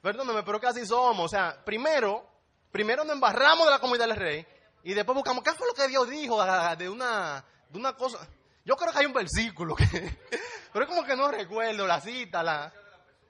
Perdóname, 0.05 0.43
pero 0.43 0.59
así 0.67 0.85
somos. 0.85 1.25
O 1.25 1.27
sea, 1.27 1.57
primero, 1.65 2.23
primero 2.71 3.03
nos 3.03 3.15
embarramos 3.15 3.65
de 3.65 3.71
la 3.71 3.79
comida 3.79 4.05
del 4.05 4.15
rey 4.15 4.45
y 4.83 4.93
después 4.93 5.15
buscamos 5.15 5.43
qué 5.43 5.51
fue 5.53 5.65
lo 5.67 5.73
que 5.73 5.87
Dios 5.87 6.07
dijo 6.07 6.45
de 6.75 6.87
una, 6.87 7.43
de 7.67 7.79
una 7.79 7.93
cosa. 7.93 8.19
Yo 8.63 8.75
creo 8.75 8.93
que 8.93 8.99
hay 8.99 9.07
un 9.07 9.13
versículo, 9.13 9.75
pero 10.73 10.85
es 10.85 10.87
como 10.87 11.03
que 11.03 11.15
no 11.15 11.31
recuerdo 11.31 11.87
la 11.87 11.99
cita, 11.99 12.43
la... 12.43 12.71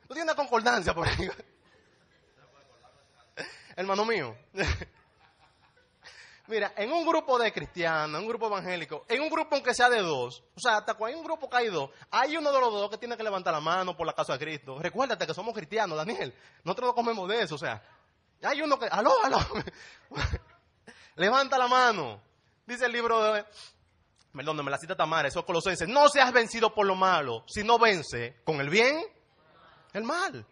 No 0.02 0.08
tiene 0.10 0.24
una 0.24 0.36
concordancia 0.36 0.94
por 0.94 1.08
ahí. 1.08 1.30
Hermano 3.78 4.04
mío. 4.04 4.36
Mira, 6.48 6.74
en 6.78 6.92
un 6.92 7.06
grupo 7.06 7.40
de 7.40 7.52
cristianos, 7.52 8.20
en 8.20 8.24
un 8.24 8.30
grupo 8.30 8.46
evangélico, 8.48 9.06
en 9.10 9.22
un 9.22 9.30
grupo 9.30 9.56
aunque 9.56 9.74
sea 9.74 9.90
de 9.90 10.02
dos, 10.02 10.44
o 10.56 10.60
sea, 10.60 10.78
hasta 10.78 10.94
cuando 10.94 11.16
hay 11.16 11.20
un 11.20 11.26
grupo 11.26 11.50
que 11.50 11.58
hay 11.58 11.68
dos, 11.70 11.90
hay 12.12 12.38
uno 12.38 12.52
de 12.52 12.60
los 12.60 12.72
dos 12.72 12.90
que 12.92 12.98
tiene 12.98 13.18
que 13.18 13.24
levantar 13.24 13.54
la 13.54 13.60
mano 13.60 13.98
por 13.98 14.06
la 14.06 14.14
casa 14.14 14.34
de 14.34 14.40
Cristo. 14.40 14.78
Recuérdate 14.80 15.26
que 15.26 15.34
somos 15.34 15.56
cristianos, 15.56 15.98
Daniel. 15.98 16.36
Nosotros 16.64 16.90
no 16.90 16.96
comemos 16.96 17.28
de 17.28 17.42
eso, 17.42 17.56
o 17.56 17.58
sea, 17.58 17.82
hay 18.44 18.62
uno 18.62 18.78
que, 18.78 18.86
aló, 18.86 19.12
aló, 19.24 19.40
levanta 21.16 21.58
la 21.58 21.68
mano. 21.68 22.22
Dice 22.68 22.86
el 22.86 22.92
libro 22.92 23.34
de, 23.34 23.46
perdón, 24.32 24.64
me 24.64 24.72
la 24.72 24.78
cita 24.78 24.96
Tamara, 24.96 25.28
eso 25.28 25.40
es 25.40 25.46
Colosenses, 25.46 25.88
no 25.88 26.10
seas 26.10 26.32
vencido 26.32 26.74
por 26.74 26.86
lo 26.86 26.96
malo, 26.96 27.44
sino 27.48 27.80
vence 27.80 28.42
con 28.44 28.62
el 28.62 28.70
bien, 28.70 29.04
el 29.94 30.04
mal. 30.04 30.46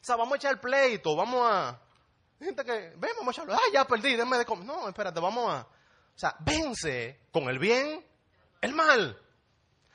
O 0.00 0.04
sea, 0.04 0.14
vamos 0.16 0.34
a 0.34 0.36
echar 0.36 0.52
el 0.52 0.60
pleito, 0.60 1.16
vamos 1.16 1.40
a... 1.50 1.80
Gente 2.38 2.64
que, 2.64 2.72
ven, 2.96 3.10
vamos 3.18 3.28
a 3.28 3.30
echarlo. 3.30 3.54
Ah, 3.54 3.70
ya 3.72 3.84
perdí, 3.86 4.14
denme 4.16 4.38
de 4.38 4.44
comer. 4.44 4.66
No, 4.66 4.88
espérate, 4.88 5.20
vamos 5.20 5.52
a... 5.52 5.60
O 5.62 6.18
sea, 6.18 6.34
vence 6.40 7.20
con 7.30 7.48
el 7.48 7.58
bien 7.58 8.04
el 8.60 8.74
mal. 8.74 9.20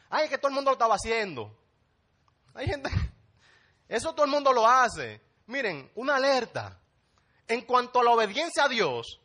Ay, 0.10 0.26
es 0.26 0.30
que 0.30 0.38
todo 0.38 0.50
el 0.50 0.56
mundo 0.56 0.72
lo 0.72 0.74
estaba 0.74 0.96
haciendo. 0.96 1.58
Hay 2.54 2.68
gente... 2.68 2.90
Eso 3.88 4.14
todo 4.14 4.26
el 4.26 4.32
mundo 4.32 4.54
lo 4.54 4.68
hace. 4.68 5.22
Miren, 5.48 5.92
una 5.96 6.16
alerta. 6.16 6.80
En 7.48 7.62
cuanto 7.62 8.00
a 8.00 8.04
la 8.04 8.12
obediencia 8.12 8.64
a 8.64 8.70
Dios, 8.70 9.20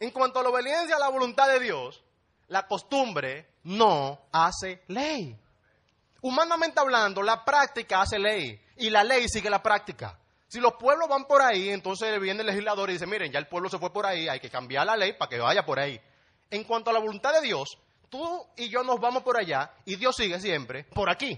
en 0.00 0.10
cuanto 0.10 0.40
a 0.40 0.42
la 0.42 0.48
obediencia 0.48 0.96
a 0.96 0.98
la 0.98 1.10
voluntad 1.10 1.48
de 1.48 1.60
Dios, 1.60 2.02
la 2.48 2.66
costumbre 2.66 3.50
no 3.64 4.18
hace 4.32 4.82
ley. 4.88 5.38
Humanamente 6.22 6.80
hablando, 6.80 7.22
la 7.22 7.44
práctica 7.44 8.00
hace 8.00 8.18
ley 8.18 8.58
y 8.76 8.88
la 8.88 9.04
ley 9.04 9.28
sigue 9.28 9.50
la 9.50 9.62
práctica. 9.62 10.18
Si 10.54 10.60
los 10.60 10.74
pueblos 10.74 11.08
van 11.08 11.24
por 11.24 11.42
ahí, 11.42 11.70
entonces 11.70 12.20
viene 12.20 12.42
el 12.42 12.46
legislador 12.46 12.88
y 12.88 12.92
dice, 12.92 13.08
miren, 13.08 13.32
ya 13.32 13.40
el 13.40 13.48
pueblo 13.48 13.68
se 13.68 13.76
fue 13.76 13.92
por 13.92 14.06
ahí, 14.06 14.28
hay 14.28 14.38
que 14.38 14.48
cambiar 14.48 14.86
la 14.86 14.96
ley 14.96 15.14
para 15.14 15.28
que 15.28 15.40
vaya 15.40 15.66
por 15.66 15.80
ahí. 15.80 16.00
En 16.48 16.62
cuanto 16.62 16.90
a 16.90 16.92
la 16.92 17.00
voluntad 17.00 17.32
de 17.32 17.40
Dios, 17.40 17.76
tú 18.08 18.46
y 18.56 18.68
yo 18.68 18.84
nos 18.84 19.00
vamos 19.00 19.24
por 19.24 19.36
allá 19.36 19.72
y 19.84 19.96
Dios 19.96 20.14
sigue 20.14 20.38
siempre 20.38 20.84
por 20.84 21.10
aquí. 21.10 21.36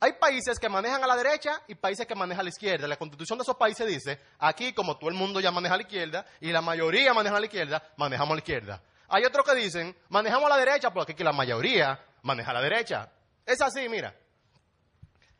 Hay 0.00 0.12
países 0.20 0.58
que 0.58 0.68
manejan 0.68 1.02
a 1.02 1.06
la 1.06 1.16
derecha 1.16 1.62
y 1.68 1.74
países 1.74 2.06
que 2.06 2.14
manejan 2.14 2.40
a 2.40 2.42
la 2.42 2.50
izquierda. 2.50 2.86
La 2.86 2.98
constitución 2.98 3.38
de 3.38 3.44
esos 3.44 3.56
países 3.56 3.86
dice, 3.86 4.20
aquí 4.38 4.74
como 4.74 4.98
todo 4.98 5.08
el 5.08 5.16
mundo 5.16 5.40
ya 5.40 5.50
maneja 5.50 5.72
a 5.72 5.78
la 5.78 5.84
izquierda 5.84 6.26
y 6.38 6.52
la 6.52 6.60
mayoría 6.60 7.14
maneja 7.14 7.38
a 7.38 7.40
la 7.40 7.46
izquierda, 7.46 7.82
manejamos 7.96 8.32
a 8.32 8.34
la 8.34 8.40
izquierda. 8.40 8.82
Hay 9.08 9.24
otros 9.24 9.46
que 9.46 9.54
dicen, 9.54 9.96
manejamos 10.10 10.50
a 10.50 10.54
la 10.54 10.58
derecha 10.58 10.90
porque 10.90 11.12
aquí 11.12 11.24
la 11.24 11.32
mayoría 11.32 11.98
maneja 12.24 12.50
a 12.50 12.54
la 12.54 12.60
derecha. 12.60 13.10
Es 13.46 13.62
así, 13.62 13.88
mira. 13.88 14.14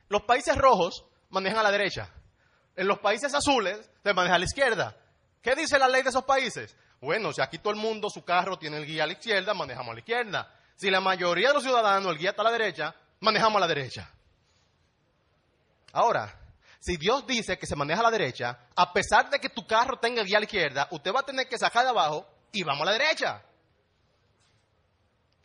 Los 0.09 0.23
países 0.23 0.57
rojos 0.57 1.05
manejan 1.33 1.59
a 1.59 1.63
la 1.65 1.73
derecha. 1.73 2.09
En 2.77 2.87
los 2.87 3.01
países 3.01 3.35
azules 3.35 3.91
se 4.03 4.15
maneja 4.15 4.37
a 4.37 4.39
la 4.39 4.45
izquierda. 4.45 4.97
¿Qué 5.43 5.57
dice 5.57 5.79
la 5.79 5.89
ley 5.89 6.03
de 6.03 6.11
esos 6.11 6.25
países? 6.25 6.77
Bueno, 7.01 7.33
si 7.33 7.43
aquí 7.43 7.59
todo 7.59 7.73
el 7.73 7.81
mundo, 7.81 8.09
su 8.09 8.25
carro 8.25 8.57
tiene 8.59 8.77
el 8.77 8.87
guía 8.87 9.05
a 9.05 9.07
la 9.07 9.15
izquierda, 9.15 9.55
manejamos 9.55 9.91
a 9.91 9.95
la 9.95 10.01
izquierda. 10.01 10.55
Si 10.77 10.89
la 10.89 11.01
mayoría 11.01 11.49
de 11.49 11.55
los 11.55 11.65
ciudadanos, 11.65 12.13
el 12.13 12.19
guía 12.19 12.31
está 12.31 12.43
a 12.43 12.45
la 12.45 12.53
derecha, 12.53 12.95
manejamos 13.21 13.57
a 13.57 13.61
la 13.61 13.67
derecha. 13.67 14.09
Ahora, 15.93 16.39
si 16.79 16.97
Dios 16.97 17.27
dice 17.27 17.59
que 17.59 17.67
se 17.67 17.77
maneja 17.77 18.01
a 18.01 18.05
la 18.05 18.11
derecha, 18.11 18.67
a 18.77 18.93
pesar 18.93 19.29
de 19.31 19.39
que 19.39 19.49
tu 19.49 19.67
carro 19.67 19.99
tenga 19.99 20.23
guía 20.23 20.37
a 20.37 20.41
la 20.41 20.47
izquierda, 20.47 20.89
usted 20.91 21.13
va 21.13 21.21
a 21.21 21.27
tener 21.27 21.49
que 21.49 21.59
sacar 21.59 21.85
de 21.85 21.91
abajo 21.91 22.27
y 22.53 22.63
vamos 22.63 22.83
a 22.83 22.93
la 22.93 22.99
derecha. 22.99 23.43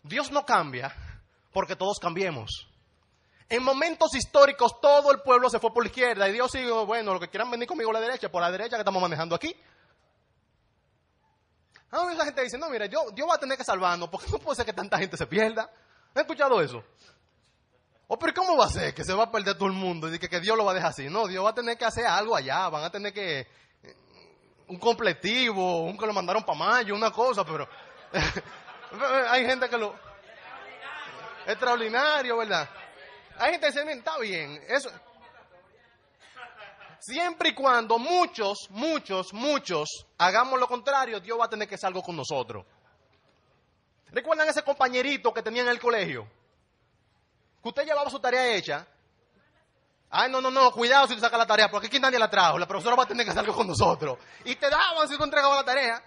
Dios 0.03 0.31
no 0.31 0.45
cambia 0.45 0.93
porque 1.51 1.75
todos 1.75 1.97
cambiemos. 1.99 2.67
En 3.49 3.63
momentos 3.63 4.13
históricos 4.13 4.81
todo 4.81 5.11
el 5.11 5.21
pueblo 5.21 5.49
se 5.49 5.59
fue 5.59 5.73
por 5.73 5.83
la 5.83 5.87
izquierda 5.87 6.27
y 6.27 6.33
Dios 6.33 6.51
dijo, 6.51 6.85
bueno, 6.85 7.13
lo 7.13 7.19
que 7.19 7.29
quieran 7.29 7.49
venir 7.49 7.67
conmigo 7.67 7.89
a 7.91 7.93
la 7.93 8.01
derecha, 8.01 8.29
por 8.29 8.41
la 8.41 8.51
derecha 8.51 8.75
que 8.75 8.81
estamos 8.81 9.01
manejando 9.01 9.35
aquí. 9.35 9.55
A 11.91 12.01
veces 12.03 12.17
la 12.17 12.25
gente 12.25 12.41
dice, 12.43 12.57
no, 12.57 12.69
mira, 12.69 12.85
yo, 12.87 13.09
Dios 13.13 13.27
va 13.29 13.35
a 13.35 13.39
tener 13.39 13.57
que 13.57 13.63
salvarnos 13.63 14.09
porque 14.09 14.27
no 14.29 14.39
puede 14.39 14.57
ser 14.57 14.65
que 14.65 14.73
tanta 14.73 14.97
gente 14.97 15.15
se 15.15 15.25
pierda. 15.27 15.69
¿Han 16.13 16.21
escuchado 16.21 16.59
eso? 16.61 16.83
¿O 18.07 18.19
pero 18.19 18.33
cómo 18.33 18.57
va 18.57 18.65
a 18.65 18.69
ser 18.69 18.93
que 18.93 19.03
se 19.05 19.13
va 19.13 19.23
a 19.25 19.31
perder 19.31 19.55
todo 19.55 19.67
el 19.67 19.73
mundo 19.73 20.13
y 20.13 20.19
que, 20.19 20.27
que 20.29 20.39
Dios 20.41 20.57
lo 20.57 20.65
va 20.65 20.71
a 20.71 20.75
dejar 20.75 20.89
así? 20.91 21.09
No, 21.09 21.27
Dios 21.27 21.43
va 21.45 21.51
a 21.51 21.55
tener 21.55 21.77
que 21.77 21.85
hacer 21.85 22.05
algo 22.05 22.35
allá, 22.35 22.67
van 22.69 22.83
a 22.83 22.89
tener 22.89 23.13
que... 23.13 23.39
eh, 23.39 23.95
Un 24.67 24.77
completivo, 24.79 25.83
un 25.83 25.97
que 25.97 26.05
lo 26.05 26.13
mandaron 26.13 26.43
para 26.43 26.57
mayo, 26.59 26.95
una 26.95 27.11
cosa, 27.11 27.45
pero... 27.45 27.67
Hay 29.29 29.45
gente 29.45 29.69
que 29.69 29.77
lo... 29.77 29.93
Extraordinario, 31.45 32.37
¿verdad? 32.37 32.69
Hay 33.39 33.51
gente 33.51 33.59
que 33.59 33.71
dice, 33.71 33.85
"Miren, 33.85 33.99
está 33.99 34.17
bien, 34.17 34.63
eso... 34.67 34.89
Siempre 36.99 37.49
y 37.49 37.53
cuando 37.53 37.99
muchos, 37.99 38.67
muchos, 38.71 39.31
muchos 39.31 39.87
hagamos 40.17 40.59
lo 40.59 40.67
contrario, 40.67 41.19
Dios 41.19 41.39
va 41.39 41.45
a 41.45 41.49
tener 41.49 41.67
que 41.67 41.75
hacer 41.75 41.87
algo 41.87 42.01
con 42.01 42.15
nosotros. 42.15 42.65
¿Recuerdan 44.11 44.49
ese 44.49 44.63
compañerito 44.63 45.33
que 45.33 45.43
tenía 45.43 45.61
en 45.61 45.67
el 45.67 45.79
colegio? 45.79 46.27
Que 47.61 47.69
usted 47.69 47.85
llevaba 47.85 48.09
su 48.09 48.19
tarea 48.19 48.55
hecha. 48.55 48.85
Ay, 50.09 50.31
no, 50.31 50.39
no, 50.41 50.49
no, 50.49 50.71
cuidado 50.71 51.07
si 51.07 51.15
tú 51.15 51.19
sacas 51.19 51.37
la 51.37 51.45
tarea, 51.45 51.69
porque 51.69 51.87
aquí 51.87 51.99
nadie 51.99 52.17
la 52.17 52.29
trajo. 52.29 52.57
La 52.57 52.67
profesora 52.67 52.95
va 52.95 53.03
a 53.03 53.07
tener 53.07 53.25
que 53.25 53.31
hacer 53.31 53.45
con 53.47 53.67
nosotros. 53.67 54.17
Y 54.45 54.55
te 54.55 54.69
daban 54.69 55.07
si 55.07 55.17
tú 55.17 55.23
entregabas 55.23 55.57
la 55.57 55.65
tarea. 55.65 56.01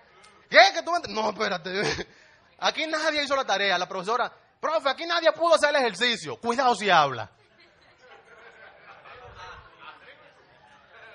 ¿Qué? 0.48 0.58
¿Que 0.74 0.82
tú 0.82 0.92
No, 1.08 1.30
espérate. 1.30 2.08
Aquí 2.58 2.86
nadie 2.86 3.22
hizo 3.22 3.36
la 3.36 3.44
tarea. 3.44 3.78
La 3.78 3.88
profesora, 3.88 4.32
profe, 4.60 4.88
aquí 4.90 5.06
nadie 5.06 5.32
pudo 5.32 5.54
hacer 5.54 5.70
el 5.70 5.76
ejercicio. 5.76 6.36
Cuidado 6.36 6.74
si 6.74 6.90
habla. 6.90 7.30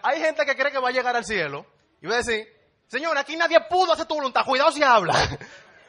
Hay 0.02 0.20
gente 0.20 0.46
que 0.46 0.56
cree 0.56 0.72
que 0.72 0.80
va 0.80 0.90
a 0.90 0.92
llegar 0.92 1.16
al 1.16 1.26
cielo 1.26 1.66
y 2.02 2.08
va 2.08 2.16
a 2.16 2.18
decir, 2.18 2.48
Señor, 2.88 3.18
aquí 3.18 3.36
nadie 3.36 3.60
pudo 3.70 3.94
hacer 3.94 4.06
tu 4.06 4.16
voluntad. 4.16 4.46
Cuidado 4.46 4.72
si 4.72 4.84
habla. 4.84 5.14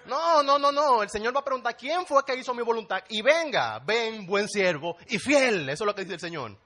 No, 0.07 0.41
no, 0.41 0.57
no, 0.57 0.71
no. 0.71 1.03
El 1.03 1.11
Señor 1.11 1.35
va 1.35 1.41
a 1.41 1.45
preguntar, 1.45 1.77
¿quién 1.77 2.07
fue 2.07 2.25
que 2.25 2.37
hizo 2.37 2.55
mi 2.55 2.63
voluntad? 2.63 3.03
Y 3.09 3.23
venga, 3.23 3.81
ven, 3.81 4.25
buen 4.25 4.49
siervo 4.49 4.97
y 5.09 5.19
fiel. 5.19 5.69
Eso 5.69 5.83
es 5.83 5.87
lo 5.87 5.97
que 5.97 6.03
dice 6.03 6.15
el 6.15 6.21
Señor. 6.21 6.57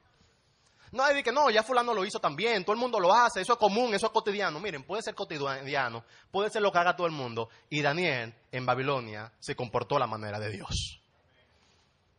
No 0.92 1.04
hay 1.04 1.14
de 1.14 1.22
que 1.22 1.30
no, 1.30 1.50
ya 1.50 1.62
fulano 1.62 1.94
lo 1.94 2.04
hizo 2.04 2.18
también, 2.18 2.64
todo 2.64 2.72
el 2.72 2.80
mundo 2.80 2.98
lo 2.98 3.12
hace, 3.14 3.40
eso 3.40 3.52
es 3.52 3.58
común, 3.58 3.94
eso 3.94 4.06
es 4.06 4.12
cotidiano. 4.12 4.58
Miren, 4.58 4.82
puede 4.82 5.02
ser 5.02 5.14
cotidiano, 5.14 6.04
puede 6.30 6.50
ser 6.50 6.62
lo 6.62 6.72
que 6.72 6.78
haga 6.78 6.96
todo 6.96 7.06
el 7.06 7.12
mundo. 7.12 7.48
Y 7.68 7.80
Daniel 7.80 8.34
en 8.50 8.66
Babilonia 8.66 9.32
se 9.38 9.54
comportó 9.54 9.98
la 9.98 10.08
manera 10.08 10.40
de 10.40 10.50
Dios. 10.50 11.00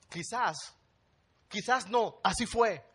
Quizás, 0.10 0.74
quizás 1.50 1.90
no, 1.90 2.20
así 2.24 2.46
fue. 2.46 2.86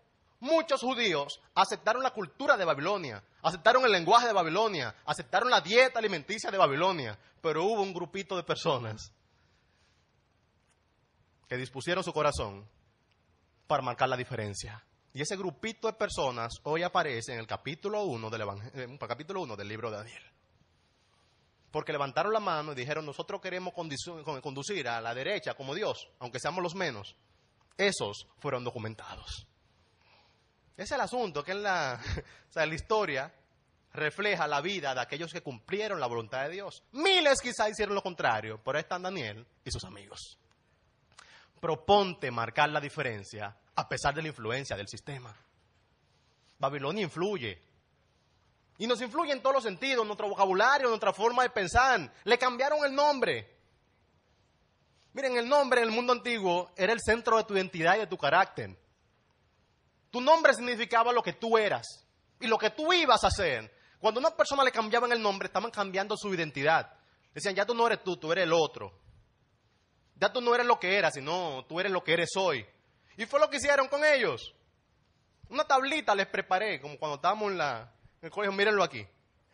Muchos 0.40 0.80
judíos 0.80 1.40
aceptaron 1.54 2.02
la 2.02 2.10
cultura 2.10 2.56
de 2.56 2.64
Babilonia, 2.64 3.22
aceptaron 3.42 3.84
el 3.84 3.92
lenguaje 3.92 4.26
de 4.26 4.32
Babilonia, 4.32 4.94
aceptaron 5.04 5.50
la 5.50 5.60
dieta 5.60 5.98
alimenticia 5.98 6.50
de 6.50 6.58
Babilonia, 6.58 7.18
pero 7.40 7.64
hubo 7.64 7.82
un 7.82 7.94
grupito 7.94 8.36
de 8.36 8.42
personas 8.42 9.12
que 11.48 11.56
dispusieron 11.56 12.02
su 12.02 12.12
corazón 12.12 12.68
para 13.66 13.82
marcar 13.82 14.08
la 14.08 14.16
diferencia. 14.16 14.82
Y 15.16 15.22
ese 15.22 15.34
grupito 15.34 15.86
de 15.86 15.94
personas 15.94 16.60
hoy 16.64 16.82
aparece 16.82 17.32
en 17.32 17.38
el 17.38 17.46
capítulo 17.46 18.02
1 18.02 18.28
del, 18.28 18.42
eh, 18.74 18.98
capítulo 19.08 19.40
1 19.44 19.56
del 19.56 19.66
libro 19.66 19.90
de 19.90 19.96
Daniel. 19.96 20.22
Porque 21.70 21.90
levantaron 21.90 22.34
la 22.34 22.38
mano 22.38 22.72
y 22.72 22.74
dijeron, 22.74 23.06
nosotros 23.06 23.40
queremos 23.40 23.72
conducir 23.72 24.86
a 24.86 25.00
la 25.00 25.14
derecha 25.14 25.54
como 25.54 25.74
Dios, 25.74 26.10
aunque 26.18 26.38
seamos 26.38 26.62
los 26.62 26.74
menos. 26.74 27.16
Esos 27.78 28.28
fueron 28.40 28.62
documentados. 28.62 29.46
Ese 30.76 30.82
es 30.82 30.92
el 30.92 31.00
asunto, 31.00 31.42
que 31.42 31.52
en 31.52 31.62
la, 31.62 31.98
la 32.54 32.66
historia 32.66 33.32
refleja 33.94 34.46
la 34.46 34.60
vida 34.60 34.94
de 34.94 35.00
aquellos 35.00 35.32
que 35.32 35.40
cumplieron 35.40 35.98
la 35.98 36.08
voluntad 36.08 36.42
de 36.42 36.50
Dios. 36.50 36.82
Miles 36.92 37.40
quizá 37.40 37.70
hicieron 37.70 37.94
lo 37.94 38.02
contrario, 38.02 38.60
pero 38.62 38.76
ahí 38.76 38.82
están 38.82 39.00
Daniel 39.00 39.46
y 39.64 39.70
sus 39.70 39.84
amigos. 39.84 40.38
Proponte 41.58 42.30
marcar 42.30 42.68
la 42.68 42.82
diferencia 42.82 43.56
a 43.76 43.88
pesar 43.88 44.14
de 44.14 44.22
la 44.22 44.28
influencia 44.28 44.76
del 44.76 44.88
sistema. 44.88 45.34
Babilonia 46.58 47.02
influye. 47.02 47.62
Y 48.78 48.86
nos 48.86 49.00
influye 49.00 49.32
en 49.32 49.40
todos 49.40 49.56
los 49.56 49.64
sentidos, 49.64 50.02
en 50.02 50.08
nuestro 50.08 50.28
vocabulario, 50.28 50.88
nuestra 50.88 51.12
forma 51.12 51.42
de 51.42 51.50
pensar. 51.50 52.12
Le 52.24 52.38
cambiaron 52.38 52.84
el 52.84 52.94
nombre. 52.94 53.54
Miren, 55.12 55.36
el 55.36 55.48
nombre 55.48 55.80
en 55.80 55.88
el 55.88 55.94
mundo 55.94 56.12
antiguo 56.12 56.70
era 56.76 56.92
el 56.92 57.00
centro 57.00 57.38
de 57.38 57.44
tu 57.44 57.54
identidad 57.54 57.96
y 57.96 58.00
de 58.00 58.06
tu 58.06 58.18
carácter. 58.18 58.76
Tu 60.10 60.20
nombre 60.20 60.52
significaba 60.54 61.12
lo 61.12 61.22
que 61.22 61.34
tú 61.34 61.56
eras 61.56 62.06
y 62.40 62.46
lo 62.46 62.58
que 62.58 62.70
tú 62.70 62.92
ibas 62.92 63.24
a 63.24 63.28
hacer. 63.28 63.72
Cuando 63.98 64.20
a 64.20 64.26
una 64.26 64.36
persona 64.36 64.62
le 64.62 64.72
cambiaban 64.72 65.12
el 65.12 65.22
nombre, 65.22 65.46
estaban 65.46 65.70
cambiando 65.70 66.16
su 66.16 66.34
identidad. 66.34 66.92
Decían, 67.34 67.54
ya 67.54 67.64
tú 67.66 67.74
no 67.74 67.86
eres 67.86 68.02
tú, 68.02 68.16
tú 68.16 68.32
eres 68.32 68.44
el 68.44 68.52
otro. 68.52 68.92
Ya 70.16 70.32
tú 70.32 70.40
no 70.40 70.54
eres 70.54 70.66
lo 70.66 70.78
que 70.78 70.96
eras, 70.96 71.14
sino 71.14 71.64
tú 71.66 71.80
eres 71.80 71.92
lo 71.92 72.02
que 72.02 72.12
eres 72.14 72.30
hoy. 72.36 72.66
Y 73.16 73.26
fue 73.26 73.40
lo 73.40 73.48
que 73.48 73.56
hicieron 73.56 73.88
con 73.88 74.04
ellos. 74.04 74.54
Una 75.48 75.64
tablita 75.64 76.14
les 76.14 76.26
preparé, 76.26 76.80
como 76.80 76.98
cuando 76.98 77.16
estábamos 77.16 77.52
en, 77.52 77.58
la, 77.58 77.92
en 78.20 78.26
el 78.26 78.30
colegio, 78.30 78.52
mírenlo 78.52 78.82
aquí. 78.82 79.06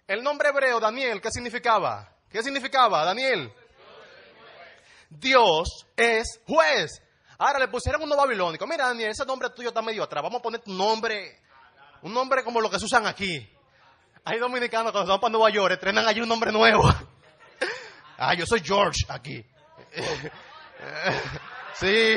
El 0.06 0.22
nombre 0.22 0.48
hebreo, 0.48 0.80
Daniel, 0.80 1.20
¿qué 1.20 1.30
significaba? 1.30 2.12
¿Qué 2.28 2.42
significaba, 2.42 3.04
Daniel? 3.04 3.52
Dios 5.10 5.86
es 5.96 6.40
juez. 6.46 7.02
Ahora 7.38 7.58
le 7.58 7.68
pusieron 7.68 8.02
uno 8.02 8.16
babilónico. 8.16 8.66
Mira, 8.66 8.86
Daniel, 8.86 9.10
ese 9.10 9.26
nombre 9.26 9.50
tuyo 9.50 9.68
está 9.68 9.82
medio 9.82 10.02
atrás. 10.02 10.22
Vamos 10.22 10.40
a 10.40 10.42
poner 10.42 10.60
tu 10.60 10.72
nombre, 10.72 11.40
un 12.02 12.14
nombre 12.14 12.42
como 12.42 12.60
lo 12.60 12.70
que 12.70 12.78
se 12.78 12.86
usan 12.86 13.06
aquí. 13.06 13.48
Hay 14.24 14.38
dominicanos 14.38 14.92
cuando 14.92 15.06
se 15.06 15.10
van 15.10 15.20
para 15.20 15.32
Nueva 15.32 15.50
York, 15.50 15.72
estrenan 15.74 16.06
allí 16.06 16.20
un 16.20 16.28
nombre 16.28 16.52
nuevo. 16.52 16.82
Ah, 18.24 18.34
yo 18.34 18.46
soy 18.46 18.60
George 18.60 19.00
aquí. 19.08 19.44
Sí. 21.74 22.16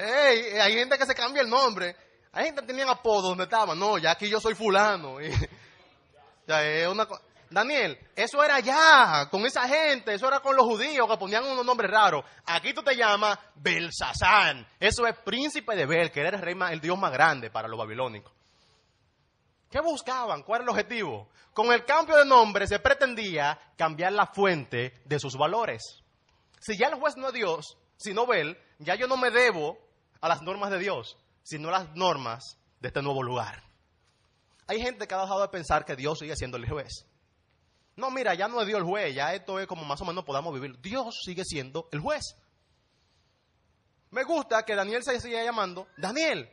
Ey, 0.00 0.56
hay 0.60 0.72
gente 0.74 0.96
que 0.96 1.06
se 1.06 1.14
cambia 1.14 1.42
el 1.42 1.48
nombre. 1.50 1.96
Hay 2.32 2.46
gente 2.46 2.60
que 2.60 2.66
tenían 2.68 2.88
apodo 2.88 3.30
donde 3.30 3.44
estaban. 3.44 3.78
No, 3.78 3.98
ya 3.98 4.12
aquí 4.12 4.28
yo 4.28 4.40
soy 4.40 4.54
fulano. 4.54 5.20
Y- 5.20 5.32
sea, 6.46 6.64
es 6.64 6.88
una 6.88 7.06
Daniel, 7.50 7.98
eso 8.14 8.42
era 8.44 8.60
ya 8.60 9.28
con 9.30 9.44
esa 9.46 9.66
gente, 9.68 10.14
eso 10.14 10.28
era 10.28 10.40
con 10.40 10.54
los 10.56 10.64
judíos 10.66 11.06
que 11.08 11.16
ponían 11.16 11.44
unos 11.44 11.64
nombres 11.64 11.90
raros. 11.90 12.24
Aquí 12.46 12.72
tú 12.72 12.82
te 12.82 12.94
llamas 12.96 13.38
Belsasán. 13.56 14.66
Eso 14.78 15.06
es 15.06 15.14
príncipe 15.18 15.74
de 15.76 15.84
Bel, 15.86 16.10
que 16.10 16.20
era 16.20 16.30
el 16.36 16.42
rey 16.42 16.54
más- 16.54 16.72
el 16.72 16.80
dios 16.80 16.96
más 16.98 17.10
grande 17.12 17.50
para 17.50 17.68
los 17.68 17.78
babilónicos. 17.78 18.32
¿Qué 19.70 19.80
buscaban? 19.80 20.42
¿Cuál 20.42 20.62
era 20.62 20.70
el 20.72 20.78
objetivo? 20.78 21.28
Con 21.52 21.72
el 21.72 21.84
cambio 21.84 22.16
de 22.16 22.24
nombre 22.24 22.66
se 22.66 22.78
pretendía 22.78 23.58
cambiar 23.76 24.12
la 24.12 24.26
fuente 24.26 24.94
de 25.04 25.18
sus 25.18 25.34
valores. 25.36 26.02
Si 26.60 26.76
ya 26.78 26.88
el 26.88 26.94
juez 26.94 27.16
no 27.16 27.28
es 27.28 27.34
Dios, 27.34 27.76
sino 27.96 28.26
Bel, 28.26 28.56
ya 28.78 28.94
yo 28.94 29.06
no 29.06 29.16
me 29.16 29.30
debo 29.30 29.78
a 30.20 30.28
las 30.28 30.42
normas 30.42 30.70
de 30.70 30.78
Dios, 30.78 31.16
sino 31.42 31.68
a 31.68 31.72
las 31.72 31.94
normas 31.94 32.58
de 32.80 32.88
este 32.88 33.02
nuevo 33.02 33.22
lugar. 33.22 33.62
Hay 34.66 34.80
gente 34.80 35.06
que 35.06 35.14
ha 35.14 35.22
dejado 35.22 35.40
de 35.42 35.48
pensar 35.48 35.84
que 35.84 35.96
Dios 35.96 36.18
sigue 36.18 36.36
siendo 36.36 36.56
el 36.56 36.68
juez. 36.68 37.06
No, 37.96 38.10
mira, 38.10 38.34
ya 38.34 38.46
no 38.46 38.60
es 38.60 38.66
Dios 38.66 38.78
el 38.78 38.84
juez, 38.84 39.14
ya 39.14 39.34
esto 39.34 39.58
es 39.58 39.66
como 39.66 39.84
más 39.84 40.00
o 40.00 40.04
menos 40.04 40.24
podamos 40.24 40.54
vivir. 40.54 40.78
Dios 40.80 41.20
sigue 41.24 41.44
siendo 41.44 41.88
el 41.90 42.00
juez. 42.00 42.36
Me 44.10 44.24
gusta 44.24 44.62
que 44.64 44.74
Daniel 44.74 45.02
se 45.02 45.20
siga 45.20 45.42
llamando 45.42 45.88
Daniel. 45.96 46.50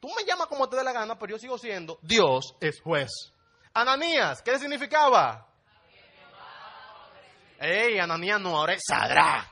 Tú 0.00 0.08
me 0.16 0.24
llamas 0.24 0.46
como 0.48 0.68
te 0.68 0.76
dé 0.76 0.84
la 0.84 0.92
gana, 0.92 1.18
pero 1.18 1.32
yo 1.32 1.38
sigo 1.38 1.58
siendo 1.58 1.98
Dios 2.02 2.56
es 2.60 2.80
juez. 2.80 3.10
Ananías, 3.72 4.42
¿qué 4.42 4.58
significaba? 4.58 5.48
Ey, 7.58 7.98
Ananías 7.98 8.40
no, 8.40 8.56
ahora 8.56 8.74
es 8.74 8.82
Sadrach. 8.86 9.46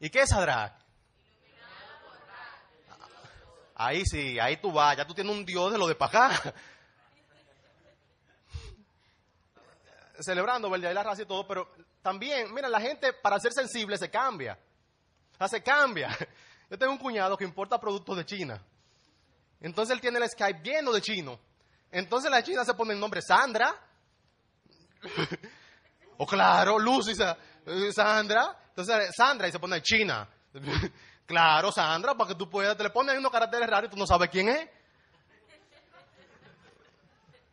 ¿Y 0.00 0.10
qué 0.10 0.22
es 0.22 0.28
Sadrach? 0.28 0.83
Ahí 3.74 4.04
sí, 4.06 4.38
ahí 4.38 4.56
tú 4.58 4.72
vas, 4.72 4.96
ya 4.96 5.06
tú 5.06 5.14
tienes 5.14 5.32
un 5.32 5.44
Dios 5.44 5.72
de 5.72 5.78
lo 5.78 5.86
de 5.86 5.94
para 5.94 6.26
acá. 6.26 6.54
Celebrando, 10.20 10.70
¿verdad? 10.70 10.90
Y 10.90 10.94
la 10.94 11.02
raza 11.02 11.22
y 11.22 11.26
todo, 11.26 11.46
pero 11.46 11.68
también, 12.00 12.54
mira, 12.54 12.68
la 12.68 12.80
gente 12.80 13.12
para 13.12 13.40
ser 13.40 13.52
sensible 13.52 13.98
se 13.98 14.10
cambia. 14.10 14.58
Se 15.48 15.62
cambia. 15.62 16.16
Yo 16.70 16.78
tengo 16.78 16.92
un 16.92 16.98
cuñado 16.98 17.36
que 17.36 17.44
importa 17.44 17.80
productos 17.80 18.16
de 18.16 18.24
China. 18.24 18.62
Entonces 19.60 19.94
él 19.94 20.00
tiene 20.00 20.18
el 20.18 20.28
Skype 20.28 20.62
lleno 20.62 20.92
de 20.92 21.02
chino. 21.02 21.38
Entonces 21.90 22.30
la 22.30 22.42
china 22.42 22.64
se 22.64 22.74
pone 22.74 22.92
el 22.92 23.00
nombre 23.00 23.20
Sandra. 23.22 23.74
o 26.18 26.26
claro, 26.26 26.78
Lucy, 26.78 27.12
eh, 27.66 27.92
Sandra. 27.92 28.56
Entonces 28.68 29.10
Sandra 29.16 29.48
y 29.48 29.52
se 29.52 29.58
pone 29.58 29.82
China. 29.82 30.28
claro, 31.26 31.72
Sandra, 31.72 32.14
para 32.14 32.28
que 32.28 32.34
tú 32.34 32.48
puedas, 32.48 32.76
te 32.76 32.82
le 32.82 32.90
pones 32.90 33.18
unos 33.18 33.32
caracteres 33.32 33.68
raros 33.68 33.88
y 33.88 33.90
tú 33.92 33.98
no 33.98 34.06
sabes 34.06 34.30
quién 34.30 34.48
es. 34.48 34.68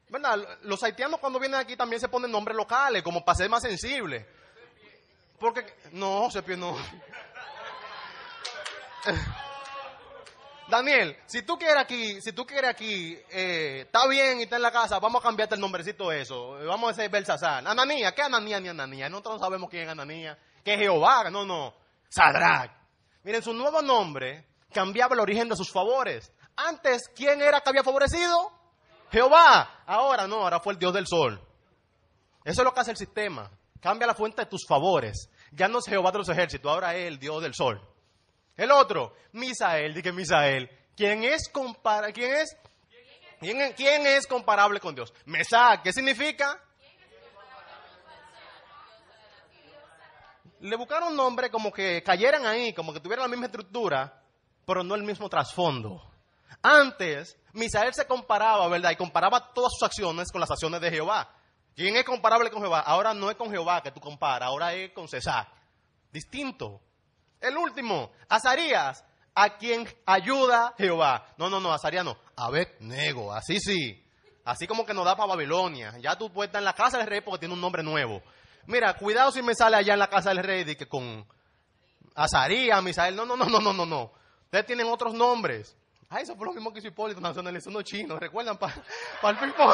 ¿Verdad? 0.10 0.60
Los 0.64 0.84
haitianos 0.84 1.20
cuando 1.22 1.40
vienen 1.40 1.60
aquí 1.60 1.78
también 1.78 2.02
se 2.02 2.10
ponen 2.10 2.32
nombres 2.32 2.58
locales, 2.58 3.02
como 3.02 3.24
para 3.24 3.38
ser 3.38 3.50
más 3.50 3.62
sensibles. 3.62 4.26
Porque, 5.40 5.66
no, 5.94 6.30
Sepie 6.30 6.58
no. 6.58 6.78
Daniel, 10.68 11.18
si 11.26 11.42
tú 11.44 11.58
quieres 11.58 11.78
aquí, 11.78 12.22
si 12.22 12.32
tú 12.34 12.46
quieres 12.46 12.70
aquí, 12.70 13.18
eh, 13.30 13.84
está 13.86 14.08
bien 14.08 14.40
y 14.40 14.44
está 14.44 14.58
en 14.58 14.62
la 14.62 14.72
casa, 14.72 15.00
vamos 15.00 15.22
a 15.22 15.24
cambiarte 15.24 15.56
el 15.56 15.62
nombrecito 15.62 16.12
eso. 16.12 16.58
Vamos 16.66 16.90
a 16.90 16.94
decir 16.94 17.12
Belsasar. 17.12 17.68
Ananía, 17.68 18.14
¿qué 18.14 18.22
Ananía 18.22 18.60
ni 18.60 18.70
Ananía? 18.70 19.10
Nosotros 19.10 19.36
no 19.36 19.46
sabemos 19.46 19.70
quién 19.70 19.84
es 19.84 19.90
Ananía. 19.90 20.38
¿Qué 20.64 20.76
es 20.76 20.80
Jehová? 20.80 21.30
No, 21.30 21.46
no. 21.46 21.74
Sadrach. 22.08 22.81
Miren, 23.24 23.44
su 23.44 23.54
nuevo 23.54 23.82
nombre 23.82 24.46
cambiaba 24.74 25.14
el 25.14 25.20
origen 25.20 25.50
de 25.50 25.56
sus 25.56 25.72
favores. 25.72 26.32
Antes, 26.56 27.04
¿quién 27.16 27.42
era 27.42 27.62
que 27.62 27.70
había 27.70 27.84
favorecido? 27.84 28.52
Jehová. 29.12 29.84
Ahora 29.86 30.28
no, 30.28 30.42
ahora 30.42 30.60
fue 30.60 30.74
el 30.74 30.80
Dios 30.80 30.94
del 30.94 31.08
sol. 31.08 31.40
Eso 32.44 32.62
es 32.62 32.66
lo 32.66 32.74
que 32.74 32.80
hace 32.80 32.92
el 32.92 32.98
sistema. 32.98 33.52
Cambia 33.80 34.08
la 34.08 34.16
fuente 34.16 34.42
de 34.42 34.50
tus 34.50 34.66
favores. 34.68 35.30
Ya 35.52 35.68
no 35.68 35.80
es 35.80 35.86
Jehová 35.86 36.12
de 36.12 36.20
los 36.20 36.30
ejércitos, 36.30 36.72
ahora 36.72 36.96
es 36.96 37.08
el 37.08 37.20
Dios 37.20 37.42
del 37.42 37.54
sol. 37.54 37.82
El 38.56 38.72
otro, 38.72 39.16
Misael, 39.34 39.94
dije 39.94 40.12
Misael. 40.12 40.70
¿Quién 40.96 41.24
es, 41.24 41.50
compara 41.50 42.12
¿quién 42.12 42.36
es? 42.36 42.56
¿Quién, 43.40 43.74
¿Quién 43.74 44.06
es 44.06 44.28
comparable 44.28 44.80
con 44.80 44.94
Dios? 44.94 45.14
Mesá, 45.26 45.82
¿qué 45.84 45.92
significa? 45.92 46.62
Le 50.62 50.76
buscaron 50.76 51.16
nombre 51.16 51.50
como 51.50 51.72
que 51.72 52.04
cayeran 52.04 52.46
ahí, 52.46 52.74
como 52.74 52.94
que 52.94 53.00
tuvieran 53.00 53.24
la 53.24 53.30
misma 53.30 53.48
estructura, 53.48 54.22
pero 54.66 54.84
no 54.84 54.94
el 54.94 55.02
mismo 55.02 55.28
trasfondo. 55.28 56.02
Antes, 56.62 57.36
Misael 57.54 57.94
se 57.96 58.06
comparaba, 58.06 58.68
¿verdad? 58.68 58.92
Y 58.92 58.96
comparaba 58.96 59.54
todas 59.54 59.74
sus 59.74 59.84
acciones 59.84 60.32
con 60.32 60.40
las 60.40 60.52
acciones 60.52 60.80
de 60.80 60.92
Jehová. 60.92 61.34
¿Quién 61.76 61.96
es 61.96 62.04
comparable 62.04 62.52
con 62.52 62.62
Jehová? 62.62 62.82
Ahora 62.82 63.14
no 63.16 63.32
es 63.32 63.38
con 63.38 63.50
Jehová 63.50 63.82
que 63.82 63.92
tú 63.92 64.00
comparas, 64.00 64.48
ahora 64.48 64.74
es 64.74 64.92
con 64.92 65.08
César. 65.08 65.48
Distinto. 66.12 66.80
El 67.40 67.58
último, 67.58 68.12
Azarías, 68.30 69.04
a 69.34 69.58
quien 69.58 69.88
ayuda 70.06 70.76
Jehová. 70.78 71.34
No, 71.38 71.50
no, 71.50 71.60
no, 71.60 71.74
Azarías 71.74 72.06
no. 72.06 72.18
A 72.36 72.52
ver, 72.52 72.78
nego, 72.82 73.34
así 73.34 73.60
sí. 73.60 74.06
Así 74.46 74.68
como 74.68 74.86
que 74.86 74.94
nos 74.94 75.06
da 75.06 75.16
para 75.16 75.30
Babilonia. 75.30 75.98
Ya 76.00 76.16
tú 76.16 76.32
puedes 76.32 76.50
estar 76.50 76.62
en 76.62 76.66
la 76.66 76.74
casa 76.74 77.00
del 77.00 77.08
rey 77.08 77.22
porque 77.22 77.40
tiene 77.40 77.56
un 77.56 77.62
nombre 77.62 77.82
nuevo. 77.82 78.22
Mira, 78.68 78.94
cuidado 78.96 79.32
si 79.32 79.42
me 79.42 79.56
sale 79.56 79.78
allá 79.78 79.94
en 79.94 80.00
la 80.00 80.10
casa 80.10 80.30
del 80.30 80.44
rey 80.44 80.64
de 80.64 80.78
que 80.78 80.88
con 80.88 81.26
Azarías, 82.16 82.82
Misael. 82.84 83.16
No, 83.16 83.26
no, 83.26 83.36
no, 83.36 83.46
no, 83.46 83.60
no, 83.60 83.74
no, 83.74 83.86
no. 83.86 84.12
Ustedes 84.46 84.66
tienen 84.66 84.88
otros 84.88 85.14
nombres. 85.14 85.76
Ah, 86.10 86.20
eso 86.20 86.36
fue 86.36 86.46
lo 86.46 86.54
mismo 86.54 86.74
que 86.74 86.80
hizo 86.80 86.90
Hipólito 86.90 87.22
nacionalizó 87.22 87.70
unos 87.70 87.86
chinos. 87.86 88.20
¿Recuerdan? 88.20 88.58
Para 88.58 88.74
el 89.30 89.38
people. 89.38 89.66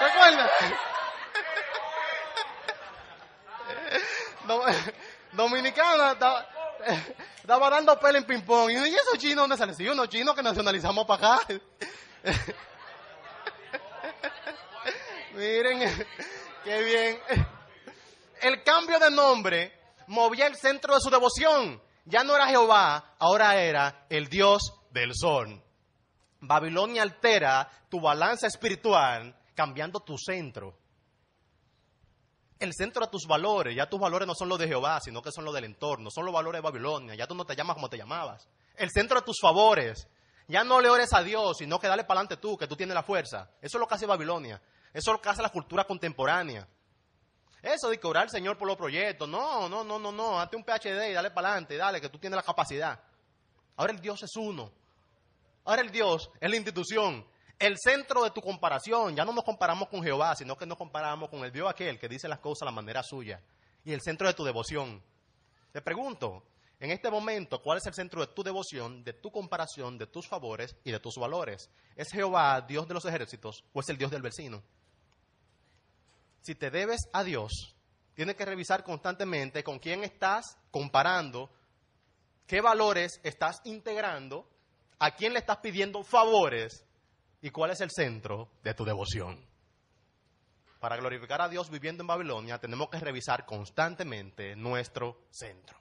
¿Recuerdan? 0.00 0.48
Dominicana 5.32 6.12
estaba, 6.12 7.70
dando 7.70 8.00
pelo 8.00 8.18
en 8.18 8.24
ping-pong. 8.24 8.70
Y 8.70 8.94
esos 8.94 9.18
chinos 9.18 9.42
dónde 9.42 9.56
salen? 9.56 9.74
Sí, 9.74 9.86
unos 9.88 10.08
chinos 10.08 10.34
que 10.34 10.42
nacionalizamos 10.42 11.06
para 11.06 11.36
acá. 11.36 11.46
Miren, 15.40 15.80
qué 16.64 16.82
bien. 16.82 17.18
El 18.42 18.62
cambio 18.62 18.98
de 18.98 19.10
nombre 19.10 19.72
movía 20.06 20.46
el 20.46 20.54
centro 20.56 20.94
de 20.94 21.00
su 21.00 21.08
devoción. 21.08 21.80
Ya 22.04 22.22
no 22.24 22.36
era 22.36 22.48
Jehová, 22.48 23.14
ahora 23.18 23.56
era 23.56 24.06
el 24.10 24.28
Dios 24.28 24.74
del 24.90 25.12
sol. 25.14 25.62
Babilonia 26.40 27.02
altera 27.02 27.70
tu 27.88 28.00
balanza 28.00 28.46
espiritual 28.46 29.34
cambiando 29.54 30.00
tu 30.00 30.18
centro 30.18 30.76
el 32.60 32.74
centro 32.74 33.06
de 33.06 33.10
tus 33.10 33.26
valores. 33.26 33.74
Ya 33.74 33.88
tus 33.88 33.98
valores 33.98 34.28
no 34.28 34.34
son 34.34 34.48
los 34.48 34.58
de 34.58 34.68
Jehová, 34.68 35.00
sino 35.00 35.22
que 35.22 35.32
son 35.32 35.44
los 35.44 35.54
del 35.54 35.64
entorno. 35.64 36.10
Son 36.10 36.24
los 36.24 36.32
valores 36.32 36.58
de 36.58 36.62
Babilonia. 36.62 37.14
Ya 37.14 37.26
tú 37.26 37.34
no 37.34 37.44
te 37.44 37.56
llamas 37.56 37.74
como 37.74 37.88
te 37.88 37.96
llamabas. 37.96 38.48
El 38.76 38.90
centro 38.90 39.18
de 39.18 39.24
tus 39.24 39.40
favores. 39.40 40.06
Ya 40.46 40.62
no 40.62 40.80
le 40.80 40.90
ores 40.90 41.12
a 41.12 41.22
Dios, 41.22 41.56
sino 41.58 41.78
que 41.78 41.88
dale 41.88 42.04
para 42.04 42.20
adelante 42.20 42.36
tú, 42.36 42.56
que 42.56 42.66
tú 42.66 42.76
tienes 42.76 42.94
la 42.94 43.02
fuerza. 43.02 43.50
Eso 43.62 43.78
es 43.78 43.80
lo 43.80 43.86
que 43.86 43.94
hace 43.94 44.06
Babilonia. 44.06 44.60
Eso 44.92 45.14
es 45.14 45.36
lo 45.36 45.42
la 45.42 45.48
cultura 45.50 45.84
contemporánea. 45.84 46.66
Eso 47.62 47.90
de 47.90 47.98
que 47.98 48.06
orar 48.06 48.24
al 48.24 48.30
Señor 48.30 48.56
por 48.56 48.66
los 48.66 48.76
proyectos. 48.76 49.28
No, 49.28 49.68
no, 49.68 49.84
no, 49.84 49.98
no, 49.98 50.10
no. 50.10 50.40
Hazte 50.40 50.56
un 50.56 50.64
PhD 50.64 51.10
y 51.10 51.12
dale 51.12 51.30
para 51.30 51.48
adelante. 51.48 51.76
Dale, 51.76 52.00
que 52.00 52.08
tú 52.08 52.18
tienes 52.18 52.36
la 52.36 52.42
capacidad. 52.42 53.00
Ahora 53.76 53.92
el 53.92 54.00
Dios 54.00 54.22
es 54.22 54.34
uno. 54.36 54.72
Ahora 55.64 55.82
el 55.82 55.90
Dios 55.90 56.30
es 56.40 56.50
la 56.50 56.56
institución 56.56 57.26
el 57.60 57.76
centro 57.78 58.24
de 58.24 58.30
tu 58.30 58.40
comparación. 58.40 59.14
Ya 59.14 59.24
no 59.24 59.32
nos 59.32 59.44
comparamos 59.44 59.88
con 59.88 60.02
Jehová, 60.02 60.34
sino 60.34 60.56
que 60.56 60.66
nos 60.66 60.78
comparamos 60.78 61.28
con 61.28 61.44
el 61.44 61.52
Dios 61.52 61.68
aquel 61.68 61.98
que 61.98 62.08
dice 62.08 62.26
las 62.26 62.40
cosas 62.40 62.62
a 62.62 62.64
la 62.64 62.72
manera 62.72 63.02
suya. 63.02 63.40
Y 63.84 63.92
el 63.92 64.00
centro 64.00 64.26
de 64.26 64.34
tu 64.34 64.44
devoción. 64.44 65.02
Te 65.70 65.82
pregunto, 65.82 66.42
en 66.80 66.90
este 66.90 67.10
momento, 67.10 67.62
¿cuál 67.62 67.78
es 67.78 67.86
el 67.86 67.94
centro 67.94 68.22
de 68.22 68.32
tu 68.32 68.42
devoción, 68.42 69.04
de 69.04 69.12
tu 69.12 69.30
comparación, 69.30 69.98
de 69.98 70.06
tus 70.06 70.26
favores 70.26 70.74
y 70.84 70.90
de 70.90 71.00
tus 71.00 71.16
valores? 71.16 71.70
¿Es 71.94 72.08
Jehová 72.10 72.62
Dios 72.62 72.88
de 72.88 72.94
los 72.94 73.04
ejércitos 73.04 73.62
o 73.74 73.80
es 73.80 73.88
el 73.90 73.98
Dios 73.98 74.10
del 74.10 74.22
vecino? 74.22 74.62
Si 76.40 76.54
te 76.54 76.70
debes 76.70 77.08
a 77.12 77.24
Dios, 77.24 77.76
tienes 78.14 78.36
que 78.36 78.44
revisar 78.44 78.84
constantemente 78.84 79.62
con 79.62 79.78
quién 79.78 80.04
estás 80.04 80.58
comparando, 80.70 81.50
qué 82.46 82.60
valores 82.60 83.20
estás 83.22 83.60
integrando, 83.64 84.48
a 84.98 85.14
quién 85.14 85.32
le 85.32 85.38
estás 85.38 85.58
pidiendo 85.58 86.02
favores 86.02 86.84
¿Y 87.42 87.50
cuál 87.50 87.70
es 87.70 87.80
el 87.80 87.90
centro 87.90 88.50
de 88.62 88.74
tu 88.74 88.84
devoción? 88.84 89.42
Para 90.78 90.96
glorificar 90.96 91.40
a 91.40 91.48
Dios 91.48 91.70
viviendo 91.70 92.02
en 92.02 92.06
Babilonia, 92.06 92.58
tenemos 92.58 92.88
que 92.90 93.00
revisar 93.00 93.46
constantemente 93.46 94.56
nuestro 94.56 95.22
centro. 95.30 95.78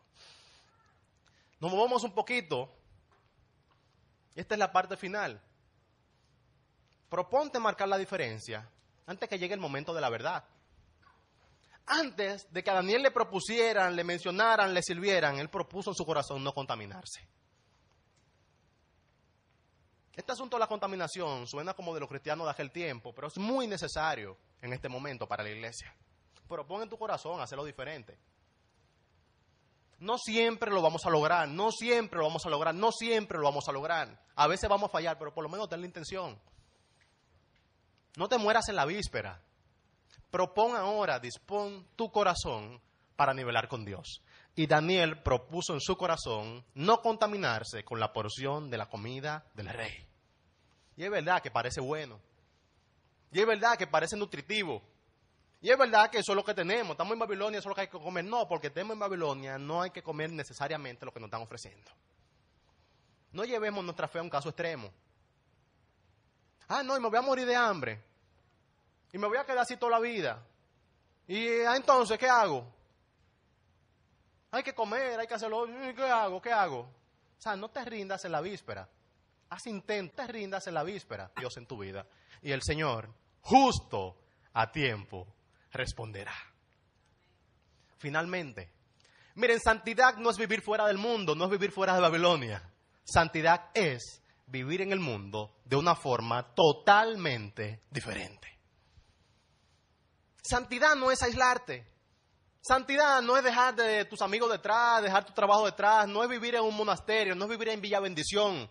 Nos 1.60 1.72
movemos 1.72 2.03
un 2.03 2.14
poquito. 2.14 2.74
Esta 4.36 4.55
es 4.55 4.60
la 4.60 4.72
parte 4.72 4.95
final. 4.95 5.41
Proponte 7.10 7.60
marcar 7.60 7.89
la 7.89 7.97
diferencia 7.97 8.70
antes 9.10 9.28
que 9.28 9.39
llegue 9.39 9.55
el 9.55 9.60
momento 9.60 9.91
de 9.93 10.01
la 10.01 10.10
verdad. 10.10 10.43
Antes 11.88 12.51
de 12.53 12.64
que 12.64 12.70
a 12.70 12.76
Daniel 12.76 13.01
le 13.01 13.10
propusieran, 13.10 13.95
le 13.95 14.03
mencionaran, 14.03 14.72
le 14.72 14.84
sirvieran, 14.84 15.39
él 15.39 15.49
propuso 15.49 15.89
en 15.89 15.95
su 15.95 16.05
corazón 16.05 16.43
no 16.43 16.53
contaminarse. 16.53 17.28
Este 20.14 20.32
asunto 20.32 20.57
de 20.57 20.60
la 20.60 20.68
contaminación 20.68 21.47
suena 21.47 21.74
como 21.74 21.93
de 21.95 22.01
los 22.01 22.10
cristianos 22.10 22.45
de 22.45 22.51
aquel 22.51 22.72
tiempo, 22.72 23.12
pero 23.12 23.30
es 23.30 23.38
muy 23.39 23.66
necesario 23.66 24.38
en 24.62 24.74
este 24.74 24.89
momento 24.89 25.28
para 25.28 25.41
la 25.41 25.49
iglesia. 25.49 25.95
Pero 26.47 26.68
pon 26.68 26.84
en 26.84 26.89
tu 26.89 26.97
corazón 26.97 27.41
hacerlo 27.41 27.66
diferente. 27.66 28.20
No 29.97 30.20
siempre 30.20 30.70
lo 30.70 30.84
vamos 30.84 31.03
a 31.05 31.10
lograr, 31.10 31.47
no 31.47 31.72
siempre 31.72 32.20
lo 32.20 32.26
vamos 32.26 32.45
a 32.45 32.49
lograr, 32.49 32.76
no 32.76 32.91
siempre 32.91 33.39
lo 33.39 33.45
vamos 33.45 33.68
a 33.68 33.72
lograr. 33.72 34.24
A 34.36 34.45
veces 34.45 34.70
vamos 34.70 34.89
a 34.89 34.91
fallar, 34.91 35.18
pero 35.18 35.34
por 35.34 35.43
lo 35.43 35.49
menos 35.49 35.68
ten 35.68 35.82
la 35.82 35.88
intención. 35.88 36.39
No 38.16 38.28
te 38.28 38.38
mueras 38.38 38.68
en 38.70 38.76
la 38.76 38.86
víspera. 38.86 39.41
Propon 40.32 40.76
ahora, 40.76 41.20
dispón 41.20 41.88
tu 41.95 42.12
corazón 42.12 42.82
para 43.16 43.34
nivelar 43.34 43.68
con 43.68 43.86
Dios. 43.86 44.22
Y 44.55 44.68
Daniel 44.68 45.22
propuso 45.22 45.74
en 45.74 45.82
su 45.82 45.97
corazón 45.97 46.66
no 46.74 47.01
contaminarse 47.01 47.84
con 47.84 47.99
la 47.99 48.14
porción 48.14 48.70
de 48.70 48.78
la 48.78 48.89
comida 48.89 49.45
del 49.53 49.70
rey. 49.70 50.07
Y 50.97 51.03
es 51.03 51.10
verdad 51.12 51.41
que 51.41 51.51
parece 51.51 51.82
bueno. 51.82 52.20
Y 53.32 53.39
es 53.39 53.47
verdad 53.47 53.78
que 53.78 53.88
parece 53.88 54.18
nutritivo. 54.18 54.82
Y 55.62 55.70
es 55.70 55.78
verdad 55.78 56.10
que 56.10 56.20
eso 56.20 56.32
es 56.32 56.36
lo 56.36 56.43
que 56.43 56.53
tenemos. 56.53 56.91
Estamos 56.91 57.14
en 57.14 57.20
Babilonia, 57.20 57.60
eso 57.60 57.68
es 57.68 57.72
lo 57.72 57.76
que 57.76 57.82
hay 57.82 57.88
que 57.88 57.99
comer. 57.99 58.26
No, 58.26 58.47
porque 58.47 58.68
estemos 58.68 58.93
en 58.93 58.99
Babilonia, 58.99 59.57
no 59.57 59.82
hay 59.82 59.91
que 59.91 60.01
comer 60.01 60.32
necesariamente 60.32 61.05
lo 61.05 61.14
que 61.14 61.20
nos 61.20 61.28
están 61.28 61.41
ofreciendo. 61.41 61.91
No 63.32 63.43
llevemos 63.43 63.84
nuestra 63.84 64.07
fe 64.07 64.20
a 64.20 64.24
un 64.24 64.30
caso 64.30 64.49
extremo. 64.49 64.91
Ah, 66.70 66.82
no, 66.84 66.95
y 66.95 67.01
me 67.01 67.09
voy 67.09 67.17
a 67.17 67.22
morir 67.22 67.45
de 67.45 67.55
hambre. 67.55 68.01
Y 69.11 69.17
me 69.17 69.28
voy 69.28 69.38
a 69.38 69.43
quedar 69.43 69.59
así 69.59 69.76
toda 69.76 69.91
la 69.93 69.99
vida. 69.99 70.41
Y 71.28 71.61
ah, 71.61 71.76
entonces, 71.76 72.17
¿qué 72.17 72.30
hago? 72.30 72.65
Hay 74.51 74.63
que 74.63 74.74
comer, 74.74 75.20
hay 75.20 75.28
que 75.28 75.34
hacerlo. 75.34 75.65
¿Qué 75.95 76.03
hago? 76.03 76.41
¿Qué 76.41 76.53
hago? 76.53 76.80
O 76.80 77.41
sea, 77.41 77.57
no 77.57 77.70
te 77.70 77.84
rindas 77.84 78.24
en 78.24 78.32
la 78.32 78.39
víspera. 78.39 78.88
Haz 79.49 79.67
intento, 79.67 80.26
rindas 80.28 80.65
en 80.67 80.76
la 80.76 80.84
víspera, 80.84 81.32
Dios 81.38 81.57
en 81.57 81.65
tu 81.65 81.78
vida. 81.78 82.05
Y 82.41 82.51
el 82.51 82.61
Señor, 82.61 83.09
justo 83.41 84.15
a 84.53 84.72
tiempo, 84.72 85.28
responderá. 85.72 86.36
Finalmente, 87.97 88.72
Miren, 89.39 89.61
santidad 89.61 90.17
no 90.17 90.32
es 90.32 90.38
vivir 90.38 90.61
fuera 90.61 90.86
del 90.86 90.97
mundo, 90.97 91.34
no 91.34 91.45
es 91.45 91.51
vivir 91.51 91.72
fuera 91.72 91.93
de 91.93 92.01
Babilonia. 92.01 92.61
Santidad 93.05 93.70
es 93.74 94.22
vivir 94.50 94.82
en 94.82 94.91
el 94.91 95.00
mundo 95.00 95.56
de 95.66 95.76
una 95.76 95.95
forma 95.95 96.54
totalmente 96.54 97.84
diferente. 97.89 98.47
Santidad 100.41 100.95
no 100.95 101.12
es 101.12 101.22
aislarte. 101.22 101.86
Santidad 102.62 103.22
no 103.22 103.38
es 103.38 103.43
dejar 103.43 103.76
de 103.76 104.06
tus 104.06 104.22
amigos 104.22 104.52
detrás, 104.52 105.02
dejar 105.02 105.26
tu 105.26 105.34
trabajo 105.34 105.66
detrás, 105.66 106.08
no 106.08 106.24
es 106.24 106.30
vivir 106.30 106.56
en 106.56 106.62
un 106.62 106.76
monasterio, 106.76 107.36
no 107.36 107.45
es 107.45 107.52
vivir 107.52 107.70
en 107.70 107.82
Villa 107.82 108.00
Bendición. 108.00 108.70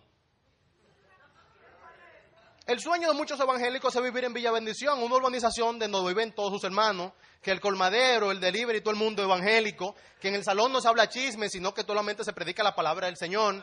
El 2.65 2.79
sueño 2.79 3.07
de 3.07 3.15
muchos 3.15 3.39
evangélicos 3.39 3.95
es 3.95 4.03
vivir 4.03 4.25
en 4.25 4.33
Villa 4.33 4.51
Bendición, 4.51 5.01
una 5.01 5.15
urbanización 5.15 5.79
de 5.79 5.87
donde 5.87 6.13
viven 6.13 6.35
todos 6.35 6.51
sus 6.51 6.63
hermanos, 6.63 7.13
que 7.41 7.49
el 7.49 7.59
colmadero, 7.59 8.29
el 8.29 8.39
delivery 8.39 8.81
todo 8.81 8.91
el 8.91 8.99
mundo 8.99 9.23
evangélico, 9.23 9.95
que 10.21 10.27
en 10.27 10.35
el 10.35 10.43
salón 10.43 10.71
no 10.71 10.79
se 10.79 10.87
habla 10.87 11.09
chisme, 11.09 11.49
sino 11.49 11.73
que 11.73 11.81
solamente 11.81 12.23
se 12.23 12.31
predica 12.31 12.61
la 12.61 12.75
palabra 12.75 13.07
del 13.07 13.17
Señor. 13.17 13.55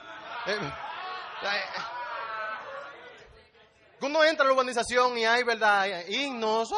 Eh, 0.46 0.56
eh, 0.56 1.60
uno 4.00 4.24
entra 4.24 4.44
a 4.44 4.48
la 4.48 4.54
urbanización 4.54 5.16
y 5.18 5.24
hay, 5.24 5.42
¿verdad? 5.42 6.06
Himnos. 6.08 6.70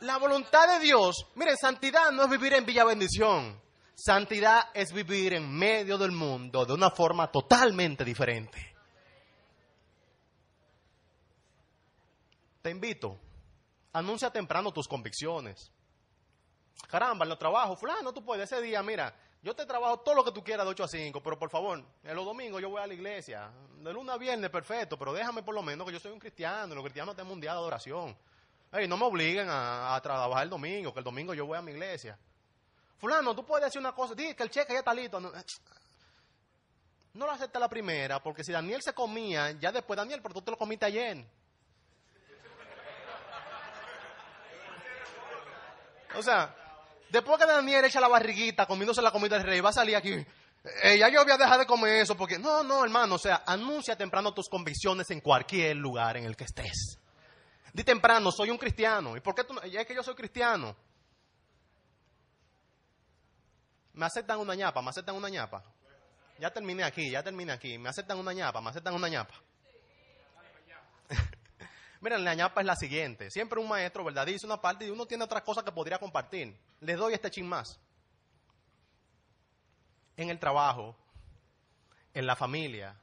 La 0.00 0.18
voluntad 0.18 0.68
de 0.68 0.84
Dios, 0.84 1.26
miren, 1.34 1.56
santidad 1.56 2.10
no 2.12 2.24
es 2.24 2.30
vivir 2.30 2.52
en 2.52 2.66
Villa 2.66 2.84
Bendición. 2.84 3.60
Santidad 3.94 4.68
es 4.74 4.92
vivir 4.92 5.32
en 5.32 5.50
medio 5.50 5.96
del 5.96 6.12
mundo 6.12 6.66
de 6.66 6.74
una 6.74 6.90
forma 6.90 7.32
totalmente 7.32 8.04
diferente. 8.04 8.76
Te 12.60 12.70
invito, 12.70 13.18
anuncia 13.94 14.30
temprano 14.30 14.70
tus 14.70 14.86
convicciones. 14.86 15.72
Caramba, 16.88 17.24
en 17.24 17.30
los 17.30 17.38
trabajos, 17.38 17.80
fulano, 17.80 18.12
tú 18.12 18.22
puedes, 18.22 18.52
ese 18.52 18.60
día, 18.60 18.82
mira, 18.82 19.14
yo 19.46 19.54
te 19.54 19.64
trabajo 19.64 20.00
todo 20.00 20.16
lo 20.16 20.24
que 20.24 20.32
tú 20.32 20.42
quieras 20.42 20.66
de 20.66 20.70
8 20.70 20.82
a 20.82 20.88
5, 20.88 21.22
pero 21.22 21.38
por 21.38 21.48
favor, 21.48 21.80
en 22.02 22.16
los 22.16 22.24
domingos 22.24 22.60
yo 22.60 22.68
voy 22.68 22.82
a 22.82 22.86
la 22.88 22.94
iglesia. 22.94 23.48
De 23.78 23.92
lunes 23.92 24.12
a 24.12 24.18
viernes, 24.18 24.50
perfecto, 24.50 24.98
pero 24.98 25.12
déjame 25.12 25.44
por 25.44 25.54
lo 25.54 25.62
menos 25.62 25.86
que 25.86 25.92
yo 25.92 26.00
soy 26.00 26.10
un 26.10 26.18
cristiano, 26.18 26.74
los 26.74 26.82
cristianos 26.82 27.14
tenemos 27.14 27.32
un 27.32 27.40
día 27.40 27.52
de 27.52 27.58
adoración. 27.58 28.18
Hey, 28.72 28.88
no 28.88 28.96
me 28.96 29.04
obliguen 29.04 29.46
a, 29.48 30.00
trabajar 30.02 30.42
el 30.42 30.50
domingo, 30.50 30.92
que 30.92 30.98
el 30.98 31.04
domingo 31.04 31.32
yo 31.32 31.46
voy 31.46 31.56
a 31.56 31.62
mi 31.62 31.70
iglesia. 31.70 32.18
Fulano, 32.98 33.36
tú 33.36 33.46
puedes 33.46 33.66
decir 33.66 33.78
una 33.78 33.92
cosa, 33.92 34.16
di 34.16 34.34
que 34.34 34.42
el 34.42 34.50
cheque 34.50 34.72
ya 34.72 34.80
está 34.80 34.92
listo. 34.92 35.20
No, 35.20 35.30
no 37.14 37.26
lo 37.26 37.30
acepta 37.30 37.60
la 37.60 37.68
primera, 37.68 38.20
porque 38.20 38.42
si 38.42 38.50
Daniel 38.50 38.82
se 38.82 38.94
comía, 38.94 39.52
ya 39.52 39.70
después 39.70 39.96
Daniel, 39.96 40.22
pero 40.22 40.34
tú 40.34 40.42
te 40.42 40.50
lo 40.50 40.56
comiste 40.56 40.86
ayer. 40.86 41.24
O 46.16 46.22
sea, 46.22 46.65
después 47.10 47.38
que 47.38 47.46
Daniel 47.46 47.84
echa 47.84 48.00
la 48.00 48.08
barriguita 48.08 48.66
comiéndose 48.66 49.02
la 49.02 49.10
comida 49.10 49.36
del 49.36 49.46
rey, 49.46 49.60
va 49.60 49.70
a 49.70 49.74
salir 49.74 49.96
aquí. 49.96 50.12
Eh, 50.82 50.98
ya 50.98 51.08
yo 51.08 51.22
voy 51.22 51.32
a 51.32 51.36
dejar 51.36 51.58
de 51.58 51.66
comer 51.66 52.02
eso, 52.02 52.16
porque 52.16 52.38
no, 52.38 52.64
no, 52.64 52.82
hermano, 52.82 53.14
o 53.14 53.18
sea, 53.18 53.42
anuncia 53.46 53.96
temprano 53.96 54.34
tus 54.34 54.48
convicciones 54.48 55.10
en 55.10 55.20
cualquier 55.20 55.76
lugar 55.76 56.16
en 56.16 56.24
el 56.24 56.36
que 56.36 56.44
estés. 56.44 56.98
Di 57.72 57.84
temprano, 57.84 58.32
soy 58.32 58.50
un 58.50 58.58
cristiano. 58.58 59.16
¿Y 59.16 59.20
por 59.20 59.34
qué 59.34 59.44
tú? 59.44 59.54
Es 59.62 59.86
que 59.86 59.94
yo 59.94 60.02
soy 60.02 60.14
cristiano. 60.14 60.74
me 63.96 64.04
aceptan 64.06 64.38
una 64.38 64.54
ñapa, 64.54 64.82
me 64.82 64.90
aceptan 64.90 65.16
una 65.16 65.28
ñapa. 65.28 65.62
Ya 66.38 66.50
terminé 66.50 66.84
aquí, 66.84 67.10
ya 67.10 67.22
terminé 67.22 67.52
aquí. 67.52 67.78
Me 67.78 67.88
aceptan 67.88 68.18
una 68.18 68.32
ñapa, 68.32 68.60
me 68.60 68.68
aceptan 68.70 68.94
una 68.94 69.08
ñapa. 69.08 69.34
Miren, 72.06 72.22
la 72.22 72.36
ñapa 72.36 72.60
es 72.60 72.66
la 72.68 72.76
siguiente. 72.76 73.32
Siempre 73.32 73.58
un 73.58 73.66
maestro, 73.66 74.04
¿verdad? 74.04 74.24
Dice 74.24 74.46
una 74.46 74.60
parte 74.60 74.86
y 74.86 74.90
uno 74.90 75.06
tiene 75.06 75.24
otras 75.24 75.42
cosas 75.42 75.64
que 75.64 75.72
podría 75.72 75.98
compartir. 75.98 76.56
Les 76.78 76.96
doy 76.96 77.14
este 77.14 77.32
chin 77.32 77.48
más. 77.48 77.80
En 80.16 80.30
el 80.30 80.38
trabajo, 80.38 80.94
en 82.14 82.24
la 82.24 82.36
familia, 82.36 82.96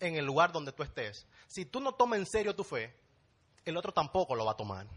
en 0.00 0.16
el 0.16 0.26
lugar 0.26 0.50
donde 0.50 0.72
tú 0.72 0.82
estés. 0.82 1.28
Si 1.46 1.64
tú 1.64 1.78
no 1.78 1.94
tomas 1.94 2.18
en 2.18 2.26
serio 2.26 2.56
tu 2.56 2.64
fe, 2.64 2.92
el 3.64 3.76
otro 3.76 3.92
tampoco 3.92 4.34
lo 4.34 4.44
va 4.44 4.50
a 4.50 4.56
tomar. 4.56 4.88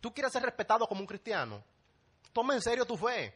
Tú 0.00 0.14
quieres 0.14 0.32
ser 0.32 0.44
respetado 0.44 0.86
como 0.86 1.00
un 1.00 1.08
cristiano. 1.08 1.60
Toma 2.32 2.54
en 2.54 2.62
serio 2.62 2.86
tu 2.86 2.96
fe. 2.96 3.34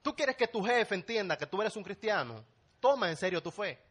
Tú 0.00 0.14
quieres 0.14 0.36
que 0.36 0.46
tu 0.46 0.62
jefe 0.62 0.94
entienda 0.94 1.36
que 1.36 1.48
tú 1.48 1.60
eres 1.60 1.74
un 1.74 1.82
cristiano. 1.82 2.44
Toma 2.78 3.10
en 3.10 3.16
serio 3.16 3.42
tu 3.42 3.50
fe. 3.50 3.87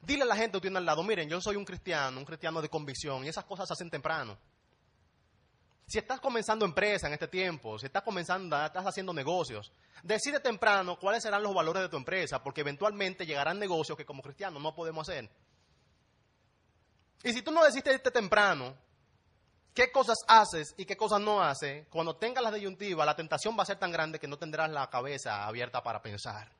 Dile 0.00 0.22
a 0.22 0.26
la 0.26 0.36
gente 0.36 0.58
que 0.58 0.62
tiene 0.62 0.78
al 0.78 0.86
lado, 0.86 1.02
miren, 1.02 1.28
yo 1.28 1.40
soy 1.40 1.56
un 1.56 1.64
cristiano, 1.64 2.18
un 2.18 2.24
cristiano 2.24 2.62
de 2.62 2.68
convicción, 2.68 3.24
y 3.24 3.28
esas 3.28 3.44
cosas 3.44 3.66
se 3.66 3.72
hacen 3.74 3.90
temprano. 3.90 4.38
Si 5.86 5.98
estás 5.98 6.20
comenzando 6.20 6.66
empresa 6.66 7.06
en 7.06 7.14
este 7.14 7.28
tiempo, 7.28 7.78
si 7.78 7.86
estás 7.86 8.02
comenzando, 8.02 8.62
estás 8.62 8.84
haciendo 8.86 9.12
negocios, 9.12 9.72
decide 10.02 10.38
temprano 10.38 10.98
cuáles 10.98 11.22
serán 11.22 11.42
los 11.42 11.54
valores 11.54 11.82
de 11.82 11.88
tu 11.88 11.96
empresa, 11.96 12.42
porque 12.42 12.60
eventualmente 12.60 13.24
llegarán 13.24 13.58
negocios 13.58 13.96
que 13.96 14.04
como 14.04 14.22
cristianos 14.22 14.62
no 14.62 14.74
podemos 14.74 15.08
hacer. 15.08 15.30
Y 17.24 17.32
si 17.32 17.42
tú 17.42 17.50
no 17.50 17.64
decides 17.64 18.02
temprano, 18.02 18.76
qué 19.74 19.90
cosas 19.90 20.18
haces 20.28 20.74
y 20.76 20.84
qué 20.84 20.96
cosas 20.96 21.20
no 21.20 21.42
haces, 21.42 21.86
cuando 21.88 22.16
tengas 22.16 22.44
la 22.44 22.52
disyuntiva, 22.52 23.06
la 23.06 23.16
tentación 23.16 23.56
va 23.58 23.62
a 23.62 23.66
ser 23.66 23.78
tan 23.78 23.90
grande 23.90 24.18
que 24.18 24.28
no 24.28 24.36
tendrás 24.36 24.70
la 24.70 24.90
cabeza 24.90 25.46
abierta 25.46 25.82
para 25.82 26.02
pensar. 26.02 26.57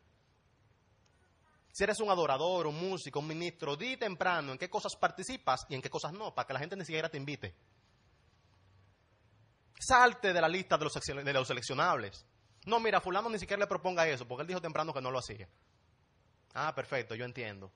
Si 1.78 1.84
eres 1.84 2.00
un 2.00 2.10
adorador, 2.10 2.66
un 2.66 2.74
músico, 2.74 3.20
un 3.20 3.28
ministro, 3.28 3.76
di 3.76 3.96
temprano 3.96 4.50
en 4.50 4.58
qué 4.58 4.68
cosas 4.68 4.96
participas 4.96 5.64
y 5.68 5.76
en 5.76 5.80
qué 5.80 5.88
cosas 5.88 6.12
no, 6.12 6.34
para 6.34 6.44
que 6.44 6.52
la 6.52 6.58
gente 6.58 6.74
ni 6.74 6.84
siquiera 6.84 7.08
te 7.08 7.18
invite. 7.18 7.54
Salte 9.78 10.32
de 10.32 10.40
la 10.40 10.48
lista 10.48 10.76
de 10.76 10.82
los, 10.82 10.92
los 10.96 11.46
seleccionables. 11.46 12.26
No, 12.66 12.80
mira, 12.80 13.00
fulano 13.00 13.28
ni 13.28 13.38
siquiera 13.38 13.60
le 13.60 13.68
proponga 13.68 14.08
eso, 14.08 14.26
porque 14.26 14.42
él 14.42 14.48
dijo 14.48 14.60
temprano 14.60 14.92
que 14.92 15.00
no 15.00 15.12
lo 15.12 15.20
hacía. 15.20 15.48
Ah, 16.54 16.74
perfecto, 16.74 17.14
yo 17.14 17.24
entiendo. 17.24 17.70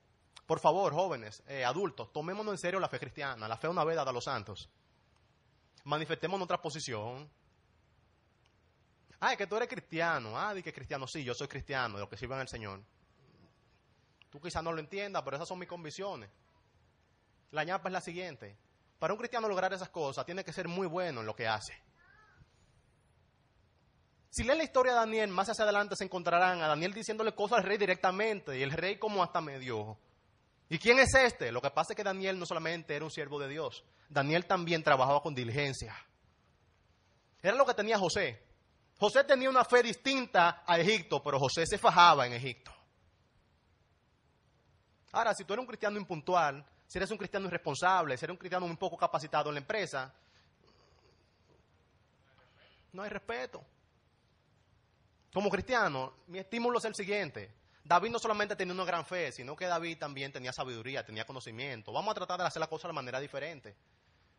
Por 0.46 0.58
favor, 0.58 0.92
jóvenes, 0.92 1.40
eh, 1.46 1.64
adultos, 1.64 2.12
tomémonos 2.12 2.54
en 2.54 2.58
serio 2.58 2.80
la 2.80 2.88
fe 2.88 2.98
cristiana, 2.98 3.46
la 3.46 3.56
fe 3.56 3.68
una 3.68 3.84
veda 3.84 4.04
de 4.04 4.12
los 4.12 4.24
santos 4.24 4.68
manifestemos 5.84 6.40
nuestra 6.40 6.60
posición. 6.60 7.30
Ah, 9.20 9.30
es 9.30 9.38
que 9.38 9.46
tú 9.46 9.56
eres 9.56 9.68
cristiano. 9.68 10.36
Ah, 10.36 10.52
di 10.52 10.60
que 10.60 10.72
cristiano. 10.72 11.06
Sí, 11.06 11.22
yo 11.22 11.34
soy 11.34 11.46
cristiano, 11.46 11.94
de 11.94 12.00
lo 12.00 12.08
que 12.08 12.16
sirven 12.16 12.40
al 12.40 12.48
Señor. 12.48 12.82
Tú 14.32 14.40
quizás 14.40 14.64
no 14.64 14.72
lo 14.72 14.80
entiendas, 14.80 15.22
pero 15.22 15.36
esas 15.36 15.46
son 15.46 15.58
mis 15.58 15.68
convicciones. 15.68 16.30
La 17.50 17.64
ñapa 17.64 17.90
es 17.90 17.92
la 17.92 18.00
siguiente. 18.00 18.56
Para 18.98 19.12
un 19.12 19.18
cristiano 19.18 19.46
lograr 19.46 19.70
esas 19.74 19.90
cosas, 19.90 20.24
tiene 20.24 20.42
que 20.42 20.54
ser 20.54 20.66
muy 20.66 20.86
bueno 20.86 21.20
en 21.20 21.26
lo 21.26 21.36
que 21.36 21.46
hace. 21.46 21.74
Si 24.30 24.42
leen 24.42 24.56
la 24.56 24.64
historia 24.64 24.92
de 24.92 25.00
Daniel, 25.00 25.28
más 25.28 25.50
hacia 25.50 25.64
adelante 25.64 25.94
se 25.96 26.04
encontrarán 26.04 26.62
a 26.62 26.66
Daniel 26.66 26.94
diciéndole 26.94 27.34
cosas 27.34 27.58
al 27.58 27.64
rey 27.64 27.76
directamente, 27.76 28.58
y 28.58 28.62
el 28.62 28.70
rey 28.70 28.98
como 28.98 29.22
hasta 29.22 29.42
medio 29.42 29.98
¿Y 30.70 30.78
quién 30.78 30.98
es 30.98 31.14
este? 31.14 31.52
Lo 31.52 31.60
que 31.60 31.68
pasa 31.68 31.92
es 31.92 31.96
que 31.98 32.02
Daniel 32.02 32.38
no 32.38 32.46
solamente 32.46 32.96
era 32.96 33.04
un 33.04 33.10
siervo 33.10 33.38
de 33.38 33.46
Dios, 33.46 33.84
Daniel 34.08 34.46
también 34.46 34.82
trabajaba 34.82 35.20
con 35.20 35.34
diligencia. 35.34 35.94
Era 37.42 37.54
lo 37.56 37.66
que 37.66 37.74
tenía 37.74 37.98
José. 37.98 38.42
José 38.98 39.22
tenía 39.24 39.50
una 39.50 39.66
fe 39.66 39.82
distinta 39.82 40.62
a 40.66 40.78
Egipto, 40.78 41.22
pero 41.22 41.38
José 41.38 41.66
se 41.66 41.76
fajaba 41.76 42.26
en 42.26 42.32
Egipto. 42.32 42.72
Ahora, 45.12 45.34
si 45.34 45.44
tú 45.44 45.52
eres 45.52 45.62
un 45.62 45.66
cristiano 45.66 45.98
impuntual, 45.98 46.64
si 46.86 46.98
eres 46.98 47.10
un 47.10 47.18
cristiano 47.18 47.46
irresponsable, 47.46 48.16
si 48.16 48.24
eres 48.24 48.32
un 48.32 48.38
cristiano 48.38 48.66
un 48.66 48.76
poco 48.76 48.96
capacitado 48.96 49.50
en 49.50 49.54
la 49.54 49.60
empresa, 49.60 50.12
no 52.92 53.02
hay 53.02 53.10
respeto. 53.10 53.62
Como 55.32 55.50
cristiano, 55.50 56.14
mi 56.26 56.38
estímulo 56.38 56.78
es 56.78 56.84
el 56.84 56.94
siguiente. 56.94 57.50
David 57.84 58.10
no 58.10 58.18
solamente 58.18 58.54
tenía 58.54 58.74
una 58.74 58.84
gran 58.84 59.04
fe, 59.04 59.32
sino 59.32 59.56
que 59.56 59.66
David 59.66 59.98
también 59.98 60.32
tenía 60.32 60.52
sabiduría, 60.52 61.04
tenía 61.04 61.26
conocimiento. 61.26 61.92
Vamos 61.92 62.12
a 62.12 62.14
tratar 62.14 62.40
de 62.40 62.46
hacer 62.46 62.60
la 62.60 62.66
cosa 62.66 62.88
de 62.88 62.94
manera 62.94 63.18
diferente. 63.18 63.74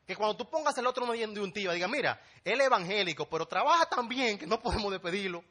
Que 0.07 0.15
cuando 0.15 0.37
tú 0.37 0.49
pongas 0.49 0.77
el 0.77 0.87
otro 0.87 1.11
en 1.13 1.33
disyuntiva, 1.33 1.73
diga, 1.73 1.87
mira, 1.87 2.21
él 2.43 2.59
es 2.59 2.67
evangélico, 2.67 3.27
pero 3.27 3.47
trabaja 3.47 3.85
tan 3.85 4.07
bien 4.07 4.37
que 4.37 4.47
no 4.47 4.59
podemos 4.61 4.91
despedirlo. 4.91 5.43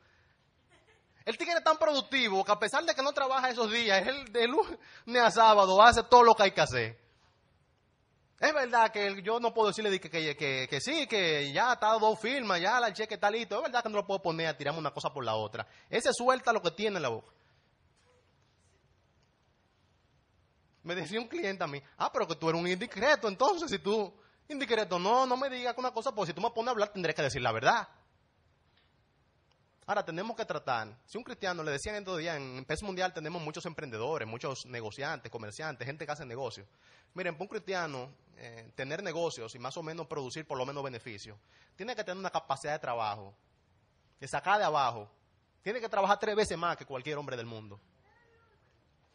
El 1.24 1.38
tigre 1.38 1.54
es 1.58 1.64
tan 1.64 1.76
productivo 1.76 2.44
que 2.44 2.52
a 2.52 2.58
pesar 2.58 2.84
de 2.84 2.94
que 2.94 3.02
no 3.02 3.12
trabaja 3.12 3.50
esos 3.50 3.70
días, 3.70 4.06
él 4.06 4.32
de 4.32 4.48
lunes 4.48 5.22
a 5.22 5.30
sábado 5.30 5.80
hace 5.82 6.02
todo 6.04 6.24
lo 6.24 6.34
que 6.34 6.44
hay 6.44 6.52
que 6.52 6.60
hacer. 6.60 7.02
Es 8.40 8.52
verdad 8.52 8.90
que 8.90 9.22
yo 9.22 9.38
no 9.38 9.54
puedo 9.54 9.68
decirle 9.68 10.00
que, 10.00 10.10
que, 10.10 10.66
que, 10.68 10.80
sí, 10.80 11.06
que 11.06 11.52
ya 11.52 11.74
está 11.74 11.92
dos 11.92 12.18
firmas, 12.18 12.60
ya 12.60 12.80
la 12.80 12.92
cheque 12.92 13.14
está 13.14 13.30
listo. 13.30 13.56
Es 13.56 13.62
verdad 13.62 13.84
que 13.84 13.88
no 13.88 13.98
lo 13.98 14.06
puedo 14.06 14.20
poner 14.20 14.48
a 14.48 14.56
tirarme 14.56 14.80
una 14.80 14.90
cosa 14.90 15.12
por 15.12 15.24
la 15.24 15.36
otra. 15.36 15.64
Ese 15.88 16.12
suelta 16.12 16.52
lo 16.52 16.60
que 16.60 16.72
tiene 16.72 16.96
en 16.96 17.02
la 17.02 17.08
boca. 17.08 17.30
Me 20.82 20.96
decía 20.96 21.20
un 21.20 21.28
cliente 21.28 21.62
a 21.62 21.68
mí, 21.68 21.80
ah, 21.98 22.10
pero 22.12 22.26
que 22.26 22.34
tú 22.34 22.48
eres 22.48 22.60
un 22.60 22.66
indiscreto, 22.66 23.28
entonces 23.28 23.70
si 23.70 23.78
tú, 23.78 24.12
indiscreto, 24.48 24.98
no, 24.98 25.24
no 25.24 25.36
me 25.36 25.48
digas 25.48 25.76
una 25.78 25.92
cosa, 25.92 26.12
porque 26.12 26.32
si 26.32 26.34
tú 26.34 26.40
me 26.40 26.50
pones 26.50 26.66
a 26.66 26.70
hablar 26.72 26.88
tendré 26.88 27.14
que 27.14 27.22
decir 27.22 27.40
la 27.40 27.52
verdad. 27.52 27.86
Ahora 29.84 30.04
tenemos 30.04 30.36
que 30.36 30.44
tratar, 30.44 30.96
si 31.04 31.18
un 31.18 31.24
cristiano 31.24 31.62
le 31.64 31.72
decían 31.72 31.96
estos 31.96 32.16
días, 32.16 32.36
en 32.36 32.64
PES 32.64 32.84
Mundial 32.84 33.12
tenemos 33.12 33.42
muchos 33.42 33.66
emprendedores, 33.66 34.28
muchos 34.28 34.64
negociantes, 34.66 35.30
comerciantes, 35.30 35.84
gente 35.84 36.06
que 36.06 36.12
hace 36.12 36.24
negocios. 36.24 36.68
Miren, 37.14 37.34
para 37.34 37.42
un 37.42 37.48
cristiano 37.48 38.14
eh, 38.36 38.70
tener 38.76 39.02
negocios 39.02 39.52
y 39.56 39.58
más 39.58 39.76
o 39.76 39.82
menos 39.82 40.06
producir 40.06 40.46
por 40.46 40.56
lo 40.56 40.64
menos 40.64 40.84
beneficios, 40.84 41.36
tiene 41.74 41.96
que 41.96 42.04
tener 42.04 42.16
una 42.16 42.30
capacidad 42.30 42.74
de 42.74 42.78
trabajo, 42.78 43.34
de 44.20 44.28
sacar 44.28 44.58
de 44.58 44.64
abajo, 44.64 45.10
tiene 45.62 45.80
que 45.80 45.88
trabajar 45.88 46.16
tres 46.16 46.36
veces 46.36 46.56
más 46.56 46.76
que 46.76 46.86
cualquier 46.86 47.18
hombre 47.18 47.36
del 47.36 47.46
mundo. 47.46 47.80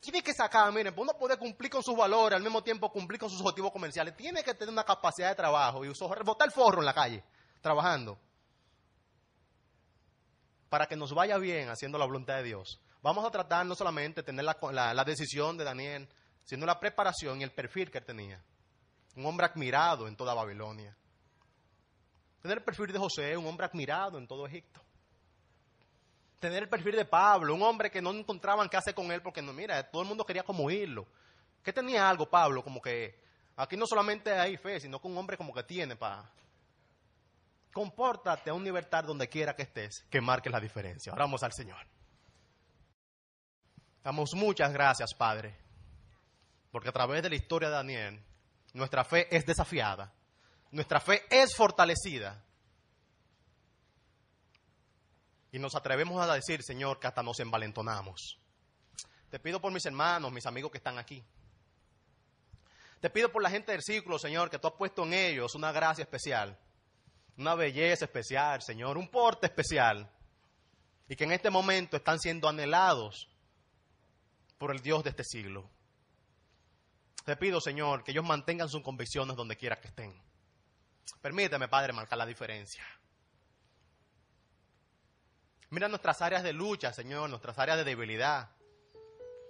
Tiene 0.01 0.22
que 0.22 0.34
sacar, 0.34 0.70
miren, 0.74 0.93
para 0.93 1.01
uno 1.01 1.13
poder 1.18 1.39
cumplir 1.39 1.72
con 1.72 1.82
sus 1.82 1.95
valores, 1.95 2.36
al 2.36 2.43
mismo 2.43 2.61
tiempo 2.61 2.91
cumplir 2.91 3.22
con 3.22 3.30
sus 3.30 3.39
objetivos 3.39 3.72
comerciales, 3.72 4.18
tiene 4.18 4.43
que 4.43 4.53
tener 4.53 4.74
una 4.74 4.84
capacidad 4.84 5.30
de 5.30 5.36
trabajo 5.36 5.86
y 5.86 5.88
botar 6.26 6.45
el 6.45 6.51
forro 6.51 6.80
en 6.80 6.86
la 6.86 6.93
calle, 6.93 7.24
trabajando 7.61 8.20
para 10.70 10.88
que 10.88 10.95
nos 10.95 11.13
vaya 11.13 11.38
bien 11.38 11.70
haciendo 11.70 11.97
la 11.97 12.05
voluntad 12.05 12.36
de 12.36 12.43
Dios. 12.43 12.80
Vamos 13.01 13.26
a 13.26 13.32
tratar 13.32 13.65
no 13.65 13.76
solamente 13.76 14.22
de 14.22 14.26
tener 14.26 14.43
la, 14.43 15.03
decisión 15.05 15.57
de 15.57 15.63
Daniel, 15.63 16.07
sino 16.43 16.65
la 16.65 16.80
preparación 16.80 17.39
y 17.39 17.43
el 17.43 17.51
perfil 17.51 17.91
que 17.91 17.99
él 17.99 18.05
tenía. 18.05 18.41
Un 19.15 19.26
hombre 19.26 19.45
admirado 19.45 20.07
en 20.07 20.15
toda 20.15 20.34
Babilonia. 20.34 20.95
Tener 22.41 22.59
el 22.59 22.63
perfil 22.63 22.91
de 22.91 22.99
José, 22.99 23.38
un 23.38 23.47
hombre 23.47 23.65
admirado 23.65 24.18
en 24.18 24.28
todo 24.28 24.45
Egipto. 24.45 24.82
Tener 26.39 26.63
el 26.63 26.70
perfil 26.70 26.95
de 26.95 27.05
Pablo, 27.05 27.55
un 27.55 27.63
hombre 27.63 27.89
que 27.89 28.01
no 28.01 28.11
encontraban 28.11 28.70
qué 28.70 28.78
hacer 28.78 28.93
con 28.93 29.11
él 29.11 29.22
porque 29.22 29.41
no, 29.41 29.53
mira, 29.53 29.82
todo 29.89 30.01
el 30.03 30.07
mundo 30.07 30.26
quería 30.26 30.43
como 30.43 30.65
oírlo. 30.65 31.07
¿Qué 31.63 31.74
tenía 31.74 32.07
algo 32.07 32.30
Pablo? 32.30 32.63
Como 32.63 32.82
que 32.82 33.20
aquí 33.55 33.76
no 33.76 33.88
solamente 33.88 34.32
hay 34.32 34.55
fe, 34.57 34.80
sino 34.80 35.01
que 35.01 35.07
un 35.07 35.18
hombre 35.18 35.36
como 35.36 35.53
que 35.53 35.63
tiene 35.63 35.95
para 35.95 36.30
compórtate 37.78 38.49
a 38.49 38.55
un 38.55 38.63
libertad 38.63 39.03
donde 39.03 39.30
quiera 39.30 39.55
que 39.55 39.61
estés, 39.61 40.03
que 40.09 40.19
marque 40.19 40.49
la 40.49 40.59
diferencia. 40.59 41.13
Oramos 41.13 41.43
al 41.43 41.53
Señor. 41.53 41.78
Damos 44.03 44.34
muchas 44.34 44.73
gracias, 44.73 45.13
Padre, 45.13 45.55
porque 46.71 46.89
a 46.89 46.91
través 46.91 47.21
de 47.21 47.30
la 47.30 47.36
historia 47.36 47.69
de 47.69 47.75
Daniel, 47.75 48.19
nuestra 48.73 49.03
fe 49.03 49.28
es 49.30 49.45
desafiada, 49.45 50.11
nuestra 50.71 50.99
fe 50.99 51.21
es 51.30 51.55
fortalecida. 51.55 52.43
Y 55.51 55.59
nos 55.59 55.75
atrevemos 55.75 56.19
a 56.19 56.34
decir, 56.34 56.63
Señor, 56.63 56.99
que 56.99 57.05
hasta 57.05 57.21
nos 57.21 57.39
envalentonamos. 57.39 58.39
Te 59.30 59.39
pido 59.39 59.61
por 59.61 59.71
mis 59.71 59.86
hermanos, 59.86 60.32
mis 60.32 60.47
amigos 60.47 60.71
que 60.71 60.80
están 60.80 60.97
aquí. 60.97 61.23
Te 62.99 63.11
pido 63.11 63.32
por 63.32 63.43
la 63.43 63.51
gente 63.51 63.71
del 63.71 63.84
círculo, 63.84 64.17
Señor, 64.17 64.49
que 64.49 64.57
tú 64.57 64.67
has 64.67 64.73
puesto 64.73 65.03
en 65.03 65.13
ellos 65.13 65.53
una 65.53 65.71
gracia 65.71 66.01
especial 66.01 66.57
una 67.38 67.55
belleza 67.55 68.05
especial, 68.05 68.61
Señor, 68.61 68.97
un 68.97 69.09
porte 69.09 69.47
especial, 69.47 70.09
y 71.07 71.15
que 71.15 71.23
en 71.23 71.31
este 71.31 71.49
momento 71.49 71.97
están 71.97 72.19
siendo 72.19 72.49
anhelados 72.49 73.29
por 74.57 74.71
el 74.71 74.81
Dios 74.81 75.03
de 75.03 75.11
este 75.11 75.23
siglo. 75.23 75.69
Te 77.23 77.35
pido, 77.35 77.61
Señor, 77.61 78.03
que 78.03 78.11
ellos 78.11 78.25
mantengan 78.25 78.69
sus 78.69 78.81
convicciones 78.81 79.35
donde 79.35 79.57
quiera 79.57 79.79
que 79.79 79.89
estén. 79.89 80.19
Permíteme, 81.21 81.67
Padre, 81.67 81.93
marcar 81.93 82.17
la 82.17 82.25
diferencia. 82.25 82.83
Mira 85.69 85.89
nuestras 85.89 86.21
áreas 86.21 86.43
de 86.43 86.53
lucha, 86.53 86.93
Señor, 86.93 87.29
nuestras 87.29 87.59
áreas 87.59 87.77
de 87.77 87.83
debilidad. 87.83 88.49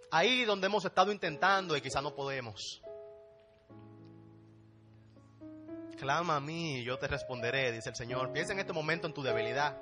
Ahí 0.10 0.46
donde 0.46 0.68
hemos 0.68 0.84
estado 0.86 1.12
intentando 1.12 1.78
y 1.78 1.82
quizá 1.82 2.02
no 2.02 2.16
podemos. 2.16 2.82
Clama 5.98 6.36
a 6.36 6.40
mí 6.40 6.78
y 6.78 6.84
yo 6.84 6.98
te 7.00 7.08
responderé, 7.08 7.72
dice 7.72 7.90
el 7.90 7.96
Señor. 7.96 8.32
Piensa 8.32 8.54
en 8.54 8.60
este 8.60 8.72
momento 8.72 9.08
en 9.08 9.14
tu 9.14 9.24
debilidad. 9.24 9.76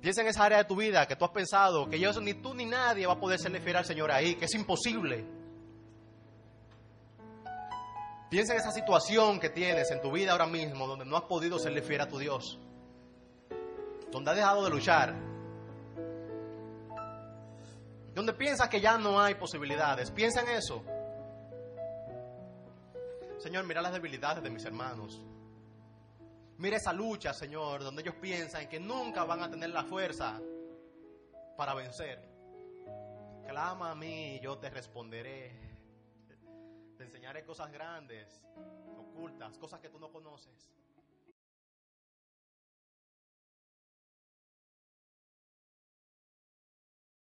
Piensa 0.00 0.20
en 0.20 0.28
esa 0.28 0.44
área 0.44 0.58
de 0.58 0.64
tu 0.64 0.76
vida 0.76 1.06
que 1.06 1.16
tú 1.16 1.24
has 1.24 1.32
pensado 1.32 1.88
que 1.88 1.98
yo 1.98 2.12
ni 2.20 2.34
tú 2.34 2.54
ni 2.54 2.64
nadie 2.64 3.06
va 3.06 3.14
a 3.14 3.18
poder 3.18 3.40
serle 3.40 3.60
fiel 3.60 3.76
al 3.76 3.84
Señor 3.84 4.12
ahí, 4.12 4.36
que 4.36 4.44
es 4.44 4.54
imposible. 4.54 5.24
Piensa 8.30 8.52
en 8.52 8.60
esa 8.60 8.70
situación 8.70 9.40
que 9.40 9.48
tienes 9.48 9.90
en 9.90 10.00
tu 10.00 10.12
vida 10.12 10.32
ahora 10.32 10.46
mismo, 10.46 10.86
donde 10.86 11.04
no 11.04 11.16
has 11.16 11.24
podido 11.24 11.58
serle 11.58 11.82
fiel 11.82 12.00
a 12.00 12.08
tu 12.08 12.18
Dios, 12.18 12.58
donde 14.12 14.30
has 14.30 14.36
dejado 14.36 14.64
de 14.64 14.70
luchar, 14.70 15.14
donde 18.14 18.32
piensas 18.34 18.68
que 18.68 18.80
ya 18.80 18.96
no 18.96 19.20
hay 19.20 19.34
posibilidades. 19.34 20.10
Piensa 20.10 20.42
en 20.42 20.48
eso. 20.50 20.84
Señor, 23.44 23.66
mira 23.66 23.82
las 23.82 23.92
debilidades 23.92 24.42
de 24.42 24.48
mis 24.48 24.64
hermanos. 24.64 25.20
Mira 26.56 26.78
esa 26.78 26.94
lucha, 26.94 27.34
Señor, 27.34 27.82
donde 27.82 28.00
ellos 28.00 28.14
piensan 28.14 28.66
que 28.70 28.80
nunca 28.80 29.22
van 29.24 29.42
a 29.42 29.50
tener 29.50 29.68
la 29.68 29.84
fuerza 29.84 30.40
para 31.54 31.74
vencer. 31.74 32.26
Clama 33.46 33.90
a 33.90 33.94
mí 33.94 34.36
y 34.36 34.40
yo 34.40 34.56
te 34.56 34.70
responderé. 34.70 35.52
Te 36.96 37.04
enseñaré 37.04 37.44
cosas 37.44 37.70
grandes, 37.70 38.40
ocultas, 38.96 39.58
cosas 39.58 39.78
que 39.78 39.90
tú 39.90 39.98
no 39.98 40.10
conoces. 40.10 40.72